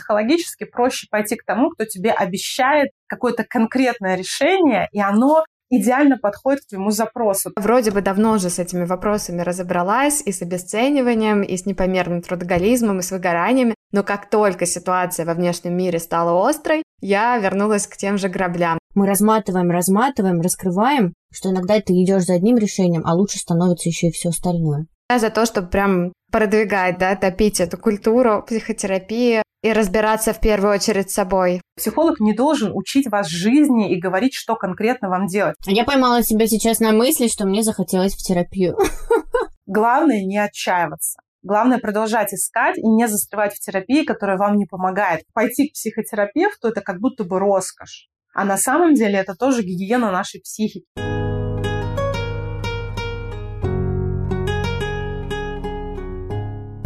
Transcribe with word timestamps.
психологически 0.00 0.64
проще 0.64 1.06
пойти 1.10 1.36
к 1.36 1.44
тому, 1.44 1.70
кто 1.70 1.84
тебе 1.84 2.10
обещает 2.10 2.90
какое-то 3.06 3.44
конкретное 3.44 4.16
решение, 4.16 4.88
и 4.92 5.00
оно 5.00 5.44
идеально 5.70 6.18
подходит 6.18 6.62
к 6.62 6.68
твоему 6.70 6.90
запросу. 6.90 7.52
Вроде 7.56 7.90
бы 7.92 8.02
давно 8.02 8.32
уже 8.32 8.50
с 8.50 8.58
этими 8.58 8.84
вопросами 8.84 9.42
разобралась, 9.42 10.20
и 10.24 10.32
с 10.32 10.42
обесцениванием, 10.42 11.42
и 11.42 11.56
с 11.56 11.64
непомерным 11.64 12.22
трудоголизмом, 12.22 12.98
и 12.98 13.02
с 13.02 13.12
выгораниями, 13.12 13.74
но 13.92 14.02
как 14.02 14.28
только 14.28 14.66
ситуация 14.66 15.24
во 15.24 15.34
внешнем 15.34 15.76
мире 15.76 15.98
стала 15.98 16.48
острой, 16.48 16.82
я 17.00 17.38
вернулась 17.38 17.86
к 17.86 17.96
тем 17.96 18.18
же 18.18 18.28
граблям. 18.28 18.78
Мы 18.94 19.06
разматываем, 19.06 19.70
разматываем, 19.70 20.40
раскрываем, 20.40 21.14
что 21.32 21.50
иногда 21.50 21.80
ты 21.80 21.92
идешь 21.92 22.24
за 22.24 22.34
одним 22.34 22.58
решением, 22.58 23.02
а 23.04 23.14
лучше 23.14 23.38
становится 23.38 23.88
еще 23.88 24.08
и 24.08 24.12
все 24.12 24.30
остальное. 24.30 24.86
Я 25.10 25.18
за 25.18 25.30
то, 25.30 25.46
чтобы 25.46 25.68
прям 25.68 26.12
продвигать, 26.30 26.98
да, 26.98 27.16
топить 27.16 27.60
эту 27.60 27.78
культуру 27.78 28.44
психотерапии 28.46 29.42
и 29.62 29.72
разбираться 29.72 30.32
в 30.32 30.40
первую 30.40 30.74
очередь 30.74 31.10
с 31.10 31.14
собой. 31.14 31.60
Психолог 31.76 32.20
не 32.20 32.34
должен 32.34 32.72
учить 32.74 33.08
вас 33.10 33.28
жизни 33.28 33.92
и 33.92 34.00
говорить, 34.00 34.34
что 34.34 34.56
конкретно 34.56 35.08
вам 35.08 35.26
делать. 35.26 35.56
Я 35.66 35.84
поймала 35.84 36.22
себя 36.22 36.46
сейчас 36.46 36.80
на 36.80 36.92
мысли, 36.92 37.28
что 37.28 37.46
мне 37.46 37.62
захотелось 37.62 38.14
в 38.14 38.18
терапию. 38.18 38.76
Главное 39.66 40.24
не 40.24 40.38
отчаиваться. 40.38 41.20
Главное 41.42 41.78
продолжать 41.78 42.34
искать 42.34 42.76
и 42.76 42.86
не 42.86 43.08
застревать 43.08 43.54
в 43.54 43.60
терапии, 43.60 44.04
которая 44.04 44.36
вам 44.36 44.56
не 44.56 44.66
помогает. 44.66 45.22
Пойти 45.32 45.68
к 45.68 45.72
психотерапевту– 45.72 46.68
это 46.68 46.82
как 46.82 47.00
будто 47.00 47.24
бы 47.24 47.38
роскошь. 47.38 48.08
А 48.34 48.44
на 48.44 48.58
самом 48.58 48.94
деле 48.94 49.18
это 49.18 49.34
тоже 49.34 49.62
гигиена 49.62 50.10
нашей 50.10 50.40
психики. 50.40 50.86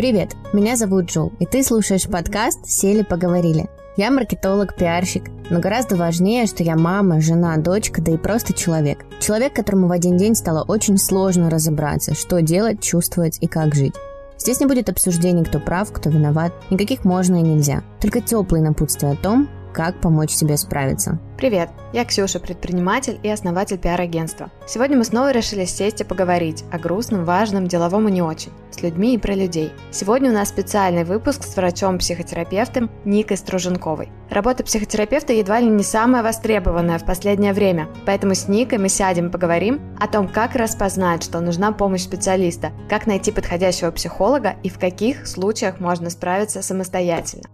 Привет, 0.04 0.36
меня 0.52 0.76
зовут 0.76 1.06
Джул, 1.06 1.32
и 1.38 1.46
ты 1.46 1.62
слушаешь 1.62 2.06
подкаст 2.06 2.66
«Сели, 2.66 3.02
поговорили». 3.02 3.70
Я 3.96 4.10
маркетолог, 4.10 4.76
пиарщик, 4.76 5.30
но 5.48 5.60
гораздо 5.60 5.96
важнее, 5.96 6.44
что 6.44 6.62
я 6.62 6.76
мама, 6.76 7.22
жена, 7.22 7.56
дочка, 7.56 8.02
да 8.02 8.12
и 8.12 8.18
просто 8.18 8.52
человек. 8.52 9.06
Человек, 9.18 9.54
которому 9.54 9.88
в 9.88 9.92
один 9.92 10.18
день 10.18 10.34
стало 10.34 10.62
очень 10.62 10.98
сложно 10.98 11.48
разобраться, 11.48 12.14
что 12.14 12.42
делать, 12.42 12.82
чувствовать 12.82 13.38
и 13.40 13.46
как 13.46 13.74
жить. 13.74 13.94
Здесь 14.36 14.60
не 14.60 14.66
будет 14.66 14.90
обсуждений, 14.90 15.42
кто 15.42 15.58
прав, 15.58 15.90
кто 15.90 16.10
виноват, 16.10 16.52
никаких 16.68 17.06
можно 17.06 17.36
и 17.36 17.42
нельзя. 17.42 17.82
Только 17.98 18.20
теплые 18.20 18.62
напутствия 18.62 19.12
о 19.12 19.16
том, 19.16 19.48
как 19.74 20.00
помочь 20.00 20.30
себе 20.30 20.56
справиться. 20.56 21.18
Привет, 21.36 21.68
я 21.92 22.04
Ксюша, 22.04 22.38
предприниматель 22.38 23.18
и 23.22 23.28
основатель 23.28 23.76
пиар-агентства. 23.76 24.50
Сегодня 24.66 24.96
мы 24.96 25.04
снова 25.04 25.32
решили 25.32 25.64
сесть 25.64 26.00
и 26.00 26.04
поговорить 26.04 26.64
о 26.70 26.78
грустном, 26.78 27.24
важном, 27.24 27.66
деловом 27.66 28.08
и 28.08 28.12
не 28.12 28.22
очень, 28.22 28.52
с 28.70 28.80
людьми 28.82 29.14
и 29.14 29.18
про 29.18 29.34
людей. 29.34 29.72
Сегодня 29.90 30.30
у 30.30 30.32
нас 30.32 30.48
специальный 30.48 31.04
выпуск 31.04 31.42
с 31.42 31.56
врачом-психотерапевтом 31.56 32.88
Никой 33.04 33.36
Струженковой. 33.36 34.10
Работа 34.30 34.62
психотерапевта 34.62 35.32
едва 35.32 35.60
ли 35.60 35.66
не 35.66 35.82
самая 35.82 36.22
востребованная 36.22 36.98
в 36.98 37.04
последнее 37.04 37.52
время, 37.52 37.88
поэтому 38.06 38.34
с 38.34 38.48
Никой 38.48 38.78
мы 38.78 38.88
сядем 38.88 39.26
и 39.26 39.30
поговорим 39.30 39.80
о 39.98 40.06
том, 40.06 40.28
как 40.28 40.54
распознать, 40.54 41.24
что 41.24 41.40
нужна 41.40 41.72
помощь 41.72 42.02
специалиста, 42.02 42.70
как 42.88 43.06
найти 43.06 43.32
подходящего 43.32 43.90
психолога 43.90 44.54
и 44.62 44.68
в 44.68 44.78
каких 44.78 45.26
случаях 45.26 45.80
можно 45.80 46.10
справиться 46.10 46.62
самостоятельно. 46.62 47.44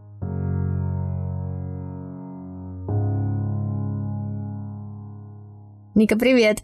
Ника, 6.01 6.17
привет! 6.17 6.62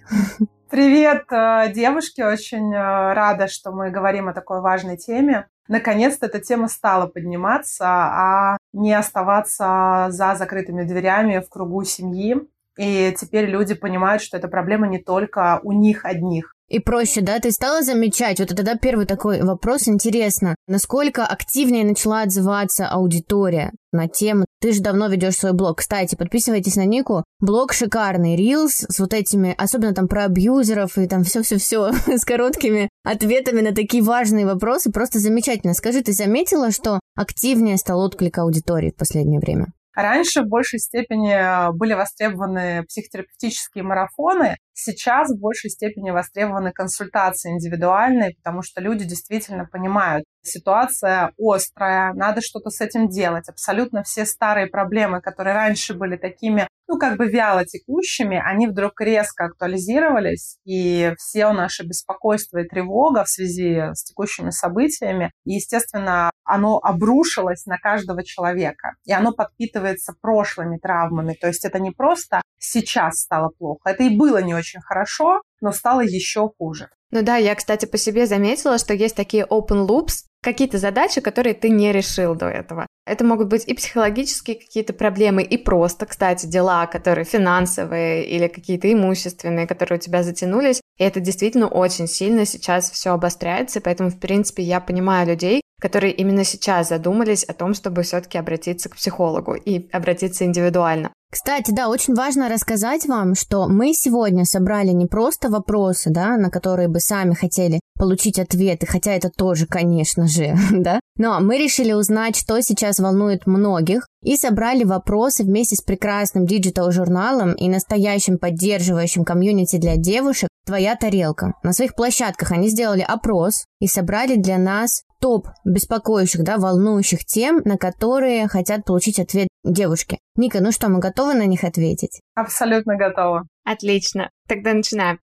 Привет, 0.71 1.31
э, 1.31 1.71
девушки! 1.71 2.23
Очень 2.23 2.73
э, 2.73 3.13
рада, 3.13 3.49
что 3.49 3.71
мы 3.71 3.91
говорим 3.91 4.31
о 4.31 4.33
такой 4.33 4.63
важной 4.63 4.97
теме. 4.97 5.47
Наконец-то 5.69 6.25
эта 6.25 6.41
тема 6.41 6.69
стала 6.69 7.07
подниматься, 7.07 7.85
а 7.87 8.57
не 8.73 8.95
оставаться 8.95 10.07
за 10.09 10.37
закрытыми 10.37 10.85
дверями 10.85 11.45
в 11.47 11.51
кругу 11.51 11.85
семьи. 11.85 12.49
И 12.79 13.15
теперь 13.19 13.47
люди 13.47 13.75
понимают, 13.75 14.23
что 14.23 14.37
эта 14.37 14.49
проблема 14.49 14.87
не 14.87 14.99
только 14.99 15.61
у 15.63 15.73
них 15.73 16.05
одних. 16.05 16.57
И 16.69 16.81
проще, 16.81 17.21
да? 17.21 17.39
Ты 17.39 17.53
стала 17.53 17.83
замечать? 17.83 18.41
Вот 18.41 18.49
тогда 18.49 18.75
первый 18.75 19.07
такой 19.07 19.41
вопрос. 19.41 19.87
Интересно, 19.87 20.57
насколько 20.67 21.25
активнее 21.25 21.85
начала 21.85 22.23
отзываться 22.23 22.89
аудитория 22.89 23.71
на 23.93 24.09
тему? 24.09 24.47
Ты 24.61 24.73
же 24.73 24.81
давно 24.81 25.07
ведешь 25.07 25.37
свой 25.37 25.53
блог. 25.53 25.79
Кстати, 25.79 26.17
подписывайтесь 26.17 26.75
на 26.75 26.85
Нику. 26.85 27.23
Блог 27.39 27.73
шикарный. 27.73 28.35
Рилс 28.35 28.85
с 28.89 28.99
вот 28.99 29.15
этими, 29.15 29.55
особенно 29.57 29.95
там 29.95 30.09
про 30.09 30.25
абьюзеров 30.25 30.99
и 30.99 31.07
там 31.07 31.23
все-все-все 31.23 31.93
с 32.09 32.25
короткими 32.25 32.89
ответами 33.05 33.61
на 33.61 33.73
такие 33.73 34.03
важные 34.03 34.45
вопросы. 34.45 34.91
Просто 34.91 35.21
замечательно. 35.21 35.73
Скажи, 35.73 36.03
ты 36.03 36.13
заметила, 36.13 36.73
что 36.73 36.99
активнее 37.15 37.77
стал 37.77 38.01
отклик 38.01 38.39
аудитории 38.39 38.91
в 38.91 38.97
последнее 38.97 39.39
время? 39.39 39.67
Раньше 39.97 40.43
в 40.43 40.49
большей 40.49 40.79
степени 40.79 41.33
э, 41.33 41.73
были 41.73 41.95
востребованы 41.95 42.85
психотерапевтические 42.85 43.83
марафоны, 43.83 44.59
сейчас 44.77 45.31
в 45.31 45.41
большей 45.41 45.71
степени 45.71 46.11
востребованы 46.11 46.71
консультации 46.73 47.53
индивидуальные, 47.53 48.35
потому 48.37 48.63
что 48.63 48.81
люди 48.81 49.05
действительно 49.05 49.67
понимают, 49.67 50.25
ситуация 50.43 51.33
острая, 51.39 52.13
надо 52.13 52.41
что-то 52.41 52.71
с 52.71 52.81
этим 52.81 53.09
делать. 53.09 53.49
Абсолютно 53.49 54.03
все 54.03 54.25
старые 54.25 54.69
проблемы, 54.69 55.21
которые 55.21 55.55
раньше 55.55 55.95
были 55.95 56.17
такими, 56.17 56.69
ну, 56.89 56.99
как 56.99 57.17
бы 57.17 57.27
вяло 57.27 57.65
текущими, 57.65 58.41
они 58.45 58.69
вдруг 58.69 59.01
резко 59.01 59.47
актуализировались, 59.47 60.59
и 60.65 61.13
все 61.19 61.53
наше 61.53 61.85
беспокойство 61.85 62.59
и 62.59 62.69
тревога 62.69 63.25
в 63.25 63.29
связи 63.29 63.93
с 63.93 64.05
текущими 64.05 64.51
событиями, 64.51 65.33
естественно, 65.45 66.31
оно 66.45 66.79
обрушилось 66.79 67.67
на 67.67 67.79
каждого 67.79 68.23
человека, 68.23 68.95
и 69.05 69.13
оно 69.13 69.33
подпитывается 69.33 70.15
прошлыми 70.21 70.79
травмами. 70.79 71.35
То 71.41 71.49
есть 71.49 71.65
это 71.65 71.81
не 71.81 71.91
просто 71.91 72.41
сейчас 72.59 73.17
стало 73.17 73.51
плохо, 73.59 73.91
это 73.91 74.05
и 74.05 74.17
было 74.17 74.41
не 74.41 74.55
очень 74.55 74.66
хорошо, 74.85 75.43
но 75.61 75.73
стало 75.73 76.01
еще 76.01 76.51
хуже. 76.59 76.89
Ну 77.13 77.23
да, 77.23 77.37
я, 77.37 77.55
кстати, 77.55 77.87
по 77.87 77.99
себе 77.99 78.27
заметила, 78.27 78.79
что 78.79 78.93
есть 78.93 79.15
такие 79.15 79.45
open 79.45 79.87
loops, 79.87 80.25
какие-то 80.43 80.79
задачи, 80.79 81.21
которые 81.21 81.55
ты 81.55 81.71
не 81.71 81.93
решил 81.93 82.35
до 82.35 82.47
этого. 82.49 82.87
Это 83.07 83.25
могут 83.25 83.49
быть 83.49 83.67
и 83.67 83.75
психологические 83.75 84.57
какие-то 84.57 84.93
проблемы, 84.93 85.43
и 85.43 85.57
просто, 85.57 86.07
кстати, 86.07 86.47
дела, 86.47 86.87
которые 86.87 87.25
финансовые 87.25 88.27
или 88.27 88.49
какие-то 88.49 88.93
имущественные, 88.93 89.67
которые 89.67 89.99
у 89.99 90.01
тебя 90.01 90.23
затянулись. 90.23 90.81
И 90.99 91.05
это 91.05 91.21
действительно 91.21 91.69
очень 91.69 92.09
сильно 92.09 92.45
сейчас 92.45 92.91
все 92.91 93.11
обостряется, 93.11 93.81
поэтому, 93.81 94.11
в 94.11 94.19
принципе, 94.19 94.63
я 94.63 94.81
понимаю 94.81 95.29
людей, 95.29 95.63
которые 95.81 96.13
именно 96.13 96.45
сейчас 96.45 96.89
задумались 96.89 97.45
о 97.45 97.53
том, 97.53 97.75
чтобы 97.75 98.03
все-таки 98.03 98.39
обратиться 98.39 98.89
к 98.89 98.97
психологу 98.97 99.55
и 99.55 99.89
обратиться 99.91 100.45
индивидуально. 100.45 101.13
Кстати, 101.31 101.71
да, 101.73 101.89
очень 101.89 102.15
важно 102.15 102.49
рассказать 102.49 103.07
вам, 103.07 103.35
что 103.35 103.69
мы 103.69 103.93
сегодня 103.93 104.45
собрали 104.45 104.91
не 104.91 105.07
просто 105.07 105.51
вопросы, 105.51 106.11
да, 106.11 106.37
на 106.37 106.51
которые 106.51 106.89
бы 106.89 107.01
сами 107.01 107.35
хотели 107.35 107.81
получить 107.99 108.39
ответы, 108.39 108.87
хотя 108.87 109.13
это 109.13 109.31
тоже, 109.31 109.67
конечно 109.67 110.27
же, 110.27 110.55
да, 110.73 111.01
но 111.19 111.41
мы 111.41 111.59
решили 111.59 111.93
узнать, 111.93 112.37
что 112.37 112.61
сейчас 112.61 112.99
волнует 112.99 113.47
многих, 113.47 114.07
и 114.23 114.37
собрали 114.37 114.85
вопросы 114.85 115.45
вместе 115.45 115.77
с 115.77 115.83
прекрасным 115.83 116.47
digital-журналом 116.47 117.55
и 117.55 117.69
настоящим 117.69 118.39
поддерживающим 118.39 119.25
комьюнити 119.25 119.77
для 119.77 119.97
девушек 119.97 120.49
«Твоя 120.67 120.97
тарелка». 120.97 121.55
На 121.63 121.73
своих 121.73 121.95
площадках 121.95 122.51
они 122.51 122.69
сделали 122.69 123.03
опрос 123.03 123.65
и 123.81 123.87
собрали 123.87 124.35
для 124.35 124.59
нас 124.59 125.03
топ 125.21 125.49
беспокоящих, 125.65 126.43
да, 126.43 126.59
волнующих 126.59 127.25
тем, 127.25 127.63
на 127.65 127.79
которые 127.79 128.49
хотят 128.49 128.85
получить 128.85 129.19
ответ 129.21 129.49
девушки. 129.65 130.19
Ника, 130.37 130.61
ну 130.61 130.73
что, 130.73 130.89
мы 130.89 130.99
готовы 130.99 131.35
на 131.35 131.47
них 131.47 131.65
ответить? 131.65 132.21
Абсолютно 132.35 132.97
готова. 132.97 133.45
Отлично. 133.65 134.31
Тогда 134.49 134.75
начинаем. 134.75 135.19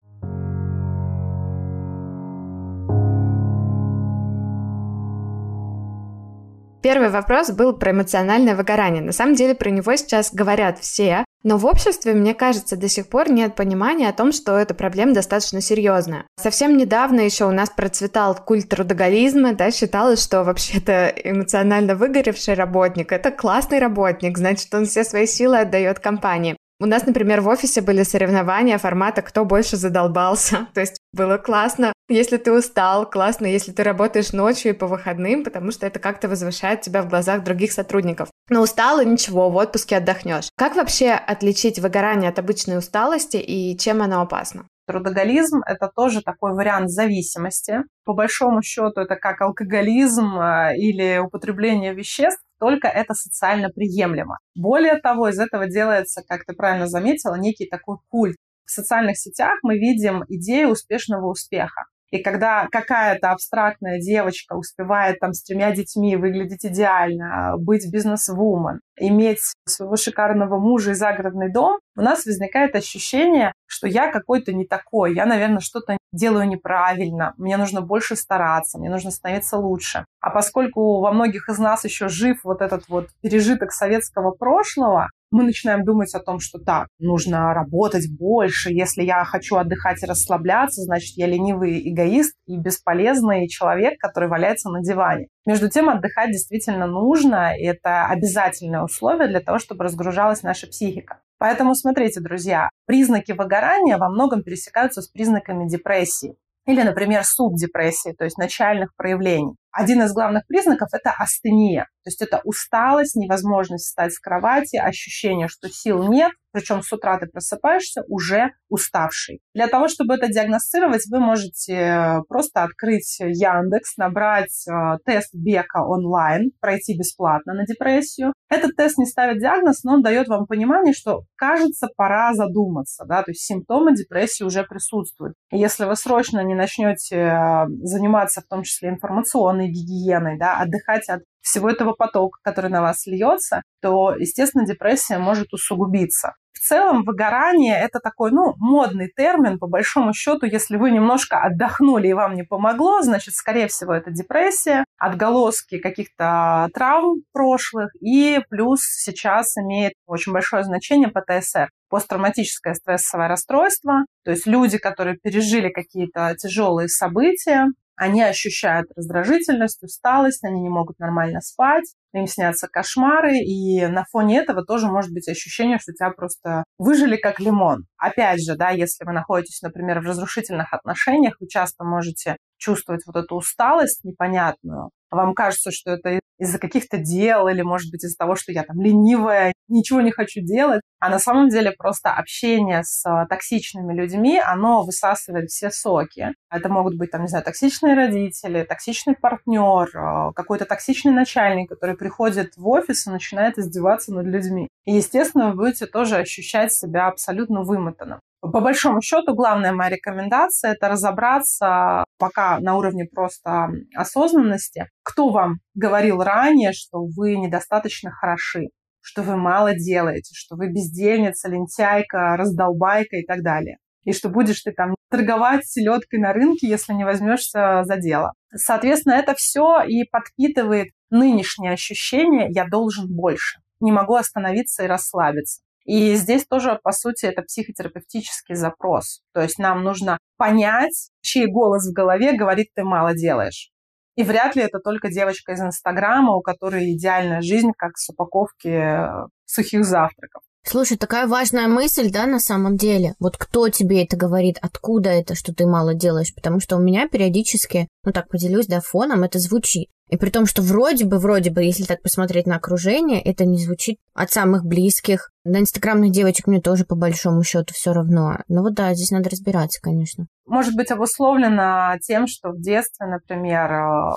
Первый 6.81 7.09
вопрос 7.09 7.51
был 7.51 7.73
про 7.73 7.91
эмоциональное 7.91 8.55
выгорание. 8.55 9.03
На 9.03 9.11
самом 9.11 9.35
деле 9.35 9.53
про 9.53 9.69
него 9.69 9.93
сейчас 9.97 10.33
говорят 10.33 10.79
все, 10.79 11.25
но 11.43 11.57
в 11.57 11.65
обществе, 11.65 12.13
мне 12.13 12.33
кажется, 12.33 12.77
до 12.77 12.87
сих 12.87 13.07
пор 13.07 13.29
нет 13.29 13.55
понимания 13.55 14.07
о 14.07 14.13
том, 14.13 14.31
что 14.31 14.57
эта 14.57 14.73
проблема 14.73 15.13
достаточно 15.13 15.59
серьезная. 15.59 16.25
Совсем 16.37 16.77
недавно 16.77 17.19
еще 17.21 17.45
у 17.45 17.51
нас 17.51 17.69
процветал 17.69 18.33
культ 18.35 18.69
трудоголизма, 18.69 19.53
да, 19.53 19.71
считалось, 19.71 20.23
что 20.23 20.43
вообще-то 20.43 21.13
эмоционально 21.23 21.95
выгоревший 21.95 22.53
работник– 22.53 23.11
это 23.13 23.31
классный 23.31 23.79
работник, 23.79 24.37
значит, 24.37 24.73
он 24.73 24.85
все 24.85 25.03
свои 25.03 25.27
силы 25.27 25.59
отдает 25.59 25.99
компании. 25.99 26.55
У 26.81 26.85
нас, 26.85 27.05
например, 27.05 27.41
в 27.41 27.47
офисе 27.49 27.81
были 27.81 28.03
соревнования 28.03 28.77
формата 28.77 29.21
«Кто 29.21 29.43
больше 29.43 29.75
задолбался?». 29.75 30.67
То 30.73 30.79
есть 30.79 30.97
было 31.11 31.37
классно, 31.37 31.91
если 32.07 32.37
ты 32.37 32.53
устал, 32.53 33.09
классно, 33.09 33.47
если 33.47 33.73
ты 33.73 33.83
работаешь 33.83 34.31
ночью 34.31 34.71
и 34.71 34.75
по 34.75 34.87
выходным, 34.87 35.43
потому 35.43 35.71
что 35.71 35.85
это 35.85 35.99
как-то 35.99 36.29
возвышает 36.29 36.79
тебя 36.79 37.01
в 37.01 37.09
глазах 37.09 37.43
других 37.43 37.73
сотрудников. 37.73 38.29
Но 38.49 38.61
устал 38.61 39.01
и 39.01 39.05
ничего, 39.05 39.49
в 39.49 39.57
отпуске 39.57 39.97
отдохнешь. 39.97 40.47
Как 40.55 40.77
вообще 40.77 41.11
отличить 41.11 41.79
выгорание 41.79 42.29
от 42.29 42.39
обычной 42.39 42.77
усталости 42.77 43.35
и 43.35 43.77
чем 43.77 44.01
оно 44.01 44.21
опасно? 44.21 44.65
Трудоголизм– 44.87 45.61
это 45.67 45.91
тоже 45.93 46.21
такой 46.21 46.53
вариант 46.53 46.89
зависимости. 46.89 47.83
По 48.05 48.13
большому 48.13 48.63
счету 48.63 49.01
это 49.01 49.17
как 49.17 49.41
алкоголизм 49.41 50.39
э, 50.39 50.77
или 50.77 51.19
употребление 51.19 51.93
веществ, 51.93 52.41
только 52.59 52.87
это 52.87 53.13
социально 53.13 53.69
приемлемо. 53.69 54.37
Более 54.55 54.97
того, 54.97 55.29
из 55.29 55.39
этого 55.39 55.67
делается, 55.67 56.21
как 56.27 56.45
ты 56.45 56.53
правильно 56.53 56.87
заметила, 56.87 57.35
некий 57.35 57.67
такой 57.67 57.97
культ. 58.09 58.37
В 58.65 58.71
социальных 58.71 59.17
сетях 59.17 59.57
мы 59.63 59.77
видим 59.79 60.23
идею 60.27 60.69
успешного 60.69 61.27
успеха. 61.29 61.85
И 62.11 62.23
когда 62.23 62.67
какая-то 62.71 63.31
абстрактная 63.31 63.99
девочка 63.99 64.53
успевает 64.53 65.19
там 65.19 65.33
с 65.33 65.43
тремя 65.43 65.71
детьми 65.71 66.15
выглядеть 66.15 66.65
идеально, 66.65 67.55
быть 67.57 67.91
бизнес-вумен, 67.91 68.79
иметь 68.97 69.39
своего 69.65 69.95
шикарного 69.95 70.57
мужа 70.57 70.91
и 70.91 70.95
загородный 70.95 71.51
дом, 71.51 71.79
у 71.95 72.01
нас 72.01 72.25
возникает 72.25 72.75
ощущение, 72.75 73.53
что 73.67 73.87
я 73.87 74.11
какой-то 74.11 74.53
не 74.53 74.65
такой, 74.65 75.13
я, 75.13 75.25
наверное, 75.25 75.59
что-то 75.59 75.97
делаю 76.11 76.47
неправильно, 76.47 77.33
мне 77.37 77.57
нужно 77.57 77.81
больше 77.81 78.15
стараться, 78.15 78.79
мне 78.79 78.89
нужно 78.89 79.11
становиться 79.11 79.57
лучше. 79.57 80.05
А 80.21 80.31
поскольку 80.31 81.01
во 81.01 81.11
многих 81.11 81.49
из 81.49 81.59
нас 81.59 81.85
еще 81.85 82.07
жив 82.07 82.39
вот 82.43 82.61
этот 82.61 82.89
вот 82.89 83.09
пережиток 83.21 83.71
советского 83.71 84.31
прошлого, 84.31 85.09
мы 85.31 85.43
начинаем 85.43 85.85
думать 85.85 86.13
о 86.15 86.19
том, 86.19 86.39
что 86.39 86.59
так, 86.59 86.87
нужно 86.99 87.53
работать 87.53 88.09
больше. 88.11 88.71
Если 88.71 89.03
я 89.03 89.23
хочу 89.25 89.57
отдыхать 89.57 90.01
и 90.03 90.05
расслабляться, 90.05 90.81
значит, 90.81 91.17
я 91.17 91.27
ленивый 91.27 91.87
эгоист 91.89 92.35
и 92.47 92.57
бесполезный 92.57 93.47
человек, 93.47 93.99
который 93.99 94.29
валяется 94.29 94.69
на 94.69 94.81
диване. 94.81 95.27
Между 95.45 95.69
тем, 95.69 95.89
отдыхать 95.89 96.31
действительно 96.31 96.87
нужно, 96.87 97.55
и 97.57 97.63
это 97.63 98.05
обязательное 98.05 98.83
условие 98.83 99.27
для 99.27 99.39
того, 99.39 99.59
чтобы 99.59 99.83
разгружалась 99.83 100.43
наша 100.43 100.67
психика. 100.67 101.19
Поэтому 101.37 101.75
смотрите, 101.75 102.19
друзья, 102.19 102.69
признаки 102.85 103.31
выгорания 103.31 103.97
во 103.97 104.09
многом 104.09 104.43
пересекаются 104.43 105.01
с 105.01 105.07
признаками 105.07 105.67
депрессии 105.67 106.35
или, 106.65 106.83
например, 106.83 107.23
субдепрессии, 107.23 108.13
то 108.13 108.25
есть 108.25 108.37
начальных 108.37 108.95
проявлений. 108.95 109.55
Один 109.71 110.03
из 110.03 110.13
главных 110.13 110.45
признаков– 110.47 110.89
это 110.93 111.11
астения, 111.11 111.87
то 112.03 112.09
есть 112.09 112.21
это 112.21 112.41
усталость, 112.43 113.15
невозможность 113.15 113.85
встать 113.85 114.13
с 114.13 114.19
кровати, 114.19 114.77
ощущение, 114.77 115.47
что 115.47 115.69
сил 115.69 116.07
нет, 116.09 116.31
причем 116.51 116.81
с 116.81 116.91
утра 116.91 117.19
ты 117.19 117.27
просыпаешься 117.27 118.03
уже 118.07 118.51
уставший. 118.69 119.41
Для 119.53 119.67
того, 119.67 119.87
чтобы 119.87 120.15
это 120.15 120.27
диагностировать, 120.27 121.05
вы 121.11 121.19
можете 121.19 122.21
просто 122.27 122.63
открыть 122.63 123.19
Яндекс, 123.19 123.97
набрать 123.97 124.65
э, 124.67 124.97
тест 125.05 125.29
Бека 125.33 125.83
онлайн, 125.85 126.51
пройти 126.59 126.97
бесплатно 126.97 127.53
на 127.53 127.65
депрессию. 127.65 128.33
Этот 128.49 128.75
тест 128.75 128.97
не 128.97 129.05
ставит 129.05 129.39
диагноз, 129.39 129.83
но 129.83 129.93
он 129.93 130.01
дает 130.01 130.27
вам 130.27 130.47
понимание, 130.47 130.93
что, 130.93 131.23
кажется, 131.35 131.87
пора 131.95 132.33
задуматься, 132.33 133.05
да, 133.05 133.21
то 133.21 133.31
есть 133.31 133.41
симптомы 133.41 133.93
депрессии 133.93 134.43
уже 134.43 134.63
присутствуют. 134.63 135.35
Если 135.51 135.85
вы 135.85 135.95
срочно 135.95 136.43
не 136.43 136.55
начнете 136.55 137.15
э, 137.15 137.65
заниматься 137.83 138.41
в 138.41 138.45
том 138.45 138.63
числе 138.63 138.89
информационной 138.89 139.58
гигиеной, 139.67 140.37
да, 140.37 140.57
отдыхать 140.57 141.09
от 141.09 141.21
всего 141.41 141.69
этого 141.69 141.93
потока, 141.93 142.39
который 142.43 142.69
на 142.69 142.81
вас 142.81 143.05
льется, 143.05 143.63
то, 143.81 144.15
естественно, 144.15 144.65
депрессия 144.65 145.17
может 145.17 145.53
усугубиться. 145.53 146.33
В 146.53 146.61
целом 146.61 147.03
выгорание– 147.05 147.79
это 147.81 147.99
такой, 147.99 148.31
ну, 148.31 148.53
модный 148.57 149.09
термин, 149.15 149.59
по 149.59 149.67
большому 149.67 150.13
счету, 150.13 150.45
если 150.45 150.75
вы 150.75 150.91
немножко 150.91 151.39
отдохнули 151.41 152.09
и 152.09 152.13
вам 152.13 152.35
не 152.35 152.43
помогло, 152.43 153.01
значит, 153.01 153.33
скорее 153.35 153.67
всего, 153.67 153.93
это 153.93 154.11
депрессия, 154.11 154.83
отголоски 154.97 155.77
каких-то 155.79 156.67
травм 156.73 157.23
прошлых, 157.31 157.91
и 158.01 158.41
плюс 158.49 158.81
сейчас 158.81 159.55
имеет 159.57 159.93
очень 160.05 160.33
большое 160.33 160.63
значение 160.63 161.09
ПТСР 161.09 161.69
посттравматическое 161.89 162.75
стрессовое 162.75 163.29
расстройство, 163.29 164.05
то 164.23 164.31
есть 164.31 164.45
люди, 164.45 164.77
которые 164.77 165.17
пережили 165.17 165.69
какие-то 165.69 166.35
тяжелые 166.37 166.87
события, 166.87 167.67
они 167.99 168.23
ощущают 168.23 168.87
раздражительность, 168.95 169.83
усталость, 169.83 170.45
они 170.45 170.61
не 170.61 170.69
могут 170.69 170.99
нормально 170.99 171.41
спать, 171.41 171.83
им 172.13 172.27
снятся 172.27 172.69
кошмары, 172.69 173.39
и 173.39 173.85
на 173.87 174.05
фоне 174.05 174.39
этого 174.39 174.65
тоже 174.65 174.87
может 174.87 175.11
быть 175.11 175.27
ощущение, 175.27 175.79
что 175.79 175.91
тебя 175.91 176.11
просто 176.11 176.63
выжили 176.77 177.17
как 177.17 177.41
лимон. 177.41 177.87
Опять 177.97 178.41
же, 178.41 178.55
да, 178.55 178.69
если 178.69 179.03
вы 179.03 179.11
находитесь, 179.11 179.61
например, 179.61 179.99
в 179.99 180.05
разрушительных 180.05 180.73
отношениях, 180.73 181.35
вы 181.41 181.47
часто 181.47 181.83
можете 181.83 182.37
чувствовать 182.57 183.01
вот 183.05 183.17
эту 183.17 183.35
усталость 183.35 184.05
непонятную. 184.05 184.91
Вам 185.11 185.33
кажется, 185.33 185.71
что 185.71 185.91
это 185.91 186.21
из-за 186.39 186.57
каких-то 186.57 186.97
дел 186.97 187.47
или, 187.47 187.61
может 187.61 187.91
быть, 187.91 188.03
из-за 188.03 188.17
того, 188.17 188.35
что 188.35 188.51
я 188.51 188.63
там 188.63 188.81
ленивая, 188.81 189.53
ничего 189.67 190.01
не 190.01 190.11
хочу 190.11 190.41
делать. 190.41 190.81
А 190.99 191.09
на 191.09 191.19
самом 191.19 191.49
деле 191.49 191.71
просто 191.71 192.11
общение 192.11 192.83
с 192.83 193.05
а, 193.05 193.25
токсичными 193.27 193.93
людьми, 193.93 194.39
оно 194.43 194.83
высасывает 194.83 195.49
все 195.49 195.69
соки. 195.69 196.33
Это 196.49 196.69
могут 196.69 196.97
быть, 196.97 197.11
там, 197.11 197.21
не 197.21 197.27
знаю, 197.27 197.43
токсичные 197.43 197.95
родители, 197.95 198.63
токсичный 198.63 199.15
партнер, 199.15 199.89
а, 199.95 200.31
какой-то 200.33 200.65
токсичный 200.65 201.11
начальник, 201.11 201.69
который 201.69 201.95
приходит 201.95 202.55
в 202.57 202.67
офис 202.67 203.07
и 203.07 203.11
начинает 203.11 203.57
издеваться 203.57 204.13
над 204.13 204.25
людьми. 204.25 204.67
И, 204.85 204.93
естественно, 204.93 205.51
вы 205.51 205.55
будете 205.55 205.85
тоже 205.85 206.17
ощущать 206.17 206.73
себя 206.73 207.07
абсолютно 207.07 207.61
вымотанным. 207.61 208.19
По 208.41 208.61
большому 208.61 209.01
счету, 209.01 209.35
главная 209.35 209.73
моя 209.73 209.89
рекомендация– 209.89 210.71
это 210.73 210.87
разобраться 210.87 212.05
пока 212.17 212.59
на 212.59 212.77
уровне 212.77 213.05
просто 213.05 213.69
осознанности, 213.93 214.85
кто 215.03 215.29
вам 215.29 215.57
говорил 215.73 216.23
ранее, 216.23 216.71
что 216.71 216.99
вы 217.17 217.35
недостаточно 217.35 218.11
хороши, 218.11 218.67
что 219.01 219.23
вы 219.23 219.35
мало 219.35 219.73
делаете, 219.73 220.33
что 220.33 220.55
вы 220.55 220.69
бездельница, 220.69 221.49
лентяйка, 221.49 222.37
раздолбайка 222.37 223.17
и 223.17 223.25
так 223.25 223.41
далее. 223.41 223.77
И 224.05 224.13
что 224.13 224.29
будешь 224.29 224.61
ты 224.61 224.71
там 224.71 224.95
торговать 225.09 225.67
селедкой 225.67 226.19
на 226.19 226.31
рынке, 226.31 226.67
если 226.67 226.93
не 226.93 227.03
возьмешься 227.03 227.81
за 227.83 227.97
дело. 227.97 228.33
Соответственно, 228.55 229.13
это 229.13 229.35
все 229.35 229.81
и 229.85 230.05
подпитывает 230.05 230.89
нынешнее 231.09 231.73
ощущение 231.73 232.47
«я 232.49 232.65
должен 232.65 233.07
больше». 233.13 233.59
Не 233.81 233.91
могу 233.91 234.15
остановиться 234.15 234.83
и 234.83 234.87
расслабиться. 234.87 235.61
И 235.89 236.13
здесь 236.17 236.45
тоже, 236.45 236.79
по 236.83 236.91
сути, 236.91 237.25
это 237.25 237.41
психотерапевтический 237.41 238.53
запрос. 238.53 239.21
То 239.33 239.41
есть 239.41 239.57
нам 239.57 239.83
нужно 239.83 240.19
понять, 240.37 241.09
чей 241.21 241.47
голос 241.47 241.89
в 241.89 241.93
голове 241.93 242.37
говорит, 242.37 242.67
ты 242.75 242.83
мало 242.83 243.15
делаешь. 243.15 243.71
И 244.15 244.21
вряд 244.21 244.55
ли 244.55 244.61
это 244.61 244.77
только 244.77 245.09
девочка 245.09 245.53
из 245.53 245.61
Инстаграма, 245.61 246.35
у 246.35 246.41
которой 246.41 246.93
идеальная 246.93 247.41
жизнь, 247.41 247.71
как 247.75 247.97
с 247.97 248.07
упаковки 248.07 248.67
э, 248.67 249.27
сухих 249.45 249.83
завтраков. 249.83 250.43
Слушай, 250.69 250.99
такая 250.99 251.25
важная 251.25 251.67
мысль, 251.67 252.11
да, 252.11 252.27
на 252.27 252.37
самом 252.37 252.77
деле. 252.77 253.15
Вот 253.19 253.37
кто 253.37 253.69
тебе 253.69 254.03
это 254.03 254.15
говорит, 254.15 254.59
откуда 254.61 255.09
это, 255.09 255.33
что 255.33 255.51
ты 255.51 255.65
мало 255.65 255.95
делаешь? 255.95 256.31
Потому 256.35 256.59
что 256.59 256.77
у 256.77 256.79
меня 256.79 257.07
периодически, 257.07 257.87
ну 258.05 258.11
так 258.11 258.29
поделюсь, 258.29 258.67
да, 258.67 258.79
фоном 258.79 259.23
это 259.23 259.39
звучит. 259.39 259.89
И 260.11 260.17
при 260.17 260.29
том, 260.29 260.45
что 260.45 260.61
вроде 260.61 261.05
бы, 261.05 261.17
вроде 261.17 261.49
бы, 261.49 261.63
если 261.63 261.85
так 261.85 262.03
посмотреть 262.03 262.45
на 262.45 262.57
окружение, 262.57 263.19
это 263.19 263.45
не 263.45 263.57
звучит 263.57 263.97
от 264.13 264.31
самых 264.31 264.63
близких. 264.63 265.31
На 265.43 265.57
инстаграмных 265.57 266.11
девочек 266.11 266.45
мне 266.45 266.61
тоже 266.61 266.85
по 266.85 266.95
большому 266.95 267.41
счету 267.41 267.73
все 267.73 267.91
равно. 267.91 268.37
Ну 268.47 268.61
вот 268.61 268.75
да, 268.75 268.93
здесь 268.93 269.09
надо 269.09 269.31
разбираться, 269.31 269.81
конечно. 269.81 270.27
Может 270.45 270.75
быть 270.75 270.91
обусловлено 270.91 271.97
тем, 272.03 272.27
что 272.27 272.51
в 272.51 272.61
детстве, 272.61 273.07
например, 273.07 273.71
э, 273.71 274.11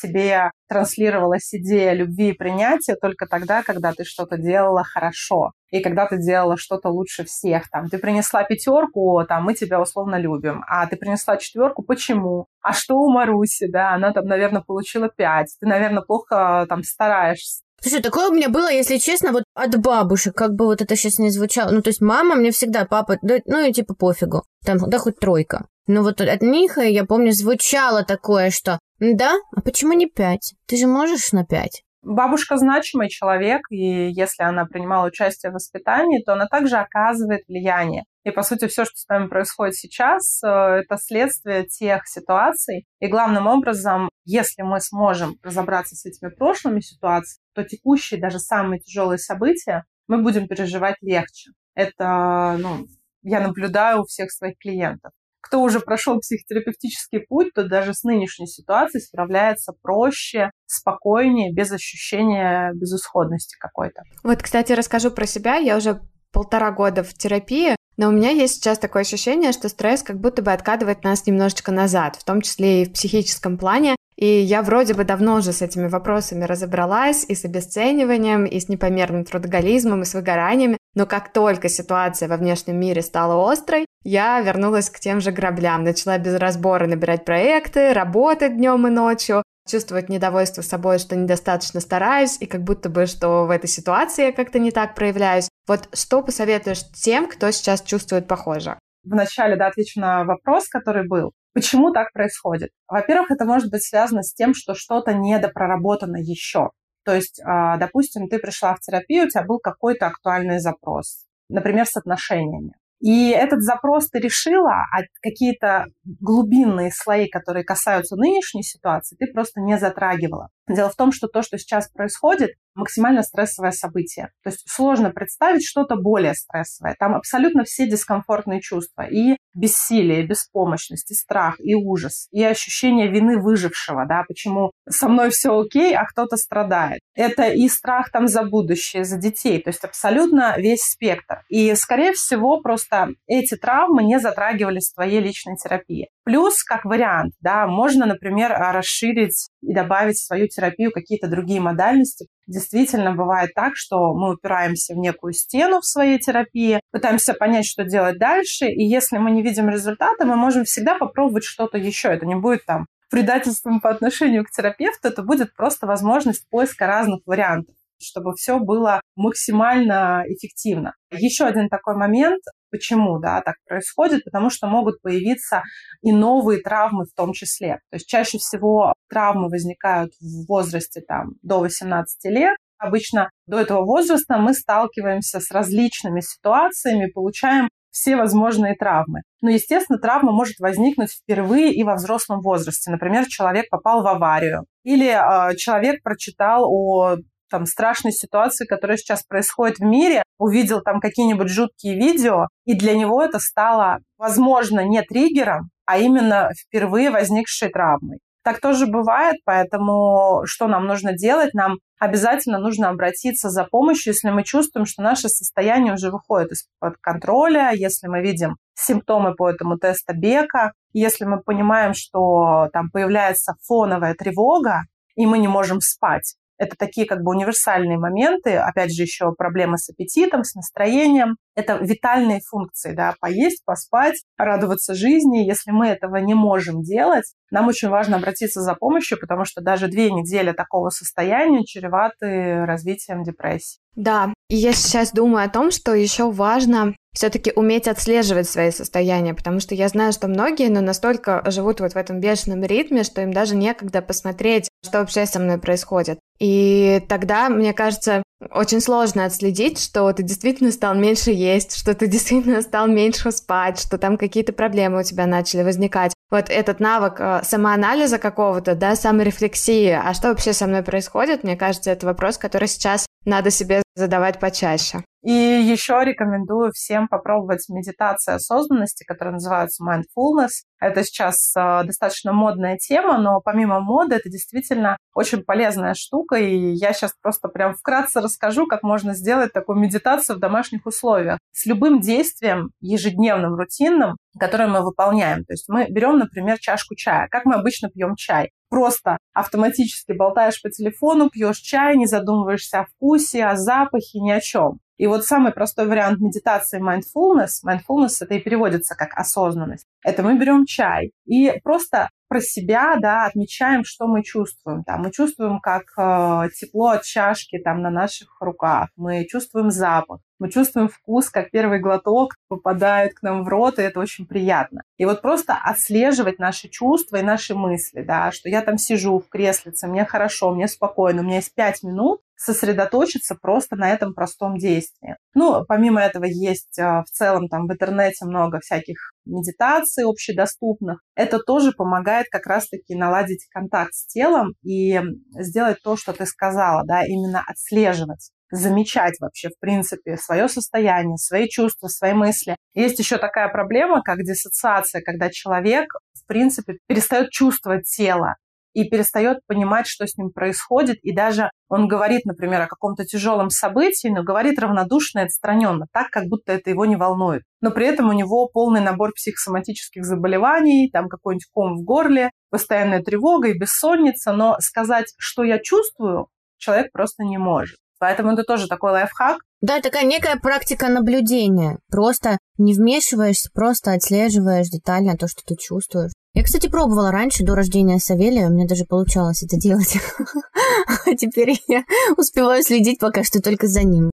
тебе 0.00 0.50
транслировалась 0.68 1.52
идея 1.54 1.92
любви 1.92 2.30
и 2.30 2.36
принятия 2.36 2.96
только 2.96 3.26
тогда, 3.26 3.62
когда 3.62 3.92
ты 3.92 4.04
что-то 4.04 4.36
делала 4.36 4.84
хорошо 4.84 5.52
и 5.70 5.80
когда 5.80 6.06
ты 6.06 6.18
делала 6.18 6.56
что-то 6.56 6.88
лучше 6.88 7.24
всех. 7.24 7.70
Там, 7.70 7.88
ты 7.88 7.98
принесла 7.98 8.44
пятерку, 8.44 9.22
там, 9.28 9.44
мы 9.44 9.54
тебя 9.54 9.80
условно 9.80 10.16
любим, 10.16 10.64
а 10.66 10.86
ты 10.86 10.96
принесла 10.96 11.36
четверку, 11.36 11.82
почему? 11.82 12.46
А 12.60 12.72
что 12.72 12.96
у 12.96 13.10
Маруси, 13.10 13.68
да, 13.68 13.94
она 13.94 14.12
там, 14.12 14.26
наверное, 14.26 14.62
получила 14.62 15.08
пять, 15.08 15.56
ты, 15.60 15.66
наверное, 15.66 16.02
плохо 16.02 16.66
там 16.68 16.82
стараешься. 16.82 17.62
Слушай, 17.82 18.02
такое 18.02 18.28
у 18.28 18.34
меня 18.34 18.50
было, 18.50 18.70
если 18.70 18.98
честно, 18.98 19.32
вот 19.32 19.44
от 19.54 19.80
бабушек, 19.80 20.34
как 20.34 20.54
бы 20.54 20.66
вот 20.66 20.82
это 20.82 20.96
сейчас 20.96 21.18
не 21.18 21.30
звучало. 21.30 21.70
Ну, 21.70 21.80
то 21.80 21.88
есть 21.88 22.02
мама 22.02 22.34
мне 22.34 22.50
всегда, 22.50 22.84
папа, 22.84 23.16
да, 23.22 23.38
ну 23.46 23.60
и 23.64 23.72
типа 23.72 23.94
пофигу. 23.94 24.44
Там, 24.66 24.78
да 24.78 24.98
хоть 24.98 25.18
тройка. 25.18 25.66
Но 25.86 26.02
вот 26.02 26.20
от 26.20 26.42
них, 26.42 26.76
я 26.76 27.04
помню, 27.04 27.32
звучало 27.32 28.04
такое, 28.04 28.50
что 28.50 28.78
«Да? 29.00 29.38
А 29.56 29.62
почему 29.62 29.94
не 29.94 30.06
пять? 30.06 30.54
Ты 30.66 30.76
же 30.76 30.86
можешь 30.86 31.32
на 31.32 31.44
пять?» 31.44 31.82
Бабушка 32.02 32.56
значимый 32.56 33.08
человек, 33.08 33.62
и 33.70 34.10
если 34.10 34.42
она 34.42 34.64
принимала 34.64 35.06
участие 35.06 35.50
в 35.50 35.54
воспитании, 35.54 36.22
то 36.22 36.32
она 36.32 36.46
также 36.46 36.76
оказывает 36.76 37.46
влияние. 37.46 38.04
И, 38.24 38.30
по 38.30 38.42
сути, 38.42 38.68
все, 38.68 38.84
что 38.84 38.96
с 38.96 39.08
нами 39.08 39.28
происходит 39.28 39.74
сейчас, 39.74 40.42
э, 40.42 40.48
это 40.48 40.96
следствие 40.98 41.66
тех 41.66 42.06
ситуаций. 42.06 42.86
И 43.00 43.06
главным 43.06 43.46
образом, 43.46 44.08
если 44.24 44.62
мы 44.62 44.80
сможем 44.80 45.36
разобраться 45.42 45.94
с 45.94 46.06
этими 46.06 46.30
прошлыми 46.30 46.80
ситуациями, 46.80 47.44
то 47.54 47.64
текущие, 47.64 48.20
даже 48.20 48.38
самые 48.38 48.80
тяжелые 48.80 49.18
события 49.18 49.84
мы 50.08 50.22
будем 50.22 50.48
переживать 50.48 50.96
легче. 51.02 51.50
Это, 51.74 52.56
ну, 52.58 52.86
я 53.22 53.40
наблюдаю 53.40 54.02
у 54.02 54.04
всех 54.04 54.30
своих 54.30 54.58
клиентов 54.58 55.12
кто 55.40 55.62
уже 55.62 55.80
прошел 55.80 56.18
психотерапевтический 56.18 57.20
путь, 57.20 57.52
то 57.54 57.64
даже 57.64 57.94
с 57.94 58.04
нынешней 58.04 58.46
ситуацией 58.46 59.02
справляется 59.02 59.72
проще, 59.82 60.50
спокойнее, 60.66 61.52
без 61.52 61.72
ощущения 61.72 62.72
безысходности 62.74 63.56
какой-то. 63.58 64.02
Вот, 64.22 64.42
кстати, 64.42 64.72
расскажу 64.72 65.10
про 65.10 65.26
себя. 65.26 65.56
Я 65.56 65.76
уже 65.76 66.00
полтора 66.32 66.70
года 66.70 67.02
в 67.02 67.12
терапии, 67.14 67.74
Но 68.00 68.08
у 68.08 68.12
меня 68.12 68.30
есть 68.30 68.54
сейчас 68.54 68.78
такое 68.78 69.02
ощущение, 69.02 69.52
что 69.52 69.68
стресс 69.68 70.02
как 70.02 70.18
будто 70.18 70.40
бы 70.40 70.52
откатывает 70.52 71.04
нас 71.04 71.26
немножечко 71.26 71.70
назад, 71.70 72.16
в 72.16 72.24
том 72.24 72.40
числе 72.40 72.80
и 72.80 72.84
в 72.86 72.94
психическом 72.94 73.58
плане. 73.58 73.94
И 74.16 74.24
я 74.24 74.62
вроде 74.62 74.94
бы 74.94 75.04
давно 75.04 75.34
уже 75.34 75.52
с 75.52 75.60
этими 75.60 75.86
вопросами 75.86 76.44
разобралась, 76.44 77.26
и 77.28 77.34
с 77.34 77.44
обесцениванием, 77.44 78.46
и 78.46 78.58
с 78.58 78.70
непомерным 78.70 79.26
трудоголизмом, 79.26 80.00
и 80.00 80.06
с 80.06 80.14
выгораниями. 80.14 80.78
Но 80.94 81.04
как 81.04 81.30
только 81.30 81.68
ситуация 81.68 82.26
во 82.26 82.38
внешнем 82.38 82.80
мире 82.80 83.02
стала 83.02 83.52
острой, 83.52 83.84
я 84.02 84.40
вернулась 84.40 84.88
к 84.88 84.98
тем 84.98 85.20
же 85.20 85.30
граблям, 85.30 85.84
начала 85.84 86.16
без 86.16 86.36
разбора 86.36 86.86
набирать 86.86 87.26
проекты, 87.26 87.92
работать 87.92 88.56
днем 88.56 88.86
и 88.86 88.90
ночью, 88.90 89.42
чувствовать 89.68 90.08
недовольство 90.08 90.62
собой, 90.62 91.00
что 91.00 91.16
недостаточно 91.16 91.80
стараюсь, 91.80 92.38
и 92.40 92.46
как 92.46 92.64
будто 92.64 92.88
бы, 92.88 93.04
что 93.04 93.44
в 93.44 93.50
этой 93.50 93.68
ситуации 93.68 94.24
я 94.24 94.32
как-то 94.32 94.58
не 94.58 94.70
так 94.70 94.94
проявляюсь. 94.94 95.49
Вот 95.70 95.88
что 95.92 96.20
посоветуешь 96.20 96.82
тем, 96.90 97.28
кто 97.28 97.52
сейчас 97.52 97.82
чувствует 97.82 98.26
похоже? 98.26 98.76
Вначале, 99.04 99.54
да, 99.54 99.68
отвечу 99.68 100.00
на 100.00 100.24
вопрос, 100.24 100.68
который 100.68 101.06
был. 101.06 101.30
Почему 101.54 101.92
так 101.92 102.12
происходит? 102.12 102.70
Во-первых, 102.88 103.30
это 103.30 103.44
может 103.44 103.70
быть 103.70 103.84
связано 103.84 104.24
с 104.24 104.34
тем, 104.34 104.52
что 104.52 104.74
что-то 104.74 105.12
недопроработано 105.12 106.16
еще. 106.16 106.70
То 107.04 107.14
есть, 107.14 107.40
а, 107.44 107.76
допустим, 107.76 108.28
ты 108.28 108.40
пришла 108.40 108.74
в 108.74 108.80
терапию, 108.80 109.26
у 109.26 109.28
тебя 109.28 109.44
был 109.44 109.60
какой-то 109.60 110.08
актуальный 110.08 110.58
запрос, 110.58 111.26
например, 111.48 111.86
с 111.86 111.96
отношениями. 111.96 112.72
И 112.98 113.30
этот 113.30 113.62
запрос 113.62 114.08
ты 114.08 114.18
решила, 114.18 114.72
а 114.72 115.02
какие-то 115.22 115.84
глубинные 116.04 116.90
слои, 116.92 117.28
которые 117.28 117.62
касаются 117.62 118.16
нынешней 118.16 118.64
ситуации, 118.64 119.14
ты 119.14 119.28
просто 119.32 119.60
не 119.60 119.78
затрагивала. 119.78 120.48
Дело 120.70 120.88
в 120.88 120.96
том, 120.96 121.12
что 121.12 121.26
то, 121.26 121.42
что 121.42 121.58
сейчас 121.58 121.88
происходит, 121.88 122.50
максимально 122.74 123.22
стрессовое 123.22 123.72
событие. 123.72 124.30
То 124.44 124.50
есть 124.50 124.62
сложно 124.68 125.10
представить 125.10 125.66
что-то 125.66 125.96
более 125.96 126.34
стрессовое. 126.34 126.94
Там 126.98 127.14
абсолютно 127.14 127.64
все 127.64 127.88
дискомфортные 127.88 128.60
чувства. 128.60 129.02
И 129.02 129.36
бессилие, 129.54 130.22
и 130.22 130.26
беспомощность, 130.26 131.10
и 131.10 131.14
страх, 131.14 131.56
и 131.58 131.74
ужас, 131.74 132.28
и 132.30 132.42
ощущение 132.44 133.08
вины 133.08 133.38
выжившего, 133.38 134.06
да, 134.06 134.22
почему 134.26 134.70
со 134.88 135.08
мной 135.08 135.30
все 135.30 135.58
окей, 135.58 135.94
а 135.94 136.04
кто-то 136.04 136.36
страдает. 136.36 137.00
Это 137.14 137.48
и 137.50 137.68
страх 137.68 138.10
там 138.12 138.28
за 138.28 138.44
будущее, 138.44 139.04
за 139.04 139.18
детей, 139.18 139.60
то 139.60 139.70
есть 139.70 139.84
абсолютно 139.84 140.54
весь 140.56 140.82
спектр. 140.82 141.42
И, 141.48 141.74
скорее 141.74 142.12
всего, 142.12 142.60
просто 142.60 143.08
эти 143.26 143.56
травмы 143.56 144.04
не 144.04 144.20
затрагивались 144.20 144.90
в 144.90 144.94
твоей 144.94 145.20
личной 145.20 145.56
терапии. 145.56 146.08
Плюс, 146.30 146.62
как 146.62 146.84
вариант, 146.84 147.34
да, 147.40 147.66
можно, 147.66 148.06
например, 148.06 148.52
расширить 148.52 149.48
и 149.62 149.74
добавить 149.74 150.14
в 150.14 150.24
свою 150.24 150.46
терапию 150.46 150.92
какие-то 150.92 151.26
другие 151.26 151.60
модальности. 151.60 152.28
Действительно, 152.46 153.16
бывает 153.16 153.50
так, 153.52 153.72
что 153.74 154.14
мы 154.14 154.34
упираемся 154.34 154.94
в 154.94 154.98
некую 154.98 155.32
стену 155.32 155.80
в 155.80 155.86
своей 155.86 156.20
терапии, 156.20 156.78
пытаемся 156.92 157.34
понять, 157.34 157.66
что 157.66 157.82
делать 157.82 158.20
дальше, 158.20 158.66
и 158.66 158.84
если 158.84 159.18
мы 159.18 159.32
не 159.32 159.42
видим 159.42 159.68
результата, 159.68 160.24
мы 160.24 160.36
можем 160.36 160.62
всегда 160.62 160.94
попробовать 160.94 161.42
что-то 161.42 161.78
еще. 161.78 162.10
Это 162.10 162.26
не 162.26 162.36
будет 162.36 162.64
там 162.64 162.86
предательством 163.10 163.80
по 163.80 163.90
отношению 163.90 164.44
к 164.44 164.52
терапевту, 164.52 165.08
это 165.08 165.24
будет 165.24 165.52
просто 165.56 165.88
возможность 165.88 166.48
поиска 166.48 166.86
разных 166.86 167.22
вариантов 167.26 167.74
чтобы 168.02 168.32
все 168.34 168.58
было 168.58 169.02
максимально 169.14 170.24
эффективно. 170.26 170.94
Еще 171.10 171.44
один 171.44 171.68
такой 171.68 171.96
момент, 171.96 172.42
почему 172.70 173.18
да, 173.18 173.40
так 173.42 173.56
происходит, 173.66 174.24
потому 174.24 174.50
что 174.50 174.66
могут 174.66 175.00
появиться 175.02 175.62
и 176.02 176.12
новые 176.12 176.60
травмы 176.60 177.04
в 177.04 177.14
том 177.14 177.32
числе. 177.32 177.80
То 177.90 177.96
есть 177.96 178.06
чаще 178.06 178.38
всего 178.38 178.94
травмы 179.08 179.48
возникают 179.48 180.12
в 180.20 180.46
возрасте 180.48 181.00
там, 181.06 181.34
до 181.42 181.60
18 181.60 182.24
лет, 182.30 182.56
Обычно 182.80 183.28
до 183.46 183.60
этого 183.60 183.84
возраста 183.84 184.38
мы 184.38 184.54
сталкиваемся 184.54 185.38
с 185.38 185.50
различными 185.50 186.20
ситуациями, 186.20 187.10
получаем 187.12 187.68
все 187.90 188.16
возможные 188.16 188.74
травмы. 188.74 189.20
Но, 189.42 189.50
естественно, 189.50 189.98
травма 189.98 190.32
может 190.32 190.58
возникнуть 190.60 191.10
впервые 191.10 191.74
и 191.74 191.84
во 191.84 191.96
взрослом 191.96 192.40
возрасте. 192.40 192.90
Например, 192.90 193.26
человек 193.26 193.68
попал 193.68 194.02
в 194.02 194.06
аварию 194.06 194.64
или 194.82 195.08
э, 195.08 195.56
человек 195.56 196.02
прочитал 196.02 196.64
о 196.64 197.16
там, 197.50 197.66
страшной 197.66 198.12
ситуации, 198.12 198.66
которая 198.66 198.96
сейчас 198.96 199.22
происходит 199.24 199.78
в 199.78 199.84
мире, 199.84 200.22
увидел 200.38 200.80
там 200.80 201.00
какие-нибудь 201.00 201.48
жуткие 201.48 201.96
видео, 201.96 202.46
и 202.64 202.74
для 202.74 202.96
него 202.96 203.22
это 203.22 203.38
стало, 203.38 203.98
возможно, 204.16 204.80
не 204.84 205.02
триггером, 205.02 205.70
а 205.84 205.98
именно 205.98 206.50
впервые 206.56 207.10
возникшей 207.10 207.68
травмой. 207.68 208.20
Так 208.42 208.60
тоже 208.60 208.86
бывает, 208.86 209.36
поэтому 209.44 210.42
что 210.46 210.66
нам 210.66 210.86
нужно 210.86 211.12
делать? 211.12 211.52
Нам 211.52 211.76
обязательно 211.98 212.58
нужно 212.58 212.88
обратиться 212.88 213.50
за 213.50 213.64
помощью, 213.64 214.14
если 214.14 214.30
мы 214.30 214.44
чувствуем, 214.44 214.86
что 214.86 215.02
наше 215.02 215.28
состояние 215.28 215.92
уже 215.92 216.10
выходит 216.10 216.52
из-под 216.52 216.96
контроля, 217.02 217.72
если 217.74 218.06
мы 218.06 218.22
видим 218.22 218.56
симптомы 218.74 219.34
по 219.34 219.50
этому 219.50 219.76
тесту 219.76 220.14
Бека, 220.16 220.72
если 220.94 221.26
мы 221.26 221.42
понимаем, 221.42 221.92
что 221.92 222.68
там 222.72 222.90
появляется 222.90 223.56
фоновая 223.66 224.14
тревога, 224.14 224.84
и 225.16 225.26
мы 225.26 225.38
не 225.38 225.48
можем 225.48 225.80
спать. 225.80 226.36
Это 226.60 226.76
такие 226.78 227.06
как 227.06 227.22
бы 227.22 227.30
универсальные 227.30 227.96
моменты, 227.96 228.56
опять 228.56 228.94
же, 228.94 229.02
еще 229.02 229.32
проблемы 229.32 229.78
с 229.78 229.88
аппетитом, 229.88 230.44
с 230.44 230.54
настроением. 230.54 231.38
Это 231.56 231.76
витальные 231.76 232.40
функции, 232.48 232.92
да, 232.92 233.14
поесть, 233.20 233.64
поспать, 233.64 234.22
радоваться 234.38 234.94
жизни. 234.94 235.38
Если 235.38 235.72
мы 235.72 235.88
этого 235.88 236.16
не 236.16 236.34
можем 236.34 236.82
делать, 236.82 237.24
нам 237.50 237.68
очень 237.68 237.88
важно 237.88 238.16
обратиться 238.16 238.60
за 238.60 238.74
помощью, 238.74 239.18
потому 239.18 239.44
что 239.44 239.60
даже 239.60 239.88
две 239.88 240.10
недели 240.10 240.52
такого 240.52 240.90
состояния 240.90 241.64
чреваты 241.64 242.64
развитием 242.64 243.24
депрессии. 243.24 243.80
Да, 243.96 244.32
и 244.48 244.56
я 244.56 244.72
сейчас 244.72 245.12
думаю 245.12 245.44
о 245.44 245.50
том, 245.50 245.70
что 245.70 245.94
еще 245.94 246.30
важно 246.30 246.94
все-таки 247.12 247.52
уметь 247.54 247.88
отслеживать 247.88 248.48
свои 248.48 248.70
состояния, 248.70 249.34
потому 249.34 249.58
что 249.58 249.74
я 249.74 249.88
знаю, 249.88 250.12
что 250.12 250.28
многие, 250.28 250.68
но 250.68 250.80
настолько 250.80 251.42
живут 251.50 251.80
вот 251.80 251.92
в 251.92 251.96
этом 251.96 252.20
бешеном 252.20 252.62
ритме, 252.62 253.02
что 253.02 253.20
им 253.20 253.32
даже 253.32 253.56
некогда 253.56 254.00
посмотреть, 254.00 254.68
что 254.84 255.00
вообще 255.00 255.26
со 255.26 255.40
мной 255.40 255.58
происходит. 255.58 256.20
И 256.38 257.04
тогда, 257.08 257.48
мне 257.48 257.72
кажется, 257.74 258.22
очень 258.50 258.80
сложно 258.80 259.24
отследить, 259.24 259.80
что 259.80 260.10
ты 260.12 260.22
действительно 260.22 260.70
стал 260.70 260.94
меньше 260.94 261.32
есть, 261.40 261.76
что 261.76 261.94
ты 261.94 262.06
действительно 262.14 262.62
стал 262.62 262.86
меньше 262.86 263.32
спать, 263.32 263.80
что 263.80 263.98
там 263.98 264.16
какие-то 264.16 264.52
проблемы 264.52 265.00
у 265.00 265.02
тебя 265.02 265.26
начали 265.26 265.62
возникать. 265.62 266.12
Вот 266.30 266.48
этот 266.48 266.78
навык 266.80 267.16
э, 267.18 267.40
самоанализа 267.42 268.18
какого-то, 268.18 268.74
да, 268.74 268.94
саморефлексии, 268.94 269.90
а 269.90 270.14
что 270.14 270.28
вообще 270.28 270.52
со 270.52 270.66
мной 270.66 270.82
происходит, 270.82 271.42
мне 271.42 271.56
кажется, 271.56 271.90
это 271.90 272.06
вопрос, 272.06 272.38
который 272.38 272.68
сейчас 272.68 273.06
надо 273.24 273.50
себе 273.50 273.82
задавать 273.94 274.40
почаще. 274.40 275.02
И 275.22 275.32
еще 275.32 276.00
рекомендую 276.02 276.72
всем 276.72 277.06
попробовать 277.06 277.68
медитацию 277.68 278.36
осознанности, 278.36 279.04
которая 279.04 279.34
называется 279.34 279.84
mindfulness. 279.84 280.64
Это 280.80 281.04
сейчас 281.04 281.54
э, 281.54 281.82
достаточно 281.84 282.32
модная 282.32 282.78
тема, 282.78 283.18
но 283.18 283.42
помимо 283.42 283.80
моды 283.80 284.14
это 284.14 284.30
действительно 284.30 284.96
очень 285.14 285.44
полезная 285.44 285.92
штука. 285.92 286.36
И 286.36 286.72
я 286.72 286.94
сейчас 286.94 287.12
просто 287.20 287.48
прям 287.48 287.74
вкратце 287.74 288.22
расскажу, 288.22 288.66
как 288.66 288.82
можно 288.82 289.12
сделать 289.12 289.52
такую 289.52 289.78
медитацию 289.78 290.36
в 290.36 290.40
домашних 290.40 290.86
условиях. 290.86 291.38
С 291.52 291.66
любым 291.66 292.00
действием, 292.00 292.70
ежедневным, 292.80 293.56
рутинным, 293.56 294.16
которое 294.38 294.68
мы 294.68 294.82
выполняем. 294.82 295.44
То 295.44 295.52
есть 295.52 295.68
мы 295.68 295.86
берем, 295.90 296.16
например, 296.16 296.58
чашку 296.58 296.94
чая. 296.94 297.28
Как 297.30 297.44
мы 297.44 297.56
обычно 297.56 297.90
пьем 297.90 298.16
чай? 298.16 298.52
Просто 298.70 299.18
автоматически 299.34 300.12
болтаешь 300.12 300.62
по 300.62 300.70
телефону, 300.70 301.28
пьешь 301.28 301.58
чай, 301.58 301.96
не 301.96 302.06
задумываешься 302.06 302.80
о 302.80 302.84
вкусе, 302.86 303.44
о 303.44 303.56
запахе, 303.56 304.20
ни 304.20 304.30
о 304.30 304.40
чем. 304.40 304.78
И 304.96 305.06
вот 305.06 305.24
самый 305.24 305.52
простой 305.52 305.86
вариант 305.86 306.20
медитации 306.20 306.80
mindfulness, 306.80 307.64
mindfulness 307.66 308.18
это 308.20 308.34
и 308.34 308.40
переводится 308.40 308.94
как 308.94 309.14
осознанность, 309.18 309.86
это 310.04 310.22
мы 310.22 310.38
берем 310.38 310.66
чай 310.66 311.12
и 311.26 311.52
просто 311.64 312.10
про 312.30 312.40
себя, 312.40 312.96
да, 313.02 313.26
отмечаем, 313.26 313.82
что 313.84 314.06
мы 314.06 314.22
чувствуем. 314.22 314.84
Там, 314.84 315.02
мы 315.02 315.10
чувствуем, 315.10 315.58
как 315.58 315.82
э, 315.98 316.48
тепло 316.54 316.90
от 316.90 317.02
чашки 317.02 317.58
там 317.58 317.82
на 317.82 317.90
наших 317.90 318.40
руках, 318.40 318.88
мы 318.94 319.26
чувствуем 319.26 319.72
запах, 319.72 320.20
мы 320.38 320.48
чувствуем 320.48 320.88
вкус, 320.88 321.28
как 321.28 321.50
первый 321.50 321.80
глоток 321.80 322.36
попадает 322.48 323.14
к 323.14 323.22
нам 323.22 323.42
в 323.42 323.48
рот, 323.48 323.80
и 323.80 323.82
это 323.82 323.98
очень 323.98 324.26
приятно. 324.26 324.82
И 324.96 325.04
вот 325.04 325.22
просто 325.22 325.54
отслеживать 325.54 326.38
наши 326.38 326.68
чувства 326.68 327.16
и 327.16 327.22
наши 327.22 327.56
мысли, 327.56 328.02
да, 328.02 328.30
что 328.30 328.48
я 328.48 328.62
там 328.62 328.78
сижу 328.78 329.18
в 329.18 329.28
креслице, 329.28 329.88
мне 329.88 330.04
хорошо, 330.04 330.54
мне 330.54 330.68
спокойно, 330.68 331.22
у 331.22 331.24
меня 331.24 331.36
есть 331.36 331.52
пять 331.54 331.82
минут, 331.82 332.20
сосредоточиться 332.36 333.34
просто 333.34 333.76
на 333.76 333.90
этом 333.90 334.14
простом 334.14 334.56
действии. 334.56 335.16
Ну, 335.34 335.64
помимо 335.68 336.00
этого 336.00 336.24
есть 336.24 336.78
э, 336.78 337.02
в 337.06 337.10
целом 337.10 337.48
там 337.48 337.66
в 337.66 337.72
интернете 337.72 338.24
много 338.24 338.60
всяких 338.60 339.12
медитаций 339.30 340.04
общедоступных. 340.04 341.00
Это 341.14 341.38
тоже 341.38 341.72
помогает 341.72 342.26
как 342.30 342.46
раз-таки 342.46 342.94
наладить 342.94 343.46
контакт 343.50 343.94
с 343.94 344.06
телом 344.06 344.54
и 344.62 345.00
сделать 345.38 345.78
то, 345.82 345.96
что 345.96 346.12
ты 346.12 346.26
сказала, 346.26 346.84
да, 346.86 347.04
именно 347.04 347.42
отслеживать 347.46 348.30
замечать 348.50 349.14
вообще, 349.20 349.48
в 349.48 349.58
принципе, 349.60 350.16
свое 350.16 350.48
состояние, 350.48 351.16
свои 351.18 351.48
чувства, 351.48 351.88
свои 351.88 352.12
мысли. 352.12 352.56
Есть 352.74 352.98
еще 352.98 353.16
такая 353.18 353.48
проблема, 353.48 354.02
как 354.02 354.18
диссоциация, 354.24 355.02
когда 355.02 355.30
человек, 355.30 355.86
в 356.14 356.26
принципе, 356.26 356.78
перестает 356.86 357.30
чувствовать 357.30 357.84
тело. 357.84 358.34
И 358.72 358.88
перестает 358.88 359.38
понимать, 359.46 359.86
что 359.86 360.06
с 360.06 360.16
ним 360.16 360.30
происходит, 360.30 360.96
и 361.02 361.14
даже 361.14 361.50
он 361.68 361.88
говорит, 361.88 362.24
например, 362.24 362.62
о 362.62 362.66
каком-то 362.66 363.04
тяжелом 363.04 363.50
событии, 363.50 364.08
но 364.08 364.22
говорит 364.22 364.58
равнодушно 364.58 365.20
и 365.20 365.24
отстраненно, 365.24 365.86
так, 365.92 366.10
как 366.10 366.24
будто 366.26 366.52
это 366.52 366.70
его 366.70 366.84
не 366.86 366.96
волнует. 366.96 367.42
Но 367.60 367.70
при 367.70 367.86
этом 367.86 368.08
у 368.08 368.12
него 368.12 368.48
полный 368.48 368.80
набор 368.80 369.12
психосоматических 369.14 370.04
заболеваний, 370.04 370.90
там 370.92 371.08
какой-нибудь 371.08 371.48
ком 371.52 371.76
в 371.76 371.84
горле, 371.84 372.30
постоянная 372.50 373.02
тревога 373.02 373.48
и 373.48 373.58
бессонница, 373.58 374.32
но 374.32 374.56
сказать, 374.60 375.12
что 375.18 375.44
я 375.44 375.58
чувствую, 375.58 376.28
человек 376.58 376.92
просто 376.92 377.24
не 377.24 377.38
может. 377.38 377.76
Поэтому 377.98 378.32
это 378.32 378.44
тоже 378.44 378.66
такой 378.66 378.92
лайфхак. 378.92 379.40
Да, 379.60 379.80
такая 379.80 380.04
некая 380.04 380.36
практика 380.36 380.88
наблюдения. 380.88 381.78
Просто 381.90 382.38
не 382.56 382.74
вмешиваешься, 382.74 383.50
просто 383.52 383.92
отслеживаешь 383.92 384.68
детально 384.68 385.18
то, 385.18 385.28
что 385.28 385.42
ты 385.44 385.54
чувствуешь. 385.56 386.12
Я, 386.40 386.44
кстати, 386.44 386.68
пробовала 386.68 387.10
раньше, 387.12 387.44
до 387.44 387.54
рождения 387.54 387.98
Савелия, 387.98 388.46
у 388.46 388.50
меня 388.50 388.66
даже 388.66 388.86
получалось 388.86 389.42
это 389.42 389.58
делать. 389.58 389.98
А 391.06 391.14
теперь 391.14 391.60
я 391.68 391.84
успеваю 392.16 392.62
следить 392.62 392.98
пока 392.98 393.24
что 393.24 393.42
только 393.42 393.66
за 393.66 393.82
ним. 393.82 394.10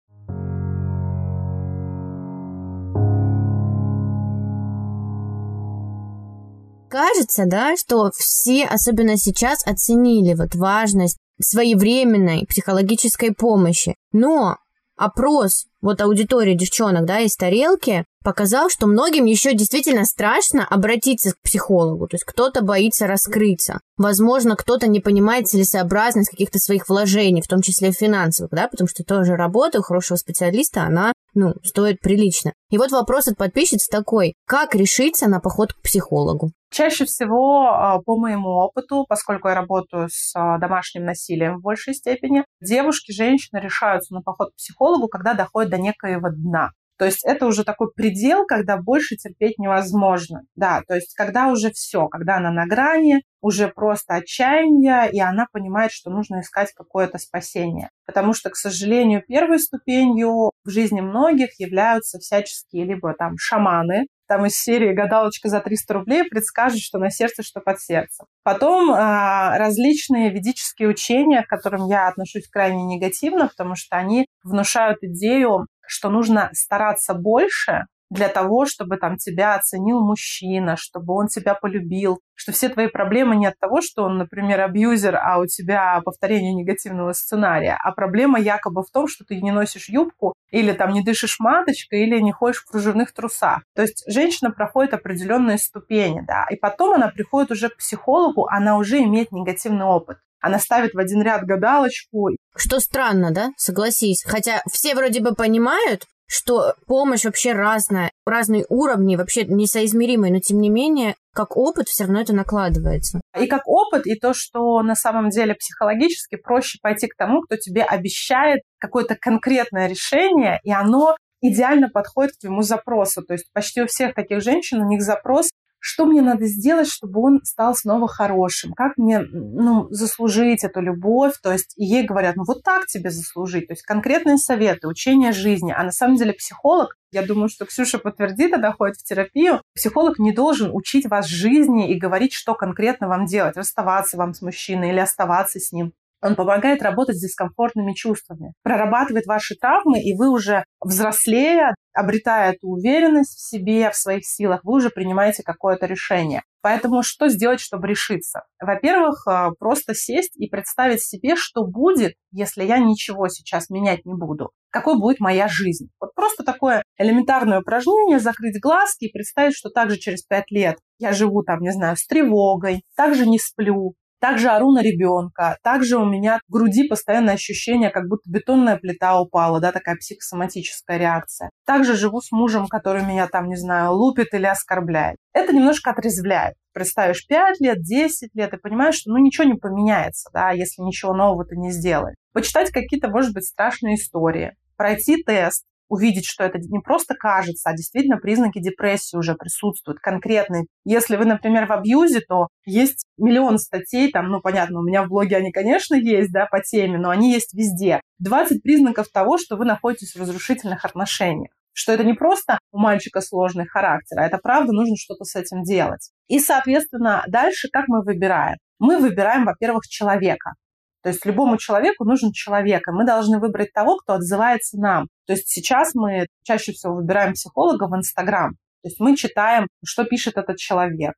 Кажется, 6.91 7.45
да, 7.47 7.75
что 7.79 8.11
все, 8.15 8.67
особенно 8.67 9.17
сейчас, 9.17 9.67
оценили 9.67 10.35
вот 10.35 10.55
важность 10.55 11.17
своевременной 11.41 12.45
психологической 12.47 13.33
помощи. 13.33 13.95
Но 14.12 14.59
опрос 14.95 15.69
вот 15.81 16.03
аудитории 16.03 16.55
девчонок, 16.55 17.07
да, 17.07 17.21
из 17.21 17.35
тарелки 17.35 18.05
показал, 18.23 18.69
что 18.71 18.87
многим 18.87 19.25
еще 19.25 19.55
действительно 19.55 20.05
страшно 20.05 20.67
обратиться 20.67 21.33
к 21.33 21.41
психологу. 21.43 22.07
То 22.09 22.17
есть 22.17 22.25
кто-то 22.25 22.62
боится 22.62 23.07
раскрыться. 23.07 23.81
Возможно, 23.97 24.57
кто-то 24.57 24.87
не 24.87 25.00
понимает 25.00 25.49
целесообразность 25.49 26.31
каких-то 26.31 26.59
своих 26.59 26.89
вложений, 26.89 27.43
в 27.43 27.49
том 27.49 27.61
числе 27.61 27.93
финансовых, 27.93 28.50
да, 28.53 28.69
потому 28.69 28.89
что 28.89 29.05
тоже 29.05 29.37
работа 29.37 29.81
у 29.81 29.83
хорошего 29.83 30.17
специалиста, 30.17 30.83
она, 30.83 31.12
ну, 31.35 31.55
стоит 31.62 32.00
прилично. 32.00 32.53
И 32.71 32.79
вот 32.79 32.93
вопрос 32.93 33.29
от 33.29 33.37
подписчиц 33.37 33.89
такой. 33.89 34.35
Как 34.47 34.75
решиться 34.75 35.29
на 35.29 35.41
поход 35.41 35.73
к 35.73 35.83
психологу? 35.83 36.50
Чаще 36.71 37.05
всего, 37.05 37.67
а, 37.67 38.00
по 38.00 38.17
моему 38.17 38.50
опыту, 38.50 39.05
поскольку 39.09 39.49
я 39.49 39.55
работаю 39.55 40.09
с 40.09 40.33
а, 40.37 40.57
домашним 40.59 41.05
насилием 41.05 41.59
в 41.59 41.62
большей 41.62 41.95
степени, 41.95 42.45
девушки, 42.61 43.11
женщины 43.11 43.59
решаются 43.59 44.15
на 44.15 44.23
поход 44.23 44.53
к 44.53 44.57
психологу, 44.57 45.09
когда 45.09 45.35
доходят 45.35 45.71
до 45.71 45.79
некоего 45.79 46.29
дна. 46.31 46.71
То 47.00 47.07
есть 47.07 47.25
это 47.25 47.47
уже 47.47 47.64
такой 47.64 47.90
предел, 47.90 48.45
когда 48.45 48.76
больше 48.76 49.16
терпеть 49.16 49.59
невозможно. 49.59 50.42
Да, 50.54 50.83
то 50.87 50.95
есть 50.95 51.14
когда 51.14 51.49
уже 51.49 51.71
все, 51.71 52.09
когда 52.09 52.37
она 52.37 52.50
на 52.50 52.66
грани, 52.66 53.23
уже 53.40 53.69
просто 53.69 54.16
отчаяние, 54.16 55.11
и 55.11 55.19
она 55.19 55.47
понимает, 55.50 55.92
что 55.92 56.11
нужно 56.11 56.42
искать 56.42 56.75
какое-то 56.75 57.16
спасение. 57.16 57.88
Потому 58.04 58.35
что, 58.35 58.50
к 58.50 58.57
сожалению, 58.57 59.25
первой 59.26 59.61
ступенью 59.61 60.50
в 60.62 60.69
жизни 60.69 61.00
многих 61.00 61.59
являются 61.59 62.19
всяческие 62.19 62.85
либо 62.85 63.14
там 63.14 63.38
шаманы, 63.38 64.07
там 64.28 64.47
из 64.47 64.54
серии 64.61 64.92
«Гадалочка 64.92 65.49
за 65.49 65.59
300 65.59 65.95
рублей» 65.95 66.23
предскажет, 66.23 66.80
что 66.80 66.99
на 66.99 67.11
сердце, 67.11 67.42
что 67.42 67.61
под 67.61 67.80
сердцем. 67.80 68.26
Потом 68.45 68.92
а, 68.92 69.59
различные 69.59 70.30
ведические 70.30 70.88
учения, 70.88 71.42
к 71.42 71.49
которым 71.49 71.88
я 71.88 72.07
отношусь 72.07 72.47
крайне 72.47 72.85
негативно, 72.85 73.49
потому 73.49 73.75
что 73.75 73.97
они 73.97 74.26
внушают 74.45 74.99
идею, 75.02 75.66
что 75.91 76.09
нужно 76.09 76.51
стараться 76.53 77.15
больше, 77.15 77.87
для 78.11 78.29
того, 78.29 78.67
чтобы 78.67 78.97
там 78.97 79.17
тебя 79.17 79.55
оценил 79.55 80.01
мужчина, 80.01 80.77
чтобы 80.77 81.15
он 81.15 81.29
тебя 81.29 81.55
полюбил, 81.55 82.21
что 82.35 82.53
все 82.53 82.69
твои 82.69 82.89
проблемы 82.89 83.37
не 83.37 83.47
от 83.47 83.59
того, 83.59 83.81
что 83.81 84.03
он, 84.03 84.19
например, 84.19 84.61
абьюзер, 84.61 85.17
а 85.17 85.39
у 85.39 85.47
тебя 85.47 86.01
повторение 86.05 86.53
негативного 86.53 87.13
сценария, 87.13 87.79
а 87.83 87.93
проблема 87.93 88.41
якобы 88.41 88.83
в 88.83 88.91
том, 88.91 89.07
что 89.07 89.25
ты 89.25 89.41
не 89.41 89.53
носишь 89.53 89.89
юбку 89.89 90.35
или 90.51 90.73
там 90.73 90.93
не 90.93 91.03
дышишь 91.03 91.39
маточкой 91.39 92.03
или 92.03 92.19
не 92.21 92.33
ходишь 92.33 92.63
в 92.63 92.67
кружевных 92.67 93.13
трусах. 93.13 93.63
То 93.77 93.83
есть 93.83 94.03
женщина 94.09 94.51
проходит 94.51 94.93
определенные 94.93 95.59
ступени, 95.59 96.23
да, 96.27 96.47
и 96.51 96.57
потом 96.57 96.95
она 96.95 97.09
приходит 97.09 97.53
уже 97.53 97.69
к 97.69 97.77
психологу, 97.77 98.47
она 98.47 98.77
уже 98.77 98.99
имеет 99.03 99.31
негативный 99.31 99.85
опыт 99.85 100.19
она 100.41 100.59
ставит 100.59 100.95
в 100.95 100.99
один 100.99 101.23
ряд 101.23 101.45
гадалочку. 101.45 102.31
Что 102.57 102.81
странно, 102.81 103.31
да? 103.31 103.51
Согласись. 103.57 104.25
Хотя 104.27 104.63
все 104.71 104.95
вроде 104.95 105.21
бы 105.21 105.35
понимают, 105.35 106.05
что 106.31 106.75
помощь 106.87 107.25
вообще 107.25 107.53
разная, 107.53 108.13
разные 108.25 108.65
уровни, 108.69 109.17
вообще 109.17 109.45
несоизмеримые, 109.45 110.33
но 110.33 110.39
тем 110.39 110.61
не 110.61 110.69
менее, 110.69 111.17
как 111.35 111.57
опыт 111.57 111.89
все 111.89 112.05
равно 112.05 112.21
это 112.21 112.33
накладывается. 112.33 113.21
И 113.39 113.47
как 113.47 113.63
опыт, 113.67 114.07
и 114.07 114.15
то, 114.15 114.33
что 114.33 114.81
на 114.83 114.95
самом 114.95 115.31
деле 115.31 115.55
психологически 115.55 116.37
проще 116.37 116.79
пойти 116.81 117.09
к 117.09 117.17
тому, 117.17 117.41
кто 117.43 117.57
тебе 117.57 117.83
обещает 117.83 118.61
какое-то 118.79 119.17
конкретное 119.17 119.89
решение, 119.89 120.61
и 120.63 120.73
оно 120.73 121.17
идеально 121.41 121.89
подходит 121.89 122.33
к 122.33 122.41
твоему 122.41 122.63
запросу. 122.63 123.23
То 123.23 123.35
есть 123.35 123.50
почти 123.53 123.83
у 123.83 123.87
всех 123.87 124.15
таких 124.15 124.41
женщин 124.41 124.81
у 124.81 124.89
них 124.89 125.03
запрос 125.03 125.50
что 125.80 126.04
мне 126.04 126.23
надо 126.23 126.47
сделать, 126.47 126.88
чтобы 126.88 127.21
он 127.21 127.40
стал 127.43 127.75
снова 127.75 128.06
хорошим, 128.06 128.73
как 128.73 128.97
мне 128.97 129.21
ну, 129.21 129.88
заслужить 129.90 130.62
эту 130.62 130.80
любовь, 130.80 131.34
то 131.43 131.52
есть 131.52 131.73
ей 131.76 132.04
говорят, 132.04 132.36
ну 132.36 132.45
вот 132.47 132.62
так 132.62 132.86
тебе 132.86 133.10
заслужить, 133.10 133.66
то 133.66 133.73
есть 133.73 133.82
конкретные 133.82 134.36
советы, 134.36 134.86
учение 134.86 135.32
жизни, 135.32 135.75
а 135.76 135.82
на 135.82 135.90
самом 135.90 136.16
деле 136.16 136.34
психолог, 136.34 136.97
я 137.12 137.23
думаю, 137.23 137.49
что 137.49 137.64
Ксюша 137.64 137.99
подтвердит, 137.99 138.52
когда 138.52 138.73
ходит 138.73 138.97
в 138.97 139.04
терапию, 139.04 139.62
психолог 139.75 140.19
не 140.19 140.32
должен 140.32 140.71
учить 140.73 141.06
вас 141.06 141.26
жизни 141.26 141.90
и 141.90 141.99
говорить, 141.99 142.32
что 142.32 142.54
конкретно 142.54 143.08
вам 143.08 143.26
делать, 143.26 143.56
расставаться 143.56 144.16
вам 144.16 144.34
с 144.34 144.43
мужчиной 144.43 144.90
или 144.90 145.00
оставаться 145.00 145.58
с 145.58 145.73
ним. 145.73 145.93
Он 146.23 146.37
помогает 146.37 146.83
работать 146.83 147.17
с 147.17 147.23
дискомфортными 147.23 147.93
чувствами, 147.95 148.52
прорабатывает 148.63 149.26
ваши 149.26 149.54
травмы, 149.54 150.00
и 150.00 150.15
вы 150.17 150.28
уже 150.30 150.65
взрослея, 150.80 151.75
обретая 151.93 152.52
эту 152.52 152.69
уверенность 152.69 153.37
в 153.37 153.49
себе, 153.49 153.91
в 153.91 153.97
своих 153.97 154.25
силах, 154.25 154.61
вы 154.65 154.75
уже 154.75 154.91
принимаете 154.91 155.43
какое-то 155.43 155.87
решение. 155.87 156.43
Поэтому 156.63 157.02
что 157.02 157.28
сделать, 157.28 157.61
чтобы 157.61 157.89
решиться? 157.89 158.43
Во-первых, 158.61 159.26
э, 159.26 159.49
просто 159.59 159.95
сесть 159.95 160.37
и 160.37 160.49
представить 160.49 161.02
себе, 161.02 161.37
что 161.37 161.65
будет, 161.65 162.15
если 162.33 162.65
я 162.65 162.78
ничего 162.78 163.28
сейчас 163.28 163.71
менять 163.71 164.04
не 164.04 164.15
буду. 164.15 164.50
Какой 164.71 164.99
будет 164.99 165.21
моя 165.21 165.49
жизнь? 165.49 165.89
Вот 165.99 166.15
просто 166.15 166.45
такое 166.45 166.83
элементарное 166.99 167.61
упражнение, 167.61 168.21
закрыть 168.21 168.61
глазки 168.61 169.06
и 169.06 169.13
представить, 169.13 169.56
что 169.56 169.71
также 169.71 169.97
через 169.97 170.23
пять 170.23 170.50
лет 170.50 170.76
я 170.99 171.13
живу 171.13 171.43
там, 171.43 171.61
не 171.61 171.73
знаю, 171.73 171.97
с 171.97 172.06
тревогой, 172.06 172.85
также 172.95 173.26
не 173.26 173.39
сплю, 173.39 173.95
также 174.21 174.49
ору 174.49 174.71
на 174.71 174.83
ребенка. 174.83 175.56
Также 175.63 175.97
у 175.97 176.04
меня 176.04 176.39
в 176.47 176.52
груди 176.52 176.87
постоянное 176.87 177.35
ощущение, 177.35 177.91
как 177.91 178.09
будто 178.09 178.30
бетонная 178.30 178.76
плита 178.76 179.19
упала, 179.21 179.61
да, 179.61 179.73
такая 179.73 179.97
психосоматическая 179.97 180.99
реакция. 180.99 181.50
Также 181.67 181.97
живу 181.97 182.21
с 182.21 182.30
мужем, 182.30 182.67
который 182.69 183.02
меня 183.02 183.26
там, 183.26 183.49
не 183.49 183.56
знаю, 183.56 183.93
лупит 183.93 184.35
или 184.35 184.47
оскорбляет. 184.47 185.17
Это 185.33 185.52
немножко 185.52 185.91
отрезвляет. 185.91 186.54
Представишь 186.73 187.26
5 187.26 187.61
лет, 187.61 187.83
10 187.83 188.35
лет 188.35 188.54
и 188.54 188.59
понимаешь, 188.59 188.97
что 188.97 189.11
ну 189.11 189.19
ничего 189.19 189.45
не 189.45 189.54
поменяется, 189.54 190.30
да, 190.33 190.50
если 190.50 190.83
ничего 190.83 191.15
нового 191.15 191.45
ты 191.45 191.56
не 191.56 191.73
сделаешь. 191.73 192.17
Почитать 192.33 192.71
какие-то, 192.71 193.09
может 193.09 193.35
быть, 193.35 193.45
страшные 193.45 193.97
истории, 193.97 194.54
пройти 194.76 195.23
тест, 195.25 195.65
увидеть, 195.91 196.25
что 196.25 196.45
это 196.45 196.59
не 196.59 196.79
просто 196.79 197.15
кажется, 197.15 197.69
а 197.69 197.76
действительно 197.76 198.17
признаки 198.17 198.61
депрессии 198.61 199.17
уже 199.17 199.35
присутствуют 199.35 200.00
конкретные. 200.00 200.65
Если 200.85 201.17
вы, 201.17 201.26
например, 201.26 201.67
в 201.67 201.73
абьюзе, 201.73 202.21
то 202.21 202.49
есть 202.65 203.05
миллион 203.19 203.59
статей, 203.59 204.11
там, 204.11 204.29
ну, 204.29 204.41
понятно, 204.41 204.79
у 204.81 204.83
меня 204.83 205.03
в 205.03 205.09
блоге 205.09 205.37
они, 205.37 205.53
конечно, 205.53 205.95
есть, 205.95 206.33
да, 206.33 206.47
по 206.47 206.63
теме, 206.63 206.97
но 206.97 207.11
они 207.11 207.33
есть 207.33 207.53
везде. 207.53 208.00
20 208.21 208.63
признаков 208.63 209.09
того, 209.13 209.37
что 209.37 209.57
вы 209.57 209.65
находитесь 209.67 210.15
в 210.15 210.21
разрушительных 210.21 210.85
отношениях 210.85 211.50
что 211.73 211.93
это 211.93 212.05
не 212.05 212.15
просто 212.15 212.59
у 212.73 212.79
мальчика 212.79 213.21
сложный 213.21 213.67
характер, 213.67 214.19
а 214.19 214.26
это 214.26 214.39
правда 214.39 214.73
нужно 214.73 214.97
что-то 214.97 215.25
с 215.25 215.37
этим 215.37 215.63
делать. 215.63 216.11
И, 216.29 216.39
соответственно, 216.39 217.25
дальше 217.29 217.69
как 217.73 217.87
мы 217.89 218.03
выбираем? 218.03 218.59
Мы 218.79 218.99
выбираем, 218.99 219.45
во-первых, 219.45 219.87
человека. 219.87 220.55
То 221.02 221.08
есть 221.08 221.25
любому 221.25 221.56
человеку 221.56 222.04
нужен 222.04 222.32
человек, 222.32 222.86
и 222.86 222.93
мы 222.93 223.06
должны 223.06 223.39
выбрать 223.39 223.73
того, 223.73 223.97
кто 223.97 224.15
отзывается 224.15 224.78
нам. 224.78 225.08
То 225.26 225.32
есть 225.32 225.49
сейчас 225.49 225.95
мы 225.95 226.26
чаще 226.43 226.73
всего 226.73 226.95
выбираем 226.95 227.32
психолога 227.32 227.84
в 227.89 227.97
Инстаграм. 227.97 228.52
То 228.82 228.89
есть 228.89 229.00
мы 229.00 229.17
читаем, 229.17 229.67
что 229.84 230.04
пишет 230.04 230.36
этот 230.36 230.56
человек, 230.56 231.15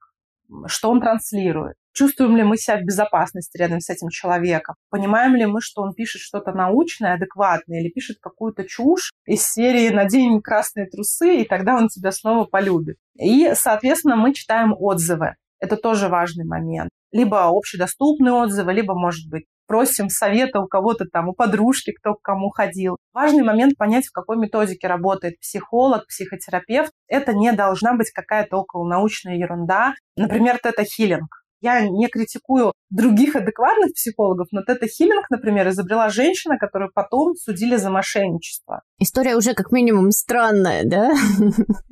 что 0.67 0.91
он 0.91 1.01
транслирует. 1.01 1.77
Чувствуем 1.95 2.37
ли 2.37 2.43
мы 2.43 2.57
себя 2.57 2.79
в 2.79 2.85
безопасности 2.85 3.59
рядом 3.59 3.81
с 3.81 3.91
этим 3.91 4.09
человеком? 4.09 4.77
Понимаем 4.89 5.35
ли 5.35 5.45
мы, 5.45 5.61
что 5.61 5.83
он 5.83 5.93
пишет 5.93 6.23
что-то 6.23 6.53
научное, 6.53 7.15
адекватное, 7.15 7.81
или 7.81 7.91
пишет 7.91 8.17
какую-то 8.21 8.65
чушь 8.65 9.13
из 9.27 9.43
серии 9.43 9.91
«Надень 9.91 10.41
красные 10.41 10.87
трусы, 10.87 11.43
и 11.43 11.45
тогда 11.45 11.77
он 11.77 11.89
тебя 11.89 12.11
снова 12.11 12.45
полюбит». 12.45 12.97
И, 13.19 13.53
соответственно, 13.55 14.17
мы 14.17 14.33
читаем 14.33 14.75
отзывы. 14.77 15.35
Это 15.61 15.77
тоже 15.77 16.09
важный 16.09 16.45
момент. 16.45 16.91
Либо 17.13 17.49
общедоступные 17.49 18.33
отзывы, 18.33 18.73
либо, 18.73 18.95
может 18.95 19.29
быть, 19.31 19.45
просим 19.67 20.09
совета 20.09 20.61
у 20.61 20.67
кого-то 20.67 21.05
там, 21.05 21.29
у 21.29 21.35
подружки, 21.35 21.93
кто 21.93 22.15
к 22.15 22.23
кому 22.23 22.51
ходил. 22.51 22.97
Важный 23.13 23.43
момент 23.43 23.77
понять, 23.77 24.07
в 24.07 24.13
какой 24.13 24.37
методике 24.37 24.87
работает 24.87 25.39
психолог, 25.41 26.07
психотерапевт. 26.07 26.93
Это 27.09 27.33
не 27.35 27.53
должна 27.53 27.95
быть 27.95 28.11
какая-то 28.11 28.59
околонаучная 28.59 29.37
ерунда. 29.37 29.95
Например, 30.17 30.59
это 30.63 30.85
хилинг 30.85 31.42
Я 31.63 31.89
не 31.89 32.09
критикую 32.09 32.73
других 32.91 33.37
адекватных 33.37 33.95
психологов, 33.95 34.49
но 34.51 34.63
тета-хиллинг, 34.63 35.27
например, 35.31 35.69
изобрела 35.69 36.11
женщина, 36.11 36.59
которую 36.59 36.91
потом 36.93 37.35
судили 37.37 37.77
за 37.77 37.89
мошенничество. 37.89 38.83
История 38.99 39.37
уже 39.37 39.55
как 39.55 39.71
минимум 39.71 40.11
странная, 40.11 40.83
да? 40.85 41.11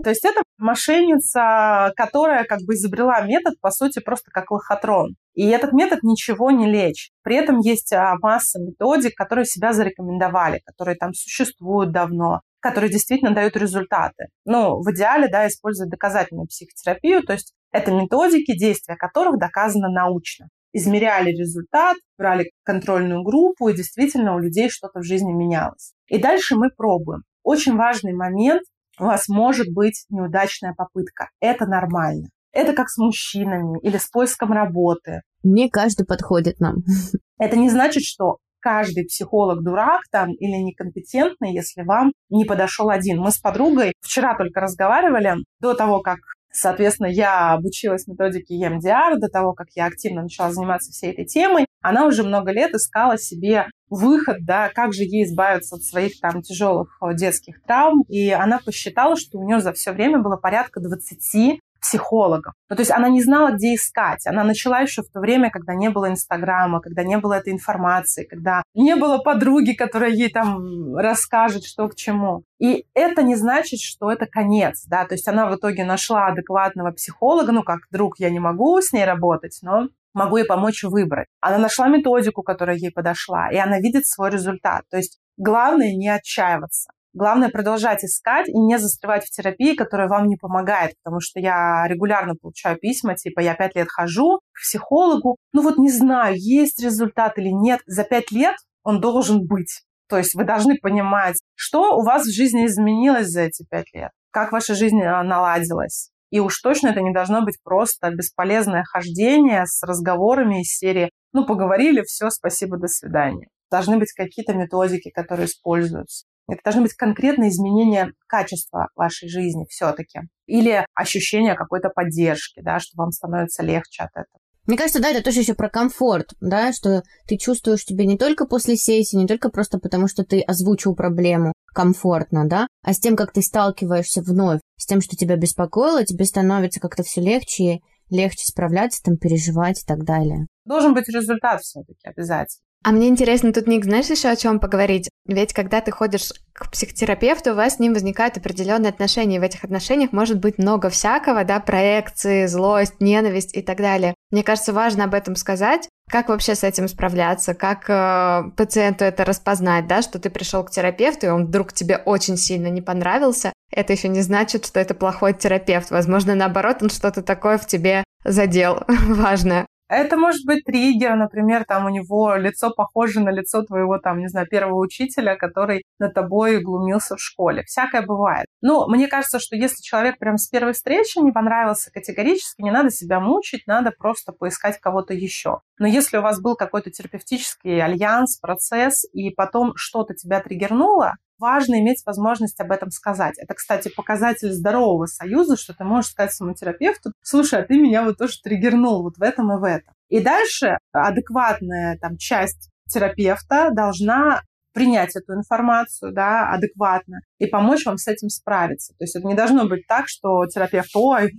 То 0.02 0.10
есть 0.10 0.24
это 0.24 0.42
мошенница, 0.58 1.92
которая 1.96 2.44
как 2.44 2.60
бы 2.66 2.74
изобрела 2.74 3.20
метод, 3.22 3.54
по 3.60 3.70
сути, 3.70 4.00
просто 4.00 4.30
как 4.32 4.50
лохотрон. 4.50 5.14
И 5.34 5.46
этот 5.48 5.72
метод 5.72 6.02
ничего 6.02 6.50
не 6.50 6.66
лечит. 6.66 7.12
При 7.22 7.36
этом 7.36 7.60
есть 7.60 7.92
а, 7.92 8.16
масса 8.20 8.58
методик, 8.58 9.14
которые 9.14 9.44
себя 9.44 9.72
зарекомендовали, 9.72 10.60
которые 10.66 10.96
там 10.96 11.14
существуют 11.14 11.92
давно, 11.92 12.40
которые 12.60 12.90
действительно 12.90 13.32
дают 13.32 13.56
результаты. 13.56 14.26
Ну, 14.44 14.80
в 14.82 14.92
идеале, 14.92 15.28
да, 15.28 15.46
использовать 15.46 15.90
доказательную 15.90 16.46
психотерапию, 16.46 17.22
то 17.22 17.32
есть 17.32 17.54
это 17.72 17.92
методики, 17.92 18.56
действия 18.56 18.96
которых 18.96 19.38
доказано 19.38 19.88
научно. 19.88 20.48
Измеряли 20.72 21.30
результат, 21.30 21.96
брали 22.16 22.50
контрольную 22.64 23.22
группу, 23.22 23.68
и 23.68 23.74
действительно 23.74 24.34
у 24.34 24.38
людей 24.38 24.68
что-то 24.70 25.00
в 25.00 25.04
жизни 25.04 25.32
менялось. 25.32 25.92
И 26.08 26.18
дальше 26.18 26.54
мы 26.54 26.70
пробуем. 26.76 27.22
Очень 27.42 27.76
важный 27.76 28.12
момент, 28.12 28.62
у 28.98 29.04
вас 29.04 29.28
может 29.28 29.66
быть 29.72 30.04
неудачная 30.10 30.74
попытка. 30.76 31.30
Это 31.40 31.66
нормально. 31.66 32.28
Это 32.52 32.72
как 32.72 32.88
с 32.88 32.98
мужчинами 32.98 33.78
или 33.80 33.96
с 33.96 34.08
поиском 34.08 34.52
работы. 34.52 35.22
Не 35.42 35.70
каждый 35.70 36.04
подходит 36.04 36.60
нам. 36.60 36.78
Это 37.38 37.56
не 37.56 37.70
значит, 37.70 38.02
что 38.02 38.38
каждый 38.60 39.06
психолог 39.06 39.62
дурак 39.64 40.02
там 40.10 40.32
или 40.32 40.56
некомпетентный, 40.62 41.54
если 41.54 41.82
вам 41.82 42.12
не 42.28 42.44
подошел 42.44 42.90
один. 42.90 43.20
Мы 43.20 43.30
с 43.30 43.38
подругой 43.38 43.94
вчера 44.00 44.36
только 44.36 44.60
разговаривали 44.60 45.36
до 45.60 45.74
того, 45.74 46.00
как 46.00 46.18
Соответственно, 46.52 47.06
я 47.06 47.52
обучилась 47.52 48.06
методике 48.06 48.54
EMDR 48.54 49.16
до 49.18 49.28
того, 49.28 49.52
как 49.52 49.68
я 49.74 49.86
активно 49.86 50.22
начала 50.22 50.52
заниматься 50.52 50.90
всей 50.90 51.12
этой 51.12 51.24
темой. 51.24 51.66
Она 51.80 52.06
уже 52.06 52.22
много 52.22 52.50
лет 52.52 52.74
искала 52.74 53.18
себе 53.18 53.66
выход, 53.88 54.44
да, 54.44 54.68
как 54.68 54.92
же 54.92 55.02
ей 55.02 55.24
избавиться 55.24 55.76
от 55.76 55.82
своих 55.82 56.20
там 56.20 56.42
тяжелых 56.42 56.98
детских 57.14 57.62
травм. 57.62 58.02
И 58.08 58.30
она 58.30 58.58
посчитала, 58.64 59.16
что 59.16 59.38
у 59.38 59.44
нее 59.44 59.60
за 59.60 59.72
все 59.72 59.92
время 59.92 60.18
было 60.18 60.36
порядка 60.36 60.80
20 60.80 61.60
психологов. 61.80 62.54
Ну, 62.68 62.76
то 62.76 62.80
есть 62.80 62.90
она 62.90 63.08
не 63.08 63.22
знала, 63.22 63.52
где 63.52 63.74
искать. 63.74 64.26
Она 64.26 64.44
начала 64.44 64.80
еще 64.80 65.02
в 65.02 65.10
то 65.10 65.20
время, 65.20 65.50
когда 65.50 65.74
не 65.74 65.90
было 65.90 66.08
Инстаграма, 66.08 66.80
когда 66.80 67.02
не 67.02 67.18
было 67.18 67.34
этой 67.34 67.52
информации, 67.52 68.24
когда 68.24 68.62
не 68.74 68.96
было 68.96 69.18
подруги, 69.18 69.72
которая 69.72 70.10
ей 70.10 70.30
там 70.30 70.96
расскажет, 70.96 71.64
что 71.64 71.88
к 71.88 71.94
чему. 71.94 72.44
И 72.58 72.86
это 72.94 73.22
не 73.22 73.36
значит, 73.36 73.80
что 73.80 74.10
это 74.10 74.26
конец, 74.26 74.84
да, 74.86 75.06
то 75.06 75.14
есть 75.14 75.26
она 75.28 75.48
в 75.48 75.56
итоге 75.56 75.84
нашла 75.84 76.26
адекватного 76.26 76.92
психолога, 76.92 77.52
ну, 77.52 77.62
как 77.62 77.80
друг 77.90 78.18
я 78.18 78.30
не 78.30 78.38
могу 78.38 78.80
с 78.80 78.92
ней 78.92 79.04
работать, 79.04 79.58
но 79.62 79.88
могу 80.12 80.36
ей 80.36 80.44
помочь 80.44 80.82
выбрать. 80.82 81.28
Она 81.40 81.58
нашла 81.58 81.88
методику, 81.88 82.42
которая 82.42 82.76
ей 82.76 82.90
подошла, 82.90 83.50
и 83.50 83.56
она 83.56 83.78
видит 83.78 84.06
свой 84.06 84.30
результат. 84.30 84.82
То 84.90 84.96
есть 84.96 85.18
главное 85.36 85.94
не 85.94 86.08
отчаиваться. 86.08 86.90
Главное 87.12 87.48
продолжать 87.48 88.04
искать 88.04 88.48
и 88.48 88.56
не 88.56 88.78
застревать 88.78 89.24
в 89.24 89.30
терапии, 89.30 89.74
которая 89.74 90.08
вам 90.08 90.28
не 90.28 90.36
помогает, 90.36 90.94
потому 91.02 91.20
что 91.20 91.40
я 91.40 91.84
регулярно 91.88 92.34
получаю 92.40 92.78
письма, 92.78 93.16
типа 93.16 93.40
я 93.40 93.54
пять 93.54 93.74
лет 93.74 93.88
хожу 93.90 94.38
к 94.52 94.60
психологу, 94.62 95.36
ну 95.52 95.62
вот 95.62 95.76
не 95.76 95.90
знаю, 95.90 96.36
есть 96.38 96.82
результат 96.82 97.36
или 97.38 97.48
нет. 97.48 97.80
За 97.86 98.04
пять 98.04 98.30
лет 98.30 98.54
он 98.84 99.00
должен 99.00 99.46
быть. 99.46 99.82
То 100.08 100.18
есть 100.18 100.34
вы 100.34 100.44
должны 100.44 100.76
понимать, 100.76 101.40
что 101.54 101.96
у 101.96 102.04
вас 102.04 102.26
в 102.26 102.32
жизни 102.32 102.66
изменилось 102.66 103.28
за 103.28 103.42
эти 103.42 103.64
пять 103.68 103.92
лет, 103.92 104.10
как 104.30 104.52
ваша 104.52 104.74
жизнь 104.74 105.02
а, 105.02 105.22
наладилась. 105.24 106.10
И 106.30 106.38
уж 106.38 106.60
точно 106.60 106.88
это 106.88 107.00
не 107.00 107.12
должно 107.12 107.42
быть 107.42 107.58
просто 107.62 108.10
бесполезное 108.10 108.84
хождение 108.84 109.66
с 109.66 109.82
разговорами 109.82 110.62
из 110.62 110.76
серии 110.76 111.10
«ну, 111.32 111.44
поговорили, 111.44 112.02
все, 112.02 112.30
спасибо, 112.30 112.76
до 112.76 112.86
свидания». 112.86 113.48
Должны 113.70 113.98
быть 113.98 114.12
какие-то 114.12 114.52
методики, 114.52 115.10
которые 115.10 115.46
используются. 115.46 116.26
Это 116.50 116.60
должны 116.64 116.82
быть 116.82 116.94
конкретные 116.94 117.50
изменения 117.50 118.12
качества 118.26 118.88
вашей 118.94 119.28
жизни 119.28 119.66
все-таки. 119.68 120.20
Или 120.46 120.84
ощущение 120.94 121.54
какой-то 121.54 121.90
поддержки, 121.90 122.60
да, 122.60 122.78
что 122.78 122.96
вам 122.96 123.12
становится 123.12 123.62
легче 123.62 124.02
от 124.02 124.10
этого. 124.10 124.40
Мне 124.66 124.76
кажется, 124.76 125.00
да, 125.00 125.10
это 125.10 125.24
тоже 125.24 125.40
еще 125.40 125.54
про 125.54 125.68
комфорт, 125.68 126.34
да, 126.40 126.72
что 126.72 127.02
ты 127.26 127.38
чувствуешь 127.38 127.84
тебе 127.84 128.06
не 128.06 128.16
только 128.16 128.46
после 128.46 128.76
сессии, 128.76 129.16
не 129.16 129.26
только 129.26 129.48
просто 129.48 129.78
потому, 129.78 130.06
что 130.06 130.24
ты 130.24 130.42
озвучил 130.42 130.94
проблему 130.94 131.52
комфортно, 131.74 132.46
да, 132.46 132.66
а 132.84 132.92
с 132.92 133.00
тем, 133.00 133.16
как 133.16 133.32
ты 133.32 133.42
сталкиваешься 133.42 134.22
вновь, 134.22 134.60
с 134.76 134.86
тем, 134.86 135.00
что 135.00 135.16
тебя 135.16 135.36
беспокоило, 135.36 136.04
тебе 136.04 136.24
становится 136.24 136.78
как-то 136.78 137.02
все 137.02 137.20
легче, 137.20 137.80
легче 138.10 138.46
справляться, 138.46 139.02
там, 139.02 139.16
переживать 139.16 139.82
и 139.82 139.86
так 139.86 140.04
далее. 140.04 140.46
Должен 140.64 140.94
быть 140.94 141.08
результат 141.08 141.62
все-таки 141.62 142.06
обязательно. 142.06 142.62
А 142.82 142.92
мне 142.92 143.08
интересно 143.08 143.52
тут, 143.52 143.66
Ник, 143.66 143.84
знаешь 143.84 144.08
еще 144.08 144.28
о 144.28 144.36
чем 144.36 144.58
поговорить? 144.58 145.10
Ведь 145.26 145.52
когда 145.52 145.82
ты 145.82 145.90
ходишь 145.90 146.32
к 146.54 146.70
психотерапевту, 146.70 147.52
у 147.52 147.54
вас 147.54 147.76
с 147.76 147.78
ним 147.78 147.92
возникают 147.92 148.38
определенные 148.38 148.88
отношения. 148.88 149.36
И 149.36 149.38
в 149.38 149.42
этих 149.42 149.64
отношениях 149.64 150.12
может 150.12 150.40
быть 150.40 150.56
много 150.56 150.88
всякого, 150.88 151.44
да, 151.44 151.60
проекции, 151.60 152.46
злость, 152.46 153.00
ненависть 153.00 153.54
и 153.54 153.60
так 153.60 153.78
далее. 153.78 154.14
Мне 154.30 154.42
кажется, 154.42 154.72
важно 154.72 155.04
об 155.04 155.14
этом 155.14 155.36
сказать. 155.36 155.88
Как 156.10 156.30
вообще 156.30 156.54
с 156.54 156.64
этим 156.64 156.88
справляться? 156.88 157.52
Как 157.54 157.84
э, 157.88 158.50
пациенту 158.56 159.04
это 159.04 159.26
распознать, 159.26 159.86
да, 159.86 160.00
что 160.00 160.18
ты 160.18 160.30
пришел 160.30 160.64
к 160.64 160.70
терапевту, 160.70 161.26
и 161.26 161.30
он 161.30 161.46
вдруг 161.46 161.74
тебе 161.74 161.98
очень 161.98 162.38
сильно 162.38 162.68
не 162.68 162.80
понравился? 162.80 163.52
Это 163.70 163.92
еще 163.92 164.08
не 164.08 164.22
значит, 164.22 164.64
что 164.64 164.80
это 164.80 164.94
плохой 164.94 165.34
терапевт. 165.34 165.90
Возможно, 165.90 166.34
наоборот, 166.34 166.78
он 166.82 166.88
что-то 166.88 167.22
такое 167.22 167.58
в 167.58 167.66
тебе 167.66 168.04
задел 168.24 168.82
важное. 168.88 169.66
Это 169.90 170.16
может 170.16 170.46
быть 170.46 170.64
триггер, 170.64 171.16
например, 171.16 171.64
там 171.64 171.84
у 171.84 171.88
него 171.88 172.36
лицо 172.36 172.70
похоже 172.70 173.18
на 173.18 173.30
лицо 173.30 173.62
твоего, 173.62 173.98
там, 173.98 174.20
не 174.20 174.28
знаю, 174.28 174.46
первого 174.46 174.78
учителя, 174.78 175.34
который 175.34 175.82
на 175.98 176.08
тобой 176.08 176.62
глумился 176.62 177.16
в 177.16 177.20
школе. 177.20 177.64
Всякое 177.64 178.02
бывает. 178.02 178.46
Но 178.60 178.86
мне 178.86 179.08
кажется, 179.08 179.40
что 179.40 179.56
если 179.56 179.82
человек 179.82 180.18
прям 180.18 180.38
с 180.38 180.48
первой 180.48 180.74
встречи 180.74 181.18
не 181.18 181.32
понравился 181.32 181.90
категорически, 181.90 182.62
не 182.62 182.70
надо 182.70 182.90
себя 182.90 183.18
мучить, 183.18 183.66
надо 183.66 183.90
просто 183.90 184.30
поискать 184.30 184.78
кого-то 184.78 185.12
еще. 185.12 185.58
Но 185.80 185.88
если 185.88 186.18
у 186.18 186.22
вас 186.22 186.40
был 186.40 186.54
какой-то 186.54 186.92
терапевтический 186.92 187.82
альянс, 187.82 188.38
процесс, 188.38 189.04
и 189.12 189.30
потом 189.30 189.72
что-то 189.74 190.14
тебя 190.14 190.40
триггернуло, 190.40 191.16
важно 191.40 191.80
иметь 191.80 192.02
возможность 192.06 192.60
об 192.60 192.70
этом 192.70 192.90
сказать. 192.90 193.38
Это, 193.38 193.54
кстати, 193.54 193.88
показатель 193.88 194.52
здорового 194.52 195.06
союза, 195.06 195.56
что 195.56 195.74
ты 195.74 195.82
можешь 195.82 196.10
сказать 196.12 196.32
своему 196.32 196.54
терапевту, 196.54 197.12
слушай, 197.22 197.60
а 197.60 197.64
ты 197.64 197.78
меня 197.78 198.04
вот 198.04 198.18
тоже 198.18 198.34
триггернул 198.42 199.02
вот 199.02 199.16
в 199.16 199.22
этом 199.22 199.52
и 199.52 199.58
в 199.58 199.64
этом. 199.64 199.92
И 200.08 200.20
дальше 200.20 200.78
адекватная 200.92 201.98
там 201.98 202.16
часть 202.16 202.70
терапевта 202.88 203.70
должна 203.72 204.42
принять 204.72 205.16
эту 205.16 205.34
информацию, 205.34 206.12
да, 206.12 206.50
адекватно 206.50 207.20
и 207.38 207.46
помочь 207.46 207.84
вам 207.86 207.98
с 207.98 208.06
этим 208.06 208.28
справиться. 208.28 208.92
То 208.98 209.04
есть 209.04 209.16
это 209.16 209.26
не 209.26 209.34
должно 209.34 209.66
быть 209.66 209.86
так, 209.88 210.04
что 210.06 210.46
терапевт, 210.46 210.90
ой, 210.94 211.32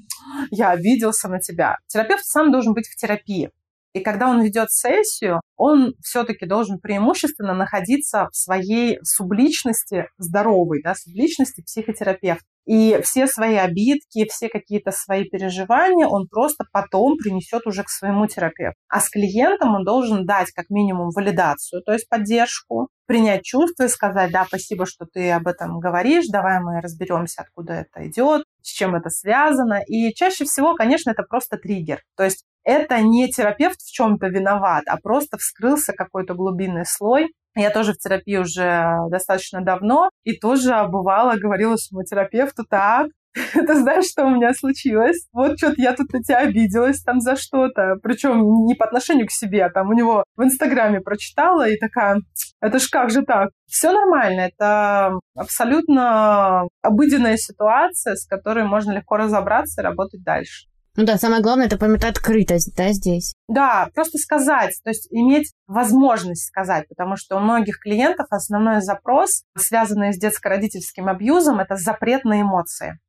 я 0.49 0.71
обиделся 0.71 1.29
на 1.29 1.39
тебя. 1.39 1.77
Терапевт 1.87 2.25
сам 2.25 2.51
должен 2.51 2.73
быть 2.73 2.87
в 2.87 2.95
терапии. 2.95 3.51
И 3.93 3.99
когда 3.99 4.29
он 4.29 4.41
ведет 4.41 4.71
сессию, 4.71 5.41
он 5.57 5.93
все-таки 6.01 6.45
должен 6.45 6.79
преимущественно 6.79 7.53
находиться 7.53 8.29
в 8.31 8.35
своей 8.35 8.99
субличности 9.03 10.07
здоровой, 10.17 10.81
да, 10.83 10.95
субличности 10.95 11.61
психотерапевта. 11.61 12.45
И 12.65 12.99
все 13.03 13.27
свои 13.27 13.55
обидки, 13.55 14.27
все 14.29 14.47
какие-то 14.47 14.91
свои 14.91 15.25
переживания 15.25 16.07
он 16.07 16.27
просто 16.27 16.63
потом 16.71 17.17
принесет 17.17 17.65
уже 17.65 17.83
к 17.83 17.89
своему 17.89 18.27
терапевту. 18.27 18.77
А 18.87 18.99
с 18.99 19.09
клиентом 19.09 19.75
он 19.75 19.83
должен 19.83 20.25
дать 20.25 20.51
как 20.51 20.69
минимум 20.69 21.09
валидацию, 21.09 21.81
то 21.81 21.91
есть 21.91 22.07
поддержку, 22.07 22.89
принять 23.07 23.43
чувства 23.43 23.83
и 23.83 23.89
сказать, 23.89 24.31
да, 24.31 24.45
спасибо, 24.45 24.85
что 24.85 25.05
ты 25.05 25.31
об 25.31 25.47
этом 25.47 25.79
говоришь, 25.79 26.27
давай 26.31 26.61
мы 26.61 26.79
разберемся, 26.79 27.41
откуда 27.41 27.73
это 27.73 28.07
идет, 28.07 28.45
с 28.61 28.69
чем 28.69 28.95
это 28.95 29.09
связано. 29.09 29.81
И 29.85 30.13
чаще 30.13 30.45
всего, 30.45 30.75
конечно, 30.75 31.11
это 31.11 31.23
просто 31.23 31.57
триггер. 31.57 32.01
То 32.15 32.23
есть 32.23 32.45
это 32.63 32.99
не 33.01 33.29
терапевт 33.29 33.79
в 33.81 33.91
чем-то 33.91 34.27
виноват, 34.27 34.83
а 34.87 34.97
просто 34.97 35.37
вскрылся 35.37 35.93
какой-то 35.93 36.33
глубинный 36.33 36.85
слой. 36.85 37.33
Я 37.55 37.69
тоже 37.69 37.93
в 37.93 37.97
терапии 37.97 38.37
уже 38.37 38.95
достаточно 39.09 39.61
давно, 39.61 40.09
и 40.23 40.37
тоже 40.37 40.85
бывало 40.89 41.35
говорила 41.37 41.75
своему 41.75 42.05
терапевту, 42.05 42.63
так, 42.69 43.07
ты 43.53 43.75
знаешь, 43.75 44.05
что 44.05 44.25
у 44.25 44.29
меня 44.29 44.53
случилось? 44.53 45.27
Вот 45.31 45.57
что-то 45.57 45.81
я 45.81 45.93
тут 45.93 46.11
на 46.11 46.21
тебя 46.21 46.39
обиделась 46.39 47.01
там 47.01 47.21
за 47.21 47.35
что-то. 47.35 47.95
Причем 48.03 48.65
не 48.65 48.75
по 48.75 48.85
отношению 48.85 49.27
к 49.27 49.31
себе, 49.31 49.65
а 49.65 49.69
там 49.69 49.89
у 49.89 49.93
него 49.93 50.25
в 50.35 50.43
Инстаграме 50.43 50.99
прочитала 50.99 51.67
и 51.67 51.77
такая, 51.77 52.21
это 52.59 52.79
ж 52.79 52.89
как 52.89 53.09
же 53.09 53.21
так? 53.21 53.49
Все 53.67 53.91
нормально, 53.91 54.41
это 54.41 55.13
абсолютно 55.35 56.67
обыденная 56.81 57.37
ситуация, 57.37 58.15
с 58.15 58.27
которой 58.27 58.65
можно 58.65 58.91
легко 58.91 59.15
разобраться 59.15 59.81
и 59.81 59.85
работать 59.85 60.23
дальше. 60.23 60.70
Ну 60.97 61.05
да, 61.05 61.17
самое 61.17 61.41
главное 61.41 61.67
это 61.67 61.77
память 61.77 62.03
открытость, 62.03 62.75
да, 62.75 62.91
здесь. 62.91 63.33
Да, 63.47 63.89
просто 63.95 64.17
сказать, 64.17 64.77
то 64.83 64.89
есть 64.89 65.07
иметь 65.11 65.53
возможность 65.65 66.45
сказать, 66.45 66.87
потому 66.89 67.15
что 67.15 67.37
у 67.37 67.39
многих 67.39 67.79
клиентов 67.79 68.27
основной 68.29 68.81
запрос, 68.81 69.43
связанный 69.57 70.11
с 70.13 70.17
детско-родительским 70.17 71.07
абьюзом, 71.07 71.59
это 71.59 71.77
запрет 71.77 72.25
на 72.25 72.41
эмоции. 72.41 72.99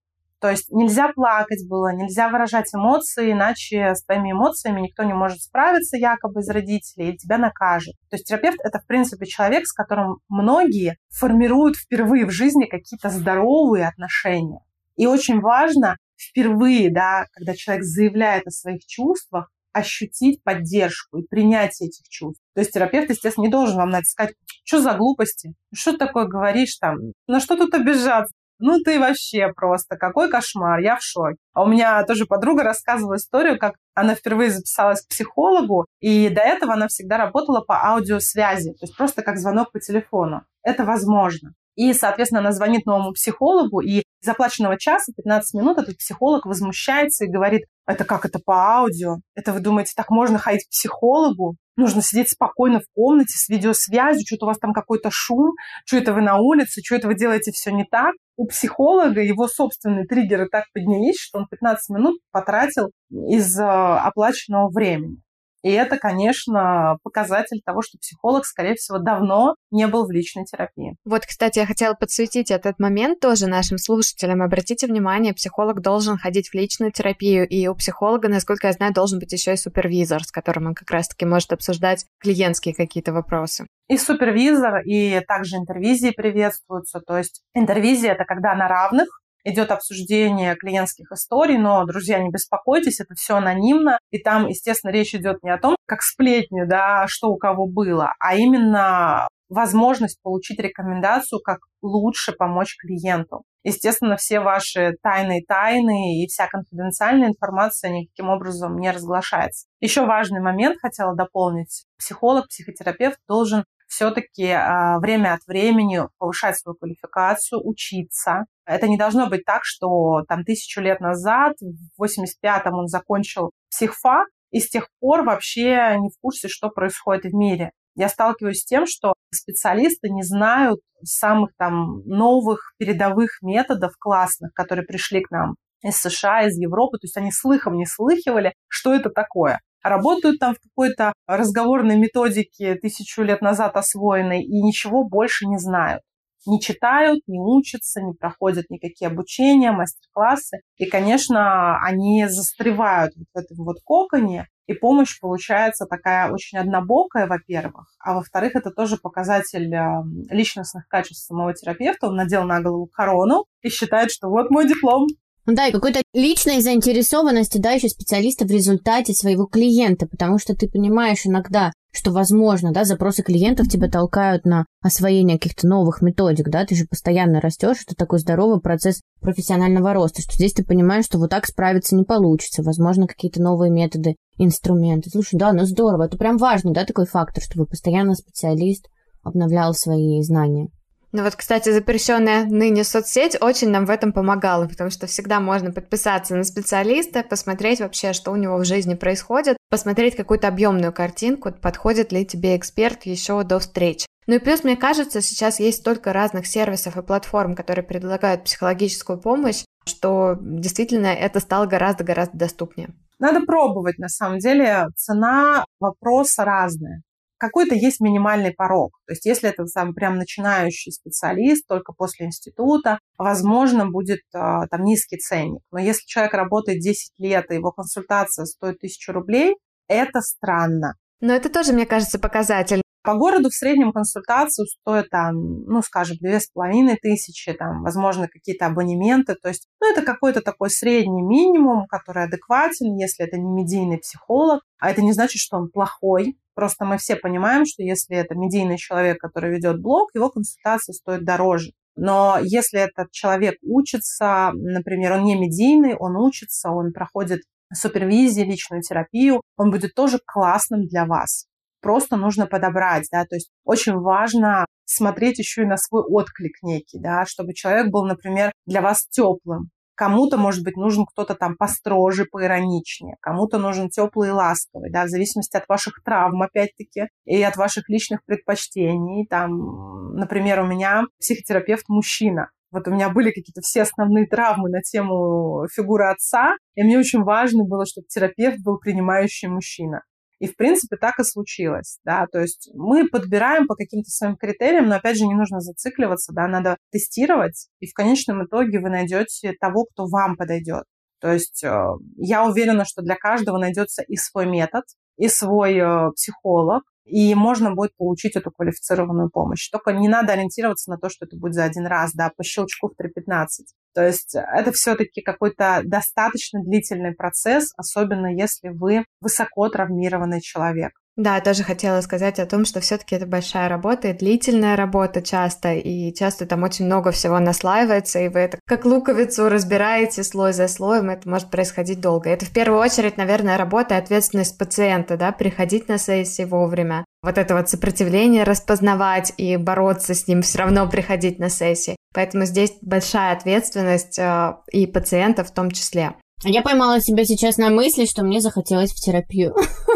То 0.43 0.51
есть 0.51 0.71
нельзя 0.73 1.13
плакать 1.13 1.69
было, 1.69 1.93
нельзя 1.93 2.29
выражать 2.29 2.75
эмоции, 2.75 3.31
иначе 3.31 3.95
с 3.95 4.05
твоими 4.05 4.33
эмоциями 4.33 4.81
никто 4.81 5.05
не 5.05 5.15
может 5.15 5.41
справиться 5.41 5.97
якобы 5.97 6.41
из 6.41 6.49
родителей, 6.49 7.11
или 7.11 7.17
тебя 7.17 7.39
накажет. 7.39 7.95
То 8.11 8.17
есть 8.17 8.27
терапевт— 8.27 8.59
это, 8.65 8.81
в 8.81 8.87
принципе, 8.87 9.27
человек, 9.27 9.67
с 9.67 9.73
которым 9.73 10.19
многие 10.29 10.99
формируют 11.11 11.77
впервые 11.77 12.27
в 12.27 12.31
жизни 12.31 12.65
какие-то 12.65 13.09
здоровые 13.09 13.87
отношения. 13.87 14.61
И 14.97 15.07
очень 15.07 15.41
важно 15.41 15.97
впервые, 16.23 16.91
да, 16.91 17.27
когда 17.33 17.55
человек 17.55 17.85
заявляет 17.85 18.47
о 18.47 18.51
своих 18.51 18.85
чувствах, 18.87 19.51
ощутить 19.73 20.43
поддержку 20.43 21.19
и 21.19 21.27
принятие 21.27 21.89
этих 21.89 22.07
чувств. 22.09 22.43
То 22.55 22.61
есть 22.61 22.73
терапевт, 22.73 23.11
естественно, 23.11 23.45
не 23.47 23.51
должен 23.51 23.77
вам 23.77 23.93
сказать, 24.05 24.35
что 24.65 24.81
за 24.81 24.95
глупости, 24.95 25.55
что 25.75 25.93
ты 25.93 25.99
такое 25.99 26.27
говоришь 26.27 26.77
там, 26.77 26.99
на 27.27 27.41
что 27.41 27.57
тут 27.57 27.73
обижаться, 27.75 28.35
ну 28.59 28.79
ты 28.79 29.01
вообще 29.01 29.53
просто, 29.53 29.97
какой 29.97 30.31
кошмар, 30.31 30.79
я 30.79 30.97
в 30.97 31.03
шоке. 31.03 31.37
А 31.53 31.65
у 31.65 31.67
меня 31.67 32.05
тоже 32.05 32.27
подруга 32.27 32.63
рассказывала 32.63 33.17
историю, 33.17 33.59
как 33.59 33.75
она 33.95 34.15
впервые 34.15 34.51
записалась 34.51 35.03
к 35.03 35.09
психологу, 35.09 35.87
и 36.01 36.29
до 36.29 36.43
этого 36.43 36.75
она 36.75 36.87
всегда 36.87 37.17
работала 37.17 37.61
по 37.61 37.83
аудиосвязи, 37.85 38.71
то 38.71 38.85
есть 38.85 38.97
просто 38.97 39.23
как 39.23 39.39
звонок 39.39 39.73
по 39.73 39.81
телефону. 39.81 40.43
Это 40.63 40.85
возможно. 40.85 41.55
И, 41.75 41.93
соответственно, 41.95 42.41
она 42.41 42.53
звонит 42.53 42.87
новому 42.87 43.13
психологу, 43.13 43.81
и 43.81 44.03
оплаченного 44.27 44.79
часа, 44.79 45.13
15 45.17 45.55
минут, 45.55 45.79
этот 45.79 45.97
психолог 45.97 46.47
возмущается 46.47 47.25
и 47.25 47.31
говорит, 47.31 47.63
это 47.87 48.05
как 48.05 48.25
это 48.25 48.39
по 48.45 48.55
аудио? 48.55 49.17
Это 49.35 49.53
вы 49.53 49.61
думаете, 49.61 49.93
так 49.97 50.11
можно 50.11 50.39
ходить 50.39 50.67
к 50.67 50.71
психологу? 50.71 51.57
Нужно 51.77 52.03
сидеть 52.03 52.31
спокойно 52.31 52.81
в 52.81 52.85
комнате 52.95 53.37
с 53.37 53.49
видеосвязью, 53.49 54.25
что-то 54.27 54.45
у 54.45 54.49
вас 54.49 54.59
там 54.59 54.73
какой-то 54.73 55.11
шум, 55.11 55.53
что 55.87 55.97
это 55.97 56.13
вы 56.13 56.21
на 56.21 56.37
улице, 56.37 56.83
что 56.85 56.97
это 56.97 57.09
вы 57.09 57.15
делаете 57.15 57.51
все 57.51 57.73
не 57.73 57.85
так. 57.85 58.13
У 58.37 58.47
психолога 58.47 59.23
его 59.23 59.49
собственные 59.49 60.07
триггеры 60.07 60.49
так 60.49 60.65
поднялись, 60.75 61.19
что 61.19 61.39
он 61.39 61.47
15 61.51 61.97
минут 61.97 62.21
потратил 62.31 62.91
из 63.11 63.59
э, 63.59 63.65
оплаченного 63.65 64.71
времени. 64.71 65.23
И 65.63 65.71
это, 65.71 65.97
конечно, 65.97 66.99
показатель 67.03 67.61
того, 67.65 67.83
что 67.83 67.99
психолог, 67.99 68.45
скорее 68.45 68.75
всего, 68.75 68.99
давно 68.99 69.55
не 69.71 69.87
был 69.87 70.07
в 70.07 70.11
личной 70.11 70.45
терапии. 70.45 70.97
Вот, 71.05 71.25
кстати, 71.25 71.61
я 71.61 71.67
хотела 71.67 71.95
подсветить 71.95 72.51
этот 72.51 72.79
момент 72.79 73.21
тоже 73.21 73.47
нашим 73.47 73.79
слушателям. 73.79 74.43
Обратите 74.43 74.87
внимание, 74.87 75.33
психолог 75.35 75.81
должен 75.81 76.19
ходить 76.19 76.49
в 76.49 76.55
личную 76.55 76.93
терапию, 76.93 77.49
и 77.49 77.67
у 77.69 77.75
психолога, 77.75 78.29
насколько 78.29 78.67
я 78.67 78.73
знаю, 78.73 78.93
должен 78.93 79.19
быть 79.19 79.33
еще 79.33 79.55
и 79.55 79.57
супервизор, 79.57 80.25
с 80.25 80.33
которым 80.33 80.67
он 80.67 80.75
как 80.75 80.91
раз-таки 80.91 81.25
может 81.25 81.53
обсуждать 81.53 82.07
клиентские 82.19 82.75
какие-то 82.75 83.13
вопросы. 83.13 83.67
И 83.89 83.97
супервизор, 83.97 84.81
и 84.85 85.21
также 85.27 85.57
интервизии 85.57 86.11
приветствуются. 86.11 87.01
То 87.01 87.19
есть 87.19 87.43
интервизия– 87.55 88.13
это 88.15 88.25
когда 88.25 88.55
на 88.55 88.69
равных 88.69 89.22
идет 89.45 89.71
обсуждение 89.71 90.57
клиентских 90.57 91.11
историй, 91.13 91.59
но, 91.59 91.85
друзья, 91.85 92.19
не 92.19 92.31
беспокойтесь, 92.31 93.01
это 93.01 93.15
все 93.15 93.37
анонимно, 93.37 93.99
и 94.11 94.19
там, 94.19 94.47
естественно, 94.47 94.93
речь 94.93 95.15
идет 95.15 95.43
не 95.43 95.51
о 95.51 95.59
том, 95.59 95.77
как 95.87 96.03
сплетни, 96.03 96.65
да, 96.65 97.07
что 97.09 97.29
у 97.29 97.37
кого 97.37 97.67
было, 97.67 98.13
а 98.19 98.37
именно 98.37 99.29
возможность 99.49 100.21
получить 100.23 100.59
рекомендацию, 100.59 101.41
как 101.41 101.59
лучше 101.83 102.33
помочь 102.33 102.77
клиенту. 102.79 103.43
Естественно, 103.65 104.17
все 104.17 104.41
ваши 104.41 104.95
тайные 105.03 105.45
тайны 105.47 106.23
и 106.23 106.27
вся 106.27 106.49
конфиденциальная 106.49 107.29
информация 107.29 107.93
никаким 107.93 108.31
образом 108.31 108.79
не 108.79 108.91
разглашается. 108.91 109.67
Еще 109.81 110.05
важный 110.05 110.41
момент 110.41 110.79
хотела 110.81 111.15
дополнить. 111.15 111.85
Психолог, 111.99 112.49
психотерапевт 112.49 113.19
должен 113.29 113.65
все-таки 113.93 114.47
э, 114.47 114.99
время 115.01 115.35
от 115.35 115.47
времени 115.47 116.01
повышать 116.17 116.59
свою 116.59 116.77
квалификацию, 116.77 117.61
учиться. 117.63 118.47
Это 118.65 118.89
не 118.89 118.97
должно 118.97 119.29
быть 119.29 119.45
так, 119.45 119.61
что 119.65 120.23
там 120.29 120.45
тысячу 120.45 120.81
лет 120.81 121.01
назад, 121.01 121.53
в 121.61 122.03
85-м 122.03 122.75
он 122.75 122.87
закончил 122.87 123.51
психфак, 123.71 124.29
и 124.51 124.61
с 124.61 124.71
тех 124.71 124.89
пор 124.99 125.25
вообще 125.25 125.97
не 126.01 126.09
в 126.09 126.19
курсе, 126.23 126.49
что 126.49 126.71
происходит 126.71 127.25
в 127.25 127.35
мире. 127.35 127.73
Я 127.95 128.09
сталкиваюсь 128.09 128.61
с 128.61 128.65
тем, 128.65 128.87
что 128.87 129.13
специалисты 129.31 130.09
не 130.09 130.23
знают 130.23 130.81
самых 131.05 131.51
там 131.59 132.01
новых 132.07 132.73
передовых 132.79 133.43
методов 133.43 133.93
классных, 133.99 134.55
которые 134.55 134.87
пришли 134.87 135.21
к 135.21 135.31
нам 135.31 135.57
из 135.83 135.99
США, 135.99 136.47
из 136.47 136.57
Европы, 136.57 136.97
то 136.97 137.05
есть 137.05 137.17
они 137.19 137.31
слыхом 137.31 137.77
не 137.77 137.85
слыхивали, 137.85 138.55
что 138.69 138.95
это 138.95 139.11
такое 139.11 139.61
работают 139.83 140.39
там 140.39 140.55
в 140.55 140.61
какой-то 140.61 141.13
разговорной 141.27 141.97
методике 141.97 142.75
тысячу 142.77 143.23
лет 143.23 143.41
назад 143.43 143.77
освоенной 143.77 144.43
и 144.43 144.63
ничего 144.63 145.05
больше 145.09 145.47
не 145.47 145.59
знают. 145.59 146.03
Не 146.45 146.61
читают, 146.61 147.21
не 147.29 147.39
учатся, 147.39 148.01
не 148.03 148.15
проходят 148.15 148.69
никакие 148.69 149.09
обучения, 149.09 149.71
мастер-классы. 149.71 150.59
И, 150.77 150.87
конечно, 150.87 151.79
они 151.79 152.27
застревают 152.29 153.13
вот 153.17 153.27
в 153.33 153.39
этом 153.39 153.65
вот 153.65 153.77
коконе, 153.85 154.49
и 154.67 154.75
помощь 154.75 155.19
получается 155.21 155.87
такая 155.87 156.31
очень 156.33 156.59
однобокая, 156.59 157.27
во-первых, 157.27 157.89
а 157.99 158.15
во-вторых, 158.15 158.55
это 158.55 158.71
тоже 158.71 158.97
показатель 158.97 159.73
эм, 159.75 160.25
личностных 160.31 160.87
качеств 160.89 161.27
самого 161.27 161.53
терапевта. 161.53 162.07
Он 162.07 162.17
надел 162.17 162.45
на 162.45 162.61
голову 162.61 162.87
корону 162.87 163.45
и 163.61 163.69
считает, 163.69 164.11
что 164.11 164.29
вот 164.29 164.51
мой 164.51 164.67
диплом, 164.69 165.09
да, 165.47 165.67
и 165.67 165.73
какой-то 165.73 166.03
личной 166.13 166.61
заинтересованности, 166.61 167.59
да, 167.59 167.73
еще 167.73 167.89
специалиста 167.89 168.45
в 168.45 168.51
результате 168.51 169.13
своего 169.13 169.47
клиента, 169.47 170.07
потому 170.07 170.39
что 170.39 170.55
ты 170.55 170.69
понимаешь 170.69 171.27
иногда, 171.27 171.73
что, 171.93 172.13
возможно, 172.13 172.73
да, 172.73 172.85
запросы 172.85 173.23
клиентов 173.23 173.69
тебя 173.69 173.89
толкают 173.89 174.45
на 174.45 174.67
освоение 174.81 175.39
каких-то 175.39 175.67
новых 175.67 176.01
методик, 176.01 176.49
да, 176.49 176.65
ты 176.65 176.75
же 176.75 176.87
постоянно 176.87 177.41
растешь, 177.41 177.83
это 177.87 177.97
такой 177.97 178.21
здоровый 178.21 178.61
процесс 178.61 179.01
профессионального 179.21 179.93
роста, 179.93 180.23
что 180.23 180.35
здесь 180.35 180.53
ты 180.53 180.65
понимаешь, 180.65 181.05
что 181.07 181.19
вот 181.19 181.31
так 181.31 181.47
справиться 181.47 181.97
не 181.97 182.05
получится, 182.05 182.63
возможно, 182.63 183.07
какие-то 183.07 183.43
новые 183.43 183.71
методы, 183.71 184.17
инструменты. 184.39 185.11
Слушай, 185.11 185.39
да, 185.39 185.53
ну 185.53 185.65
здорово, 185.65 186.05
это 186.05 186.17
прям 186.17 186.39
важный, 186.39 186.73
да, 186.73 186.85
такой 186.85 187.07
фактор, 187.07 187.43
чтобы 187.43 187.67
постоянно 187.67 188.15
специалист 188.15 188.89
обновлял 189.23 189.75
свои 189.75 190.23
знания. 190.23 190.69
Ну 191.13 191.23
вот, 191.25 191.37
кстати, 191.37 191.71
запрещенная 191.71 192.47
ныне 192.47 192.85
соцсеть 192.85 193.37
очень 193.39 193.69
нам 193.69 193.85
в 193.85 193.91
этом 193.91 194.15
помогала, 194.15 194.67
потому 194.67 194.89
что 194.89 195.07
всегда 195.07 195.41
можно 195.41 195.71
подписаться 195.71 196.35
на 196.35 196.43
специалиста, 196.43 197.23
посмотреть 197.23 197.81
вообще, 197.81 198.15
что 198.15 198.33
у 198.33 198.37
него 198.37 198.57
в 198.57 198.65
жизни 198.65 198.95
происходит, 198.95 199.59
посмотреть 199.69 200.17
какую-то 200.17 200.49
объемную 200.49 200.91
картинку, 200.91 201.53
подходит 201.53 202.13
ли 202.13 202.25
тебе 202.25 202.57
эксперт 202.57 203.05
еще 203.05 203.43
до 203.45 203.59
встреч. 203.59 204.07
Ну 204.27 204.37
и 204.37 204.39
плюс, 204.39 204.65
мне 204.65 204.75
кажется, 204.75 205.21
сейчас 205.21 205.61
есть 205.61 205.81
столько 205.81 206.15
разных 206.15 206.47
сервисов 206.47 206.97
и 206.97 207.03
платформ, 207.03 207.55
которые 207.57 207.85
предлагают 207.85 208.45
психологическую 208.45 209.19
помощь, 209.19 209.65
что 209.85 210.39
действительно 210.41 211.09
это 211.09 211.41
стало 211.41 211.67
гораздо-гораздо 211.67 212.39
доступнее. 212.39 212.95
Надо 213.19 213.41
пробовать, 213.45 213.99
на 213.99 214.09
самом 214.09 214.39
деле. 214.39 214.87
Цена 214.97 215.67
вопроса 215.79 216.47
разная 216.47 217.03
какой-то 217.43 217.75
есть 217.75 217.99
минимальный 217.99 218.53
порог. 218.53 218.93
То 219.05 219.15
есть 219.15 219.27
если 219.27 219.51
это 219.51 219.67
сам 219.67 219.95
прям 219.95 220.17
начинающий 220.17 220.93
специалист, 220.93 221.67
только 221.67 221.93
после 221.93 222.27
института, 222.27 223.01
возможно, 223.19 223.91
будет 223.91 224.21
э, 224.33 224.39
там 224.71 224.85
низкий 224.85 225.17
ценник. 225.17 225.61
Но 225.73 225.81
если 225.81 226.07
человек 226.07 226.35
работает 226.35 226.79
10 226.79 227.15
лет, 227.19 227.51
и 227.51 227.57
его 227.57 227.73
консультация 227.73 228.45
стоит 228.45 228.77
1000 228.77 229.13
рублей, 229.13 229.57
это 229.89 230.21
странно. 230.21 230.95
Но 231.21 231.33
это 231.33 231.49
тоже, 231.51 231.73
мне 231.73 231.85
кажется, 231.85 232.21
показатель. 232.21 232.81
По 233.03 233.15
городу 233.15 233.51
в 233.51 233.55
среднем 233.55 233.93
консультацию 233.93 234.67
стоит 234.69 235.11
там, 235.11 235.65
ну, 235.65 235.83
скажем, 235.83 236.19
две 236.21 236.39
с 236.39 236.47
половиной 236.47 236.97
тысячи, 237.03 237.53
там, 237.53 237.83
возможно, 237.83 238.29
какие-то 238.29 238.67
абонементы. 238.67 239.35
То 239.35 239.49
есть, 239.49 239.67
ну, 239.81 239.91
это 239.91 240.03
какой-то 240.03 240.43
такой 240.43 240.71
средний 240.71 241.23
минимум, 241.23 241.87
который 241.87 242.23
адекватен, 242.23 242.95
если 242.97 243.27
это 243.27 243.37
не 243.37 243.51
медийный 243.51 243.99
психолог. 243.99 244.63
А 244.79 244.93
это 244.93 245.03
не 245.03 245.13
значит, 245.13 245.41
что 245.41 245.57
он 245.57 245.69
плохой. 245.69 246.37
Просто 246.55 246.85
мы 246.85 246.99
все 246.99 247.17
понимаем, 247.17 247.65
что 247.65 247.83
если 247.83 248.17
это 248.17 248.35
медийный 248.35 248.77
человек, 248.77 249.19
который 249.19 249.51
ведет 249.51 249.81
блог, 249.81 250.11
его 250.15 250.31
консультация 250.31 250.93
стоит 250.93 251.25
дороже. 251.25 251.73
Но 251.97 252.39
если 252.43 252.81
этот 252.81 253.11
человек 253.11 253.57
учится, 253.63 254.51
например, 254.55 255.13
он 255.13 255.25
не 255.25 255.39
медийный, 255.39 255.95
он 255.95 256.17
учится, 256.17 256.71
он 256.71 256.93
проходит 256.93 257.41
супервизии, 257.73 258.43
личную 258.43 258.83
терапию, 258.83 259.41
он 259.57 259.71
будет 259.71 259.95
тоже 259.95 260.19
классным 260.25 260.87
для 260.87 261.07
вас 261.07 261.47
просто 261.83 262.17
нужно 262.17 262.47
подобрать, 262.47 263.09
да, 263.13 263.27
то 263.27 263.35
есть 263.35 263.51
очень 263.65 263.95
важно 263.95 264.65
смотреть 264.87 265.39
еще 265.39 265.63
и 265.63 265.67
на 265.67 265.77
свой 265.77 266.03
отклик 266.03 266.63
некий, 266.63 266.99
да, 266.99 267.27
чтобы 267.27 267.53
человек 267.53 267.91
был, 267.91 268.05
например, 268.05 268.53
для 268.67 268.81
вас 268.81 269.05
теплым. 269.11 269.71
Кому-то, 269.95 270.37
может 270.37 270.65
быть, 270.65 270.77
нужен 270.77 271.05
кто-то 271.05 271.35
там 271.35 271.57
построже, 271.57 272.25
поироничнее, 272.25 273.17
кому-то 273.21 273.59
нужен 273.59 273.91
теплый 273.91 274.31
и 274.31 274.33
ласковый, 274.33 274.91
да, 274.91 275.05
в 275.05 275.09
зависимости 275.09 275.57
от 275.57 275.69
ваших 275.69 276.03
травм, 276.05 276.43
опять-таки, 276.43 277.09
и 277.25 277.43
от 277.43 277.57
ваших 277.57 277.89
личных 277.89 278.25
предпочтений. 278.25 279.27
Там, 279.27 280.15
например, 280.15 280.61
у 280.61 280.67
меня 280.67 281.05
психотерапевт 281.19 281.89
мужчина, 281.89 282.51
вот 282.73 282.89
у 282.89 282.91
меня 282.91 283.11
были 283.11 283.31
какие-то 283.31 283.61
все 283.61 283.83
основные 283.83 284.27
травмы 284.27 284.71
на 284.71 284.81
тему 284.81 285.67
фигуры 285.71 286.07
отца, 286.07 286.57
и 286.75 286.83
мне 286.83 286.99
очень 286.99 287.23
важно 287.23 287.65
было, 287.65 287.85
чтобы 287.85 288.07
терапевт 288.09 288.63
был 288.65 288.79
принимающий 288.79 289.49
мужчина. 289.49 290.03
И, 290.43 290.49
в 290.49 290.57
принципе, 290.57 290.97
так 290.97 291.21
и 291.21 291.23
случилось, 291.23 292.01
да, 292.05 292.27
то 292.27 292.41
есть 292.41 292.69
мы 292.75 293.09
подбираем 293.09 293.69
по 293.69 293.77
каким-то 293.77 294.11
своим 294.11 294.35
критериям, 294.35 294.89
но, 294.89 294.97
опять 294.97 295.17
же, 295.17 295.25
не 295.25 295.37
нужно 295.37 295.61
зацикливаться, 295.61 296.33
да, 296.33 296.49
надо 296.49 296.79
тестировать, 296.91 297.69
и 297.79 297.87
в 297.87 297.95
конечном 297.95 298.45
итоге 298.45 298.81
вы 298.81 298.91
найдете 298.91 299.53
того, 299.61 299.85
кто 299.85 300.09
вам 300.09 300.37
подойдет. 300.37 300.83
То 301.21 301.33
есть 301.33 301.63
э, 301.63 301.73
я 302.17 302.45
уверена, 302.45 302.85
что 302.85 303.03
для 303.03 303.15
каждого 303.15 303.57
найдется 303.57 304.03
и 304.03 304.17
свой 304.17 304.47
метод, 304.47 304.83
и 305.17 305.29
свой 305.29 305.77
э, 305.77 306.11
психолог, 306.17 306.83
и 307.05 307.37
можно 307.37 307.73
будет 307.73 307.97
получить 307.97 308.35
эту 308.35 308.51
квалифицированную 308.51 309.31
помощь. 309.31 309.71
Только 309.71 309.93
не 309.93 310.09
надо 310.09 310.33
ориентироваться 310.33 310.91
на 310.91 310.99
то, 310.99 311.09
что 311.09 311.25
это 311.25 311.37
будет 311.37 311.55
за 311.55 311.63
один 311.63 311.87
раз, 311.87 312.15
да, 312.15 312.33
по 312.37 312.43
щелчку 312.43 312.89
в 312.89 313.01
3.15. 313.01 313.47
То 313.95 314.07
есть 314.07 314.35
это 314.35 314.73
все-таки 314.73 315.21
какой-то 315.21 315.83
достаточно 315.85 316.63
длительный 316.63 317.15
процесс, 317.15 317.73
особенно 317.77 318.35
если 318.35 318.69
вы 318.69 319.05
высоко 319.21 319.69
травмированный 319.69 320.41
человек. 320.41 320.93
Да, 321.17 321.41
тоже 321.41 321.63
хотела 321.63 322.01
сказать 322.01 322.39
о 322.39 322.47
том, 322.47 322.65
что 322.65 322.81
все-таки 322.81 323.17
это 323.17 323.27
большая 323.27 323.69
работа 323.69 324.09
и 324.09 324.13
длительная 324.15 324.77
работа 324.77 325.21
часто, 325.21 325.75
и 325.75 326.15
часто 326.15 326.47
там 326.47 326.63
очень 326.63 326.87
много 326.87 327.11
всего 327.11 327.39
наслаивается, 327.39 328.19
и 328.19 328.29
вы 328.29 328.41
это 328.41 328.59
как 328.67 328.87
луковицу 328.87 329.51
разбираете 329.51 330.25
слой 330.25 330.55
за 330.55 330.69
слоем, 330.69 331.11
это 331.11 331.29
может 331.29 331.51
происходить 331.51 332.01
долго. 332.01 332.31
Это 332.31 332.47
в 332.47 332.51
первую 332.51 332.81
очередь, 332.81 333.19
наверное, 333.19 333.59
работа 333.59 333.95
и 333.95 333.99
ответственность 333.99 334.57
пациента, 334.57 335.19
да, 335.19 335.33
приходить 335.33 335.87
на 335.87 335.99
сессии 335.99 336.45
вовремя, 336.45 337.05
вот 337.23 337.37
это 337.37 337.55
вот 337.57 337.69
сопротивление 337.69 338.45
распознавать 338.45 339.35
и 339.37 339.59
бороться 339.59 340.15
с 340.15 340.27
ним, 340.27 340.41
все 340.41 340.61
равно 340.61 340.89
приходить 340.89 341.39
на 341.39 341.51
сессии. 341.51 341.95
Поэтому 342.15 342.47
здесь 342.47 342.73
большая 342.81 343.37
ответственность 343.37 344.19
э, 344.19 344.55
и 344.73 344.87
пациента 344.87 345.45
в 345.45 345.51
том 345.51 345.71
числе. 345.71 346.15
Я 346.45 346.63
поймала 346.63 347.01
себя 347.01 347.25
сейчас 347.25 347.59
на 347.59 347.71
мысли, 347.71 348.07
что 348.07 348.25
мне 348.25 348.41
захотелось 348.41 348.93
в 348.93 348.97
терапию. 348.97 349.55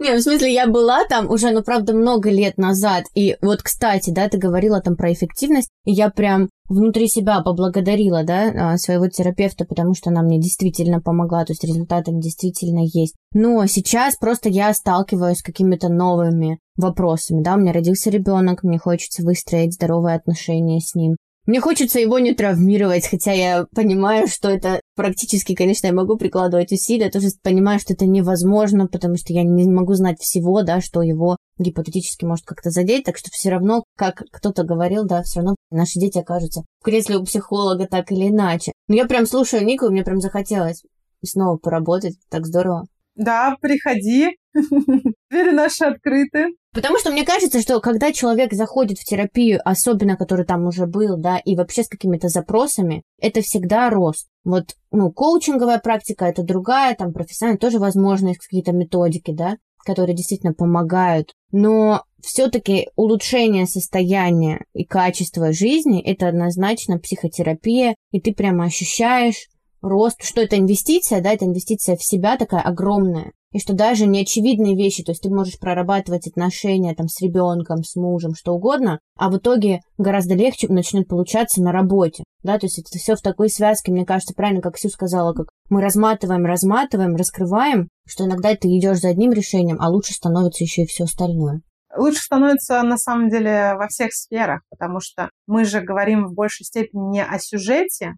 Не, 0.00 0.16
в 0.16 0.22
смысле, 0.22 0.50
я 0.50 0.66
была 0.66 1.04
там 1.04 1.30
уже, 1.30 1.50
ну, 1.50 1.62
правда, 1.62 1.92
много 1.92 2.30
лет 2.30 2.56
назад. 2.56 3.04
И 3.14 3.36
вот, 3.42 3.62
кстати, 3.62 4.08
да, 4.08 4.30
ты 4.30 4.38
говорила 4.38 4.80
там 4.80 4.96
про 4.96 5.12
эффективность, 5.12 5.68
и 5.84 5.92
я 5.92 6.08
прям 6.08 6.48
внутри 6.70 7.06
себя 7.06 7.42
поблагодарила, 7.42 8.24
да, 8.24 8.72
а, 8.72 8.78
своего 8.78 9.08
терапевта, 9.08 9.66
потому 9.66 9.92
что 9.94 10.08
она 10.08 10.22
мне 10.22 10.40
действительно 10.40 11.02
помогла, 11.02 11.44
то 11.44 11.52
есть 11.52 11.64
результаты 11.64 12.12
действительно 12.14 12.80
есть. 12.80 13.14
Но 13.34 13.66
сейчас 13.66 14.16
просто 14.16 14.48
я 14.48 14.72
сталкиваюсь 14.72 15.38
с 15.38 15.42
какими-то 15.42 15.90
новыми 15.90 16.60
вопросами, 16.76 17.42
да, 17.42 17.56
у 17.56 17.58
меня 17.58 17.74
родился 17.74 18.08
ребенок, 18.08 18.62
мне 18.62 18.78
хочется 18.78 19.22
выстроить 19.22 19.74
здоровые 19.74 20.16
отношения 20.16 20.80
с 20.80 20.94
ним. 20.94 21.16
Мне 21.50 21.60
хочется 21.60 21.98
его 21.98 22.20
не 22.20 22.32
травмировать, 22.32 23.08
хотя 23.08 23.32
я 23.32 23.66
понимаю, 23.74 24.28
что 24.28 24.48
это 24.48 24.80
практически, 24.94 25.56
конечно, 25.56 25.88
я 25.88 25.92
могу 25.92 26.16
прикладывать 26.16 26.70
усилия, 26.70 27.10
тоже 27.10 27.26
понимаю, 27.42 27.80
что 27.80 27.92
это 27.92 28.06
невозможно, 28.06 28.86
потому 28.86 29.16
что 29.16 29.32
я 29.32 29.42
не 29.42 29.68
могу 29.68 29.94
знать 29.94 30.20
всего, 30.20 30.62
да, 30.62 30.80
что 30.80 31.02
его 31.02 31.38
гипотетически 31.58 32.24
может 32.24 32.46
как-то 32.46 32.70
задеть, 32.70 33.02
так 33.02 33.16
что 33.16 33.30
все 33.32 33.50
равно, 33.50 33.82
как 33.96 34.22
кто-то 34.30 34.62
говорил, 34.62 35.04
да, 35.04 35.24
все 35.24 35.40
равно 35.40 35.56
наши 35.72 35.98
дети 35.98 36.18
окажутся 36.18 36.62
в 36.78 36.84
кресле 36.84 37.16
у 37.16 37.24
психолога 37.24 37.88
так 37.88 38.12
или 38.12 38.28
иначе. 38.28 38.70
Но 38.86 38.94
я 38.94 39.06
прям 39.06 39.26
слушаю 39.26 39.64
Нику, 39.64 39.86
и 39.86 39.90
мне 39.90 40.04
прям 40.04 40.20
захотелось 40.20 40.84
снова 41.24 41.56
поработать, 41.56 42.14
так 42.28 42.46
здорово. 42.46 42.86
Да, 43.16 43.56
приходи. 43.60 44.36
Двери 44.54 45.50
наши 45.50 45.82
открыты. 45.82 46.50
Потому 46.72 46.98
что 46.98 47.10
мне 47.10 47.24
кажется, 47.24 47.60
что 47.60 47.80
когда 47.80 48.12
человек 48.12 48.52
заходит 48.52 48.98
в 48.98 49.04
терапию, 49.04 49.60
особенно 49.64 50.16
который 50.16 50.46
там 50.46 50.66
уже 50.66 50.86
был, 50.86 51.16
да, 51.16 51.38
и 51.38 51.56
вообще 51.56 51.82
с 51.82 51.88
какими-то 51.88 52.28
запросами, 52.28 53.02
это 53.20 53.40
всегда 53.40 53.90
рост. 53.90 54.28
Вот, 54.44 54.76
ну, 54.92 55.10
коучинговая 55.10 55.80
практика 55.80 56.26
это 56.26 56.44
другая, 56.44 56.94
там 56.94 57.12
профессиональная 57.12 57.58
тоже 57.58 57.78
возможно, 57.80 58.28
есть 58.28 58.40
какие-то 58.40 58.72
методики, 58.72 59.32
да, 59.32 59.56
которые 59.84 60.14
действительно 60.14 60.54
помогают. 60.54 61.34
Но 61.50 62.04
все-таки 62.22 62.88
улучшение 62.94 63.66
состояния 63.66 64.64
и 64.72 64.84
качества 64.84 65.52
жизни 65.52 66.00
это 66.00 66.28
однозначно 66.28 66.98
психотерапия, 66.98 67.96
и 68.12 68.20
ты 68.20 68.32
прямо 68.32 68.66
ощущаешь 68.66 69.48
рост, 69.82 70.22
что 70.22 70.40
это 70.40 70.56
инвестиция, 70.56 71.20
да, 71.20 71.32
это 71.32 71.46
инвестиция 71.46 71.96
в 71.96 72.04
себя 72.04 72.36
такая 72.36 72.62
огромная, 72.62 73.32
и 73.52 73.58
что 73.58 73.74
даже 73.74 74.06
неочевидные 74.06 74.76
вещи, 74.76 75.02
то 75.02 75.12
есть 75.12 75.22
ты 75.22 75.30
можешь 75.30 75.58
прорабатывать 75.58 76.26
отношения 76.26 76.94
там 76.94 77.08
с 77.08 77.20
ребенком, 77.20 77.82
с 77.82 77.96
мужем, 77.96 78.34
что 78.34 78.52
угодно, 78.52 79.00
а 79.16 79.30
в 79.30 79.38
итоге 79.38 79.80
гораздо 79.98 80.34
легче 80.34 80.68
начнет 80.68 81.08
получаться 81.08 81.62
на 81.62 81.72
работе, 81.72 82.24
да, 82.42 82.58
то 82.58 82.66
есть 82.66 82.78
это 82.78 82.96
все 82.98 83.16
в 83.16 83.22
такой 83.22 83.50
связке, 83.50 83.92
мне 83.92 84.06
кажется, 84.06 84.34
правильно, 84.34 84.62
как 84.62 84.78
Сю 84.78 84.88
сказала, 84.88 85.32
как 85.34 85.48
мы 85.68 85.82
разматываем, 85.82 86.46
разматываем, 86.46 87.16
раскрываем, 87.16 87.88
что 88.06 88.24
иногда 88.24 88.54
ты 88.54 88.68
идешь 88.68 88.98
за 88.98 89.08
одним 89.08 89.32
решением, 89.32 89.78
а 89.80 89.88
лучше 89.88 90.14
становится 90.14 90.64
еще 90.64 90.82
и 90.82 90.86
все 90.86 91.04
остальное. 91.04 91.62
Лучше 91.96 92.22
становится 92.22 92.82
на 92.82 92.96
самом 92.96 93.30
деле 93.30 93.74
во 93.74 93.88
всех 93.88 94.12
сферах, 94.12 94.62
потому 94.70 95.00
что 95.00 95.28
мы 95.46 95.64
же 95.64 95.80
говорим 95.80 96.26
в 96.26 96.34
большей 96.34 96.64
степени 96.64 97.10
не 97.10 97.24
о 97.24 97.38
сюжете, 97.38 98.14